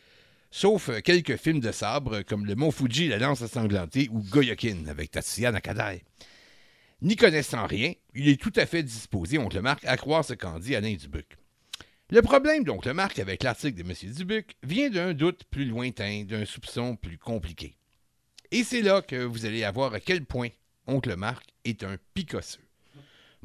sauf 0.52 0.92
quelques 1.02 1.38
films 1.38 1.60
de 1.60 1.72
sabre 1.72 2.22
comme 2.22 2.46
Le 2.46 2.54
Mont 2.54 2.70
Fuji, 2.70 3.08
La 3.08 3.18
Lance 3.18 3.42
ensanglantée 3.42 4.08
ou 4.12 4.22
Goyokin 4.22 4.86
avec 4.88 5.10
Tatsuya 5.10 5.52
Nakadai. 5.52 6.04
N'y 7.02 7.16
connaissant 7.16 7.66
rien, 7.66 7.94
il 8.14 8.30
est 8.30 8.40
tout 8.40 8.54
à 8.56 8.68
fait 8.68 8.84
disposé, 8.84 9.40
oncle 9.40 9.60
Marc, 9.60 9.84
à 9.86 9.98
croire 9.98 10.24
ce 10.24 10.36
qu'en 10.36 10.60
dit 10.60 10.76
Alain 10.76 10.94
Dubuc. 10.94 11.36
Le 12.12 12.22
problème 12.22 12.64
d'oncle 12.64 12.94
Marc 12.94 13.18
avec 13.18 13.42
l'article 13.42 13.84
de 13.84 13.90
M. 13.90 14.14
Dubuc 14.14 14.56
vient 14.62 14.92
d'un 14.92 15.14
doute 15.16 15.46
plus 15.50 15.66
lointain, 15.66 16.26
d'un 16.26 16.46
soupçon 16.46 16.96
plus 16.96 17.18
compliqué. 17.18 17.76
Et 18.52 18.64
c'est 18.64 18.84
là 18.84 19.02
que 19.02 19.24
vous 19.24 19.48
allez 19.48 19.64
avoir 19.64 19.96
à 19.96 20.00
quel 20.00 20.26
point 20.26 20.50
oncle 20.86 21.16
Marc 21.16 21.44
est 21.64 21.84
un 21.84 21.98
picosseux. 22.14 22.60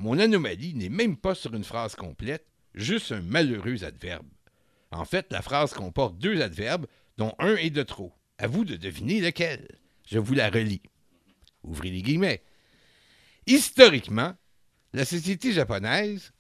Mon 0.01 0.19
anomalie 0.19 0.73
n'est 0.73 0.89
même 0.89 1.15
pas 1.15 1.35
sur 1.35 1.55
une 1.55 1.63
phrase 1.63 1.95
complète, 1.95 2.47
juste 2.75 3.13
un 3.13 3.21
malheureux 3.21 3.85
adverbe. 3.85 4.27
En 4.91 5.05
fait, 5.05 5.27
la 5.31 5.43
phrase 5.43 5.75
comporte 5.75 6.17
deux 6.17 6.41
adverbes, 6.41 6.87
dont 7.19 7.35
un 7.39 7.55
est 7.57 7.69
de 7.69 7.83
trop. 7.83 8.15
À 8.39 8.47
vous 8.47 8.65
de 8.65 8.77
deviner 8.77 9.21
lequel. 9.21 9.69
Je 10.07 10.19
vous 10.19 10.33
la 10.33 10.49
relis. 10.49 10.81
Ouvrez 11.65 11.91
les 11.91 12.01
guillemets. 12.01 12.43
Historiquement, 13.47 14.35
la 14.95 15.05
société 15.05 15.53
japonaise, 15.53 16.33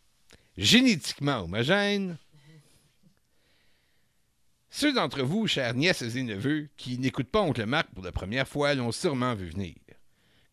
génétiquement 0.57 1.41
homogène, 1.41 2.17
ceux 4.71 4.95
d'entre 4.95 5.23
vous, 5.23 5.47
chères 5.47 5.75
nièces 5.75 6.01
et 6.01 6.23
neveux, 6.23 6.71
qui 6.79 6.97
n'écoutent 6.97 7.31
pas 7.31 7.43
Oncle 7.43 7.67
Marc 7.67 7.91
pour 7.93 8.05
la 8.05 8.13
première 8.13 8.49
fois, 8.49 8.73
l'ont 8.75 8.91
sûrement 8.91 9.35
vu 9.35 9.51
venir. 9.51 9.75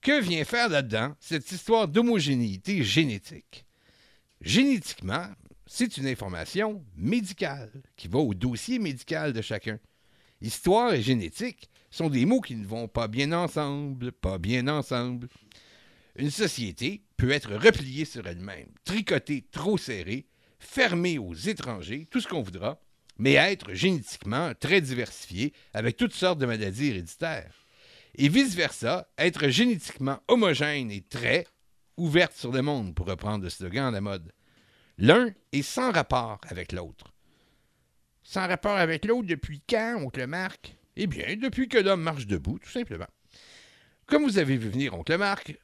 Que 0.01 0.21
vient 0.21 0.45
faire 0.45 0.69
là-dedans 0.69 1.15
cette 1.19 1.51
histoire 1.51 1.87
d'homogénéité 1.87 2.83
génétique? 2.83 3.65
Génétiquement, 4.41 5.27
c'est 5.65 5.97
une 5.97 6.07
information 6.07 6.85
médicale 6.95 7.71
qui 7.95 8.07
va 8.07 8.19
au 8.19 8.33
dossier 8.33 8.79
médical 8.79 9.33
de 9.33 9.41
chacun. 9.41 9.79
Histoire 10.41 10.93
et 10.93 11.01
génétique 11.01 11.69
sont 11.89 12.09
des 12.09 12.25
mots 12.25 12.41
qui 12.41 12.55
ne 12.55 12.65
vont 12.65 12.87
pas 12.87 13.07
bien 13.07 13.31
ensemble, 13.33 14.11
pas 14.11 14.37
bien 14.37 14.67
ensemble. 14.67 15.27
Une 16.15 16.31
société 16.31 17.01
peut 17.17 17.31
être 17.31 17.53
repliée 17.55 18.05
sur 18.05 18.25
elle-même, 18.27 18.69
tricotée 18.85 19.45
trop 19.51 19.77
serrée, 19.77 20.27
fermée 20.59 21.17
aux 21.17 21.33
étrangers, 21.33 22.07
tout 22.09 22.21
ce 22.21 22.27
qu'on 22.27 22.43
voudra, 22.43 22.79
mais 23.17 23.33
être 23.33 23.73
génétiquement 23.73 24.53
très 24.59 24.79
diversifiée 24.79 25.53
avec 25.73 25.97
toutes 25.97 26.13
sortes 26.13 26.39
de 26.39 26.45
maladies 26.45 26.87
héréditaires. 26.87 27.66
Et 28.17 28.29
vice-versa, 28.29 29.07
être 29.17 29.47
génétiquement 29.49 30.19
homogène 30.27 30.89
et 30.89 31.01
très 31.01 31.45
ouverte 31.97 32.33
sur 32.33 32.51
le 32.51 32.63
monde, 32.63 32.95
pour 32.95 33.05
reprendre 33.05 33.43
le 33.43 33.49
slogan 33.49 33.85
à 33.85 33.91
la 33.91 34.01
mode. 34.01 34.31
L'un 34.97 35.31
est 35.51 35.61
sans 35.61 35.91
rapport 35.91 36.41
avec 36.47 36.71
l'autre. 36.71 37.13
Sans 38.23 38.47
rapport 38.47 38.75
avec 38.75 39.05
l'autre 39.05 39.27
depuis 39.27 39.61
quand, 39.69 40.01
oncle 40.01 40.25
Marc? 40.25 40.75
Eh 40.95 41.05
bien, 41.05 41.35
depuis 41.35 41.69
que 41.69 41.77
l'homme 41.77 42.01
marche 42.01 42.25
debout, 42.25 42.57
tout 42.57 42.71
simplement. 42.71 43.07
Comme 44.07 44.23
vous 44.23 44.39
avez 44.39 44.57
vu 44.57 44.69
venir 44.69 44.95
oncle 44.95 45.15
Marc, 45.17 45.55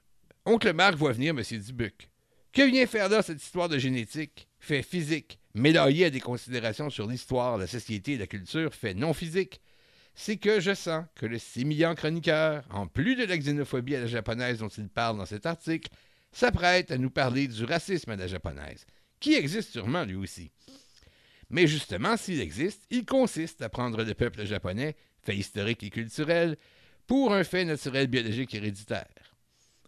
oncle 0.45 0.74
Marc 0.74 0.95
voit 0.95 1.14
venir 1.14 1.32
M. 1.32 1.60
Dubuc. 1.60 2.10
Que 2.51 2.62
vient 2.70 2.86
faire 2.86 3.10
là 3.10 3.24
cette 3.24 3.41
histoire 3.41 3.68
de 3.68 3.80
génétique, 3.80 4.47
fait 4.60 4.84
physique, 4.84 5.39
mélangée 5.56 6.06
à 6.06 6.10
des 6.12 6.20
considérations 6.20 6.91
sur 6.91 7.08
l'histoire, 7.08 7.58
la 7.58 7.66
société 7.66 8.14
et 8.14 8.18
la 8.18 8.28
culture, 8.28 8.76
fait 8.76 8.93
non 8.93 9.14
physique? 9.14 9.60
C'est 10.16 10.38
que 10.38 10.59
je 10.59 10.74
sens 10.74 11.05
que 11.16 11.26
le 11.26 11.39
sémillant 11.39 11.95
chroniqueur, 11.95 12.64
en 12.70 12.88
plus 12.88 13.16
de 13.16 13.24
la 13.24 13.38
xénophobie 13.38 13.95
à 13.95 14.01
la 14.01 14.07
japonaise 14.07 14.59
dont 14.59 14.70
il 14.70 14.89
parle 14.89 15.18
dans 15.18 15.26
cet 15.26 15.45
article, 15.45 15.89
s'apprête 16.32 16.91
à 16.91 16.97
nous 16.97 17.09
parler 17.09 17.47
du 17.47 17.64
racisme 17.64 18.11
à 18.11 18.16
la 18.16 18.28
japonaise, 18.28 18.86
qui 19.20 19.34
existe 19.34 19.72
sûrement 19.72 20.03
lui 20.03 20.16
aussi. 20.16 20.51
Mais 21.49 21.68
justement, 21.68 22.18
s'il 22.18 22.41
existe, 22.41 22.84
il 22.89 23.05
consiste 23.05 23.61
à 23.61 23.70
prendre 23.70 24.03
le 24.03 24.14
peuple 24.14 24.45
japonais, 24.45 24.95
fait 25.22 25.36
historique 25.36 25.84
et 25.84 25.89
culturel, 25.89 26.57
pour 27.07 27.34
un 27.34 27.43
fait 27.43 27.66
naturel 27.66 28.07
biologique 28.07 28.53
héréditaire. 28.55 29.05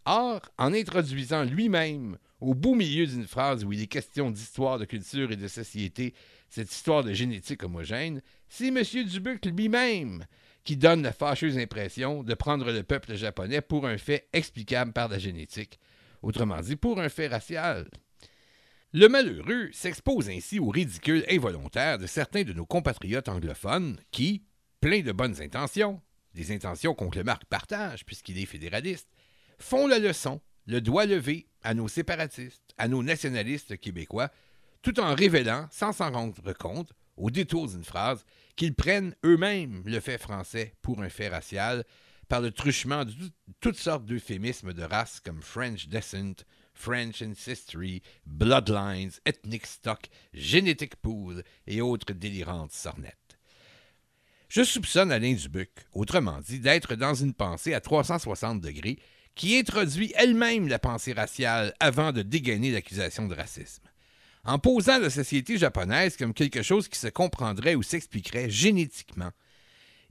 Or, 0.05 0.41
en 0.57 0.73
introduisant 0.73 1.43
lui-même, 1.43 2.17
au 2.45 2.53
beau 2.53 2.75
milieu 2.75 3.07
d'une 3.07 3.27
phrase 3.27 3.63
où 3.65 3.73
il 3.73 3.81
est 3.81 3.87
question 3.87 4.29
d'histoire, 4.29 4.77
de 4.77 4.85
culture 4.85 5.31
et 5.31 5.35
de 5.35 5.47
société, 5.47 6.13
cette 6.49 6.71
histoire 6.71 7.03
de 7.03 7.11
génétique 7.11 7.63
homogène, 7.63 8.21
c'est 8.47 8.67
M. 8.67 8.83
Dubuc 9.05 9.45
lui-même 9.45 10.25
qui 10.63 10.77
donne 10.77 11.01
la 11.01 11.11
fâcheuse 11.11 11.57
impression 11.57 12.23
de 12.23 12.33
prendre 12.33 12.71
le 12.71 12.83
peuple 12.83 13.15
japonais 13.15 13.61
pour 13.61 13.87
un 13.87 13.97
fait 13.97 14.27
explicable 14.33 14.93
par 14.93 15.09
la 15.09 15.19
génétique, 15.19 15.79
autrement 16.21 16.59
dit 16.61 16.75
pour 16.75 16.99
un 16.99 17.09
fait 17.09 17.27
racial. 17.27 17.87
Le 18.93 19.09
malheureux 19.09 19.69
s'expose 19.73 20.29
ainsi 20.29 20.59
au 20.59 20.69
ridicule 20.69 21.25
involontaire 21.29 21.97
de 21.97 22.07
certains 22.07 22.43
de 22.43 22.53
nos 22.53 22.65
compatriotes 22.65 23.27
anglophones 23.27 23.99
qui, 24.11 24.43
pleins 24.81 25.01
de 25.01 25.11
bonnes 25.11 25.41
intentions, 25.41 26.01
des 26.33 26.51
intentions 26.51 26.93
qu'Oncle 26.93 27.23
Marc 27.23 27.45
partage 27.45 28.05
puisqu'il 28.05 28.39
est 28.39 28.45
fédéraliste, 28.45 29.09
font 29.59 29.87
la 29.87 29.99
leçon, 29.99 30.41
le 30.65 30.81
doigt 30.81 31.05
levé 31.05 31.47
à 31.65 31.73
nos 31.73 31.87
séparatistes, 31.87 32.61
à 32.77 32.87
nos 32.87 33.03
nationalistes 33.03 33.77
québécois, 33.77 34.29
tout 34.81 34.99
en 34.99 35.15
révélant, 35.15 35.67
sans 35.71 35.91
s'en 35.91 36.11
rendre 36.11 36.53
compte, 36.53 36.93
au 37.17 37.29
détour 37.31 37.67
d'une 37.67 37.83
phrase, 37.83 38.23
qu'ils 38.55 38.75
prennent 38.75 39.15
eux-mêmes 39.25 39.81
le 39.85 39.99
fait 39.99 40.17
français 40.17 40.73
pour 40.81 41.01
un 41.01 41.09
fait 41.09 41.27
racial 41.29 41.83
par 42.27 42.41
le 42.41 42.51
truchement 42.51 43.03
de 43.05 43.11
tout- 43.11 43.31
toutes 43.59 43.77
sortes 43.77 44.05
d'euphémismes 44.05 44.73
de 44.73 44.83
race 44.83 45.19
comme 45.19 45.41
French 45.41 45.87
descent, 45.87 46.43
French 46.73 47.21
ancestry, 47.21 48.01
bloodlines, 48.25 49.11
ethnic 49.25 49.65
stock, 49.65 50.07
genetic 50.33 50.95
pool 50.97 51.43
et 51.67 51.81
autres 51.81 52.13
délirantes 52.13 52.73
sornettes. 52.73 53.37
Je 54.49 54.63
soupçonne 54.63 55.11
Alain 55.11 55.33
Dubuc, 55.33 55.71
autrement 55.93 56.39
dit, 56.41 56.59
d'être 56.59 56.95
dans 56.95 57.13
une 57.13 57.33
pensée 57.33 57.73
à 57.73 57.81
360 57.81 58.61
degrés 58.61 58.99
qui 59.35 59.57
introduit 59.57 60.13
elle-même 60.15 60.67
la 60.67 60.79
pensée 60.79 61.13
raciale 61.13 61.73
avant 61.79 62.11
de 62.11 62.21
dégainer 62.21 62.71
l'accusation 62.71 63.27
de 63.27 63.35
racisme. 63.35 63.83
En 64.45 64.59
posant 64.59 64.99
la 64.99 65.09
société 65.09 65.57
japonaise 65.57 66.17
comme 66.17 66.33
quelque 66.33 66.61
chose 66.61 66.87
qui 66.87 66.99
se 66.99 67.07
comprendrait 67.07 67.75
ou 67.75 67.83
s'expliquerait 67.83 68.49
génétiquement, 68.49 69.31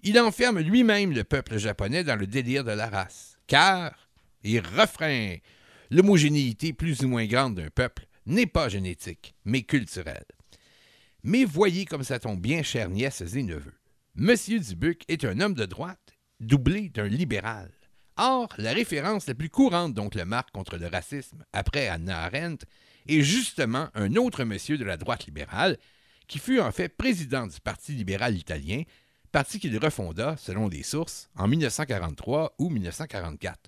il 0.02 0.20
enferme 0.20 0.60
lui-même 0.60 1.12
le 1.12 1.24
peuple 1.24 1.56
japonais 1.56 2.04
dans 2.04 2.16
le 2.16 2.26
délire 2.26 2.64
de 2.64 2.72
la 2.72 2.88
race. 2.88 3.38
Car, 3.46 4.08
et 4.42 4.60
refrain, 4.60 5.36
l'homogénéité 5.90 6.72
plus 6.72 7.02
ou 7.02 7.08
moins 7.08 7.26
grande 7.26 7.54
d'un 7.54 7.70
peuple 7.70 8.06
n'est 8.26 8.46
pas 8.46 8.68
génétique, 8.68 9.34
mais 9.44 9.62
culturelle. 9.62 10.26
Mais 11.22 11.44
voyez 11.44 11.86
comme 11.86 12.04
ça 12.04 12.18
tombe 12.18 12.40
bien, 12.40 12.62
chères 12.62 12.90
nièces 12.90 13.22
et 13.22 13.42
neveux. 13.42 13.78
Monsieur 14.14 14.60
Dubuc 14.60 15.04
est 15.08 15.24
un 15.24 15.40
homme 15.40 15.54
de 15.54 15.64
droite, 15.64 16.18
doublé 16.40 16.90
d'un 16.90 17.08
libéral. 17.08 17.70
Or, 18.16 18.48
la 18.58 18.72
référence 18.72 19.26
la 19.26 19.34
plus 19.34 19.50
courante 19.50 19.92
donc 19.92 20.14
le 20.14 20.24
marque 20.24 20.52
contre 20.52 20.76
le 20.76 20.86
racisme, 20.86 21.44
après 21.52 21.88
Anna 21.88 22.22
Arendt, 22.22 22.64
est 23.08 23.22
justement 23.22 23.88
un 23.94 24.14
autre 24.16 24.44
monsieur 24.44 24.78
de 24.78 24.84
la 24.84 24.96
droite 24.96 25.26
libérale, 25.26 25.78
qui 26.28 26.38
fut 26.38 26.60
en 26.60 26.72
fait 26.72 26.88
président 26.88 27.46
du 27.46 27.60
Parti 27.60 27.92
libéral 27.92 28.36
italien, 28.36 28.82
parti 29.32 29.58
qu'il 29.58 29.76
refonda, 29.78 30.36
selon 30.36 30.68
les 30.68 30.84
sources, 30.84 31.28
en 31.36 31.48
1943 31.48 32.54
ou 32.58 32.70
1944. 32.70 33.58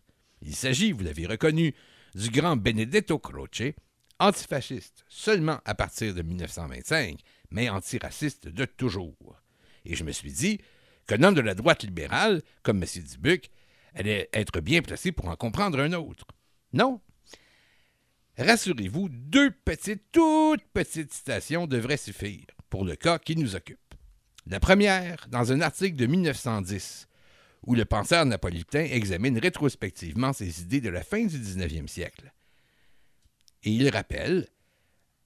Il 0.42 0.54
s'agit, 0.54 0.92
vous 0.92 1.02
l'avez 1.02 1.26
reconnu, 1.26 1.74
du 2.14 2.30
grand 2.30 2.56
Benedetto 2.56 3.18
Croce, 3.18 3.74
antifasciste 4.20 5.04
seulement 5.08 5.58
à 5.64 5.74
partir 5.74 6.14
de 6.14 6.22
1925, 6.22 7.18
mais 7.50 7.68
antiraciste 7.68 8.48
de 8.48 8.64
toujours. 8.64 9.42
Et 9.84 9.96
je 9.96 10.04
me 10.04 10.12
suis 10.12 10.32
dit 10.32 10.60
qu'un 11.06 11.22
homme 11.22 11.34
de 11.34 11.40
la 11.40 11.54
droite 11.54 11.82
libérale, 11.82 12.42
comme 12.62 12.82
M. 12.82 12.88
Dubuc, 13.02 13.50
allait 13.96 14.28
être 14.32 14.60
bien 14.60 14.82
placé 14.82 15.10
pour 15.10 15.28
en 15.28 15.36
comprendre 15.36 15.80
un 15.80 15.92
autre. 15.94 16.26
Non. 16.72 17.00
Rassurez-vous, 18.38 19.08
deux 19.08 19.50
petites, 19.50 20.12
toutes 20.12 20.64
petites 20.72 21.12
citations 21.12 21.66
devraient 21.66 21.96
suffire 21.96 22.44
pour 22.68 22.84
le 22.84 22.94
cas 22.94 23.18
qui 23.18 23.34
nous 23.34 23.56
occupe. 23.56 23.94
La 24.46 24.60
première, 24.60 25.26
dans 25.30 25.50
un 25.50 25.60
article 25.60 25.96
de 25.96 26.06
1910, 26.06 27.08
où 27.66 27.74
le 27.74 27.84
penseur 27.84 28.24
napolitain 28.26 28.84
examine 28.84 29.38
rétrospectivement 29.38 30.32
ses 30.32 30.62
idées 30.62 30.80
de 30.80 30.90
la 30.90 31.02
fin 31.02 31.24
du 31.24 31.38
19e 31.38 31.88
siècle. 31.88 32.32
Et 33.64 33.70
il 33.70 33.88
rappelle 33.88 34.46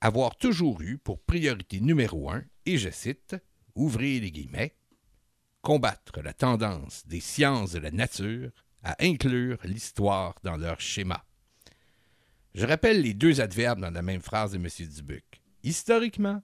avoir 0.00 0.36
toujours 0.36 0.80
eu 0.80 0.96
pour 0.96 1.20
priorité 1.20 1.80
numéro 1.80 2.30
un, 2.30 2.42
et 2.64 2.78
je 2.78 2.88
cite, 2.88 3.36
ouvrez 3.74 4.20
les 4.20 4.30
guillemets, 4.30 4.74
combattre 5.62 6.20
la 6.22 6.32
tendance 6.32 7.06
des 7.06 7.20
sciences 7.20 7.72
de 7.72 7.78
la 7.78 7.90
nature 7.90 8.50
à 8.82 8.96
inclure 9.00 9.58
l'histoire 9.64 10.34
dans 10.42 10.56
leur 10.56 10.80
schéma. 10.80 11.24
Je 12.54 12.66
rappelle 12.66 13.02
les 13.02 13.14
deux 13.14 13.40
adverbes 13.40 13.80
dans 13.80 13.90
la 13.90 14.02
même 14.02 14.22
phrase 14.22 14.52
de 14.52 14.56
M. 14.56 14.68
Dubuc. 14.88 15.42
Historiquement, 15.62 16.42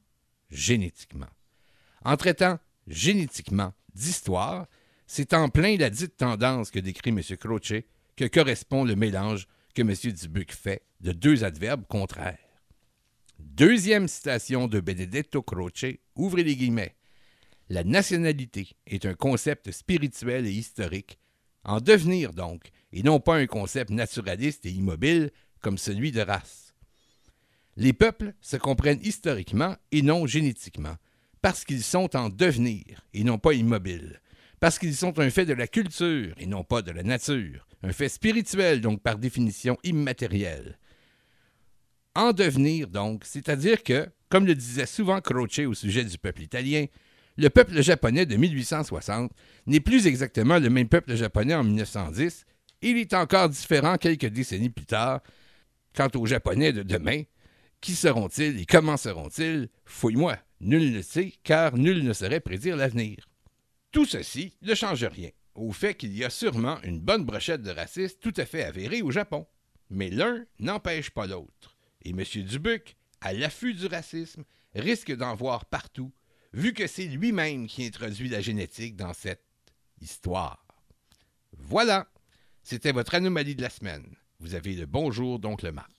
génétiquement. 0.50 1.30
En 2.04 2.16
traitant 2.16 2.58
génétiquement 2.86 3.72
d'histoire, 3.94 4.66
c'est 5.06 5.34
en 5.34 5.48
plein 5.48 5.76
la 5.76 5.90
dite 5.90 6.16
tendance 6.16 6.70
que 6.70 6.78
décrit 6.78 7.10
M. 7.10 7.20
Croce 7.38 7.82
que 8.16 8.24
correspond 8.26 8.84
le 8.84 8.96
mélange 8.96 9.46
que 9.74 9.82
M. 9.82 9.92
Dubuc 10.12 10.52
fait 10.52 10.82
de 11.00 11.12
deux 11.12 11.44
adverbes 11.44 11.86
contraires. 11.86 12.38
Deuxième 13.38 14.08
citation 14.08 14.68
de 14.68 14.80
Benedetto 14.80 15.42
Croce, 15.42 15.86
ouvrez 16.14 16.42
les 16.42 16.56
guillemets. 16.56 16.94
La 17.68 17.82
nationalité 17.82 18.76
est 18.86 19.06
un 19.06 19.14
concept 19.14 19.72
spirituel 19.72 20.46
et 20.46 20.52
historique, 20.52 21.18
en 21.64 21.80
devenir 21.80 22.32
donc, 22.32 22.70
et 22.92 23.02
non 23.02 23.18
pas 23.18 23.36
un 23.36 23.46
concept 23.46 23.90
naturaliste 23.90 24.66
et 24.66 24.70
immobile 24.70 25.32
comme 25.60 25.78
celui 25.78 26.12
de 26.12 26.20
race. 26.20 26.74
Les 27.76 27.92
peuples 27.92 28.34
se 28.40 28.56
comprennent 28.56 29.02
historiquement 29.02 29.76
et 29.90 30.02
non 30.02 30.26
génétiquement, 30.26 30.96
parce 31.42 31.64
qu'ils 31.64 31.82
sont 31.82 32.16
en 32.16 32.28
devenir 32.28 33.04
et 33.12 33.24
non 33.24 33.38
pas 33.38 33.52
immobiles, 33.52 34.20
parce 34.60 34.78
qu'ils 34.78 34.96
sont 34.96 35.18
un 35.18 35.30
fait 35.30 35.44
de 35.44 35.52
la 35.52 35.66
culture 35.66 36.34
et 36.38 36.46
non 36.46 36.62
pas 36.62 36.82
de 36.82 36.92
la 36.92 37.02
nature, 37.02 37.66
un 37.82 37.92
fait 37.92 38.08
spirituel 38.08 38.80
donc 38.80 39.02
par 39.02 39.18
définition 39.18 39.76
immatériel. 39.82 40.78
En 42.14 42.32
devenir 42.32 42.86
donc, 42.86 43.24
c'est-à-dire 43.24 43.82
que, 43.82 44.08
comme 44.28 44.46
le 44.46 44.54
disait 44.54 44.86
souvent 44.86 45.20
Croce 45.20 45.58
au 45.58 45.74
sujet 45.74 46.04
du 46.04 46.16
peuple 46.16 46.42
italien, 46.42 46.86
le 47.36 47.50
peuple 47.50 47.82
japonais 47.82 48.26
de 48.26 48.36
1860 48.36 49.30
n'est 49.66 49.80
plus 49.80 50.06
exactement 50.06 50.58
le 50.58 50.70
même 50.70 50.88
peuple 50.88 51.14
japonais 51.14 51.54
en 51.54 51.64
1910, 51.64 52.46
il 52.82 52.98
est 52.98 53.14
encore 53.14 53.48
différent 53.48 53.96
quelques 53.96 54.26
décennies 54.26 54.70
plus 54.70 54.86
tard. 54.86 55.20
Quant 55.94 56.10
aux 56.14 56.26
Japonais 56.26 56.72
de 56.72 56.82
demain, 56.82 57.22
qui 57.80 57.94
seront-ils 57.94 58.60
et 58.60 58.66
comment 58.66 58.98
seront-ils? 58.98 59.68
Fouille-moi, 59.86 60.36
nul 60.60 60.92
ne 60.92 61.00
sait, 61.00 61.32
car 61.42 61.76
nul 61.76 62.04
ne 62.04 62.12
saurait 62.12 62.40
prédire 62.40 62.76
l'avenir. 62.76 63.16
Tout 63.92 64.04
ceci 64.04 64.52
ne 64.60 64.74
change 64.74 65.04
rien 65.04 65.30
au 65.56 65.72
fait 65.72 65.94
qu'il 65.94 66.16
y 66.16 66.24
a 66.24 66.30
sûrement 66.30 66.78
une 66.82 67.00
bonne 67.00 67.24
brochette 67.24 67.62
de 67.62 67.70
racistes 67.70 68.20
tout 68.20 68.34
à 68.36 68.44
fait 68.44 68.62
avérés 68.62 69.02
au 69.02 69.10
Japon. 69.10 69.46
Mais 69.88 70.10
l'un 70.10 70.44
n'empêche 70.58 71.10
pas 71.10 71.26
l'autre. 71.26 71.76
Et 72.02 72.10
M. 72.10 72.22
Dubuc, 72.44 72.96
à 73.20 73.32
l'affût 73.32 73.74
du 73.74 73.86
racisme, 73.86 74.44
risque 74.74 75.14
d'en 75.14 75.34
voir 75.34 75.64
partout, 75.66 76.12
vu 76.56 76.72
que 76.72 76.86
c'est 76.86 77.04
lui-même 77.04 77.66
qui 77.66 77.84
introduit 77.84 78.30
la 78.30 78.40
génétique 78.40 78.96
dans 78.96 79.12
cette 79.12 79.44
histoire. 80.00 80.66
Voilà, 81.58 82.08
c'était 82.62 82.92
votre 82.92 83.14
anomalie 83.14 83.54
de 83.54 83.62
la 83.62 83.68
semaine. 83.68 84.16
Vous 84.40 84.54
avez 84.54 84.74
le 84.74 84.86
bonjour 84.86 85.38
d'oncle 85.38 85.70
Marc. 85.70 85.95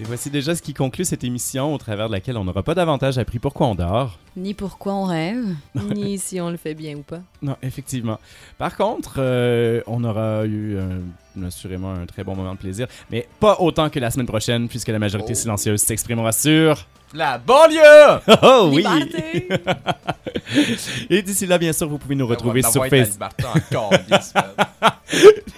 Et 0.00 0.04
voici 0.04 0.30
déjà 0.30 0.54
ce 0.56 0.62
qui 0.62 0.72
conclut 0.72 1.04
cette 1.04 1.24
émission 1.24 1.74
au 1.74 1.78
travers 1.78 2.08
de 2.08 2.14
laquelle 2.14 2.38
on 2.38 2.44
n'aura 2.44 2.62
pas 2.62 2.74
davantage 2.74 3.18
appris 3.18 3.38
pourquoi 3.38 3.66
on 3.66 3.74
dort. 3.74 4.18
Ni 4.34 4.54
pourquoi 4.54 4.94
on 4.94 5.04
rêve. 5.04 5.44
Ni 5.94 6.16
si 6.16 6.40
on 6.40 6.48
le 6.48 6.56
fait 6.56 6.72
bien 6.72 6.96
ou 6.96 7.02
pas. 7.02 7.20
Non, 7.42 7.54
effectivement. 7.60 8.18
Par 8.56 8.78
contre, 8.78 9.16
euh, 9.18 9.82
on 9.86 10.02
aura 10.02 10.46
eu 10.46 10.76
euh, 10.76 11.00
assurément 11.46 11.92
un 11.92 12.06
très 12.06 12.24
bon 12.24 12.34
moment 12.34 12.54
de 12.54 12.58
plaisir, 12.58 12.86
mais 13.10 13.28
pas 13.40 13.58
autant 13.60 13.90
que 13.90 13.98
la 13.98 14.10
semaine 14.10 14.26
prochaine, 14.26 14.68
puisque 14.68 14.88
la 14.88 14.98
majorité 14.98 15.34
silencieuse 15.34 15.82
s'exprimera 15.82 16.32
sur... 16.32 16.86
La 17.12 17.38
banlieue! 17.38 18.20
Oh 18.42 18.70
oui! 18.72 18.84
Et 21.10 21.22
d'ici 21.22 21.46
là, 21.46 21.58
bien 21.58 21.72
sûr, 21.72 21.88
vous 21.88 21.98
pouvez 21.98 22.14
nous 22.14 22.26
retrouver 22.26 22.62
sur 22.62 22.86
Facebook. 22.86 23.30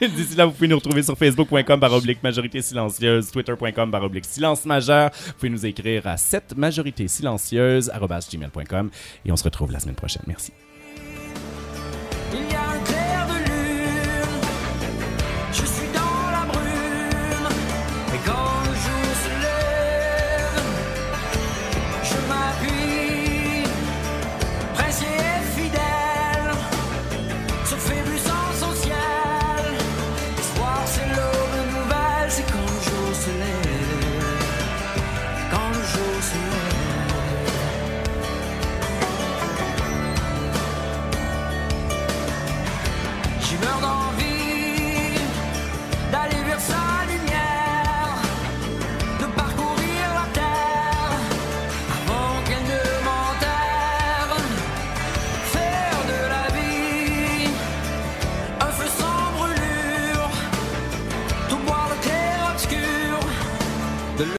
D'ici 0.00 0.36
là, 0.36 0.46
vous 0.46 0.52
pouvez 0.52 0.68
nous 0.68 0.76
retrouver 0.76 1.02
sur 1.02 1.16
facebook.com 1.16 1.78
par 1.78 1.92
oblique 1.92 2.22
majorité 2.22 2.62
silencieuse, 2.62 3.30
twitter.com 3.30 3.90
par 3.90 4.02
oblique 4.02 4.24
silence 4.24 4.64
majeur. 4.64 5.10
Vous 5.26 5.32
pouvez 5.34 5.50
nous 5.50 5.66
écrire 5.66 6.06
à 6.06 6.16
cette 6.16 6.56
majorité 6.56 7.08
silencieuse 7.08 7.90
gmail.com 7.90 8.90
et 9.24 9.32
on 9.32 9.36
se 9.36 9.44
retrouve 9.44 9.72
la 9.72 9.80
semaine 9.80 9.94
prochaine. 9.94 10.22
Merci. 10.26 10.52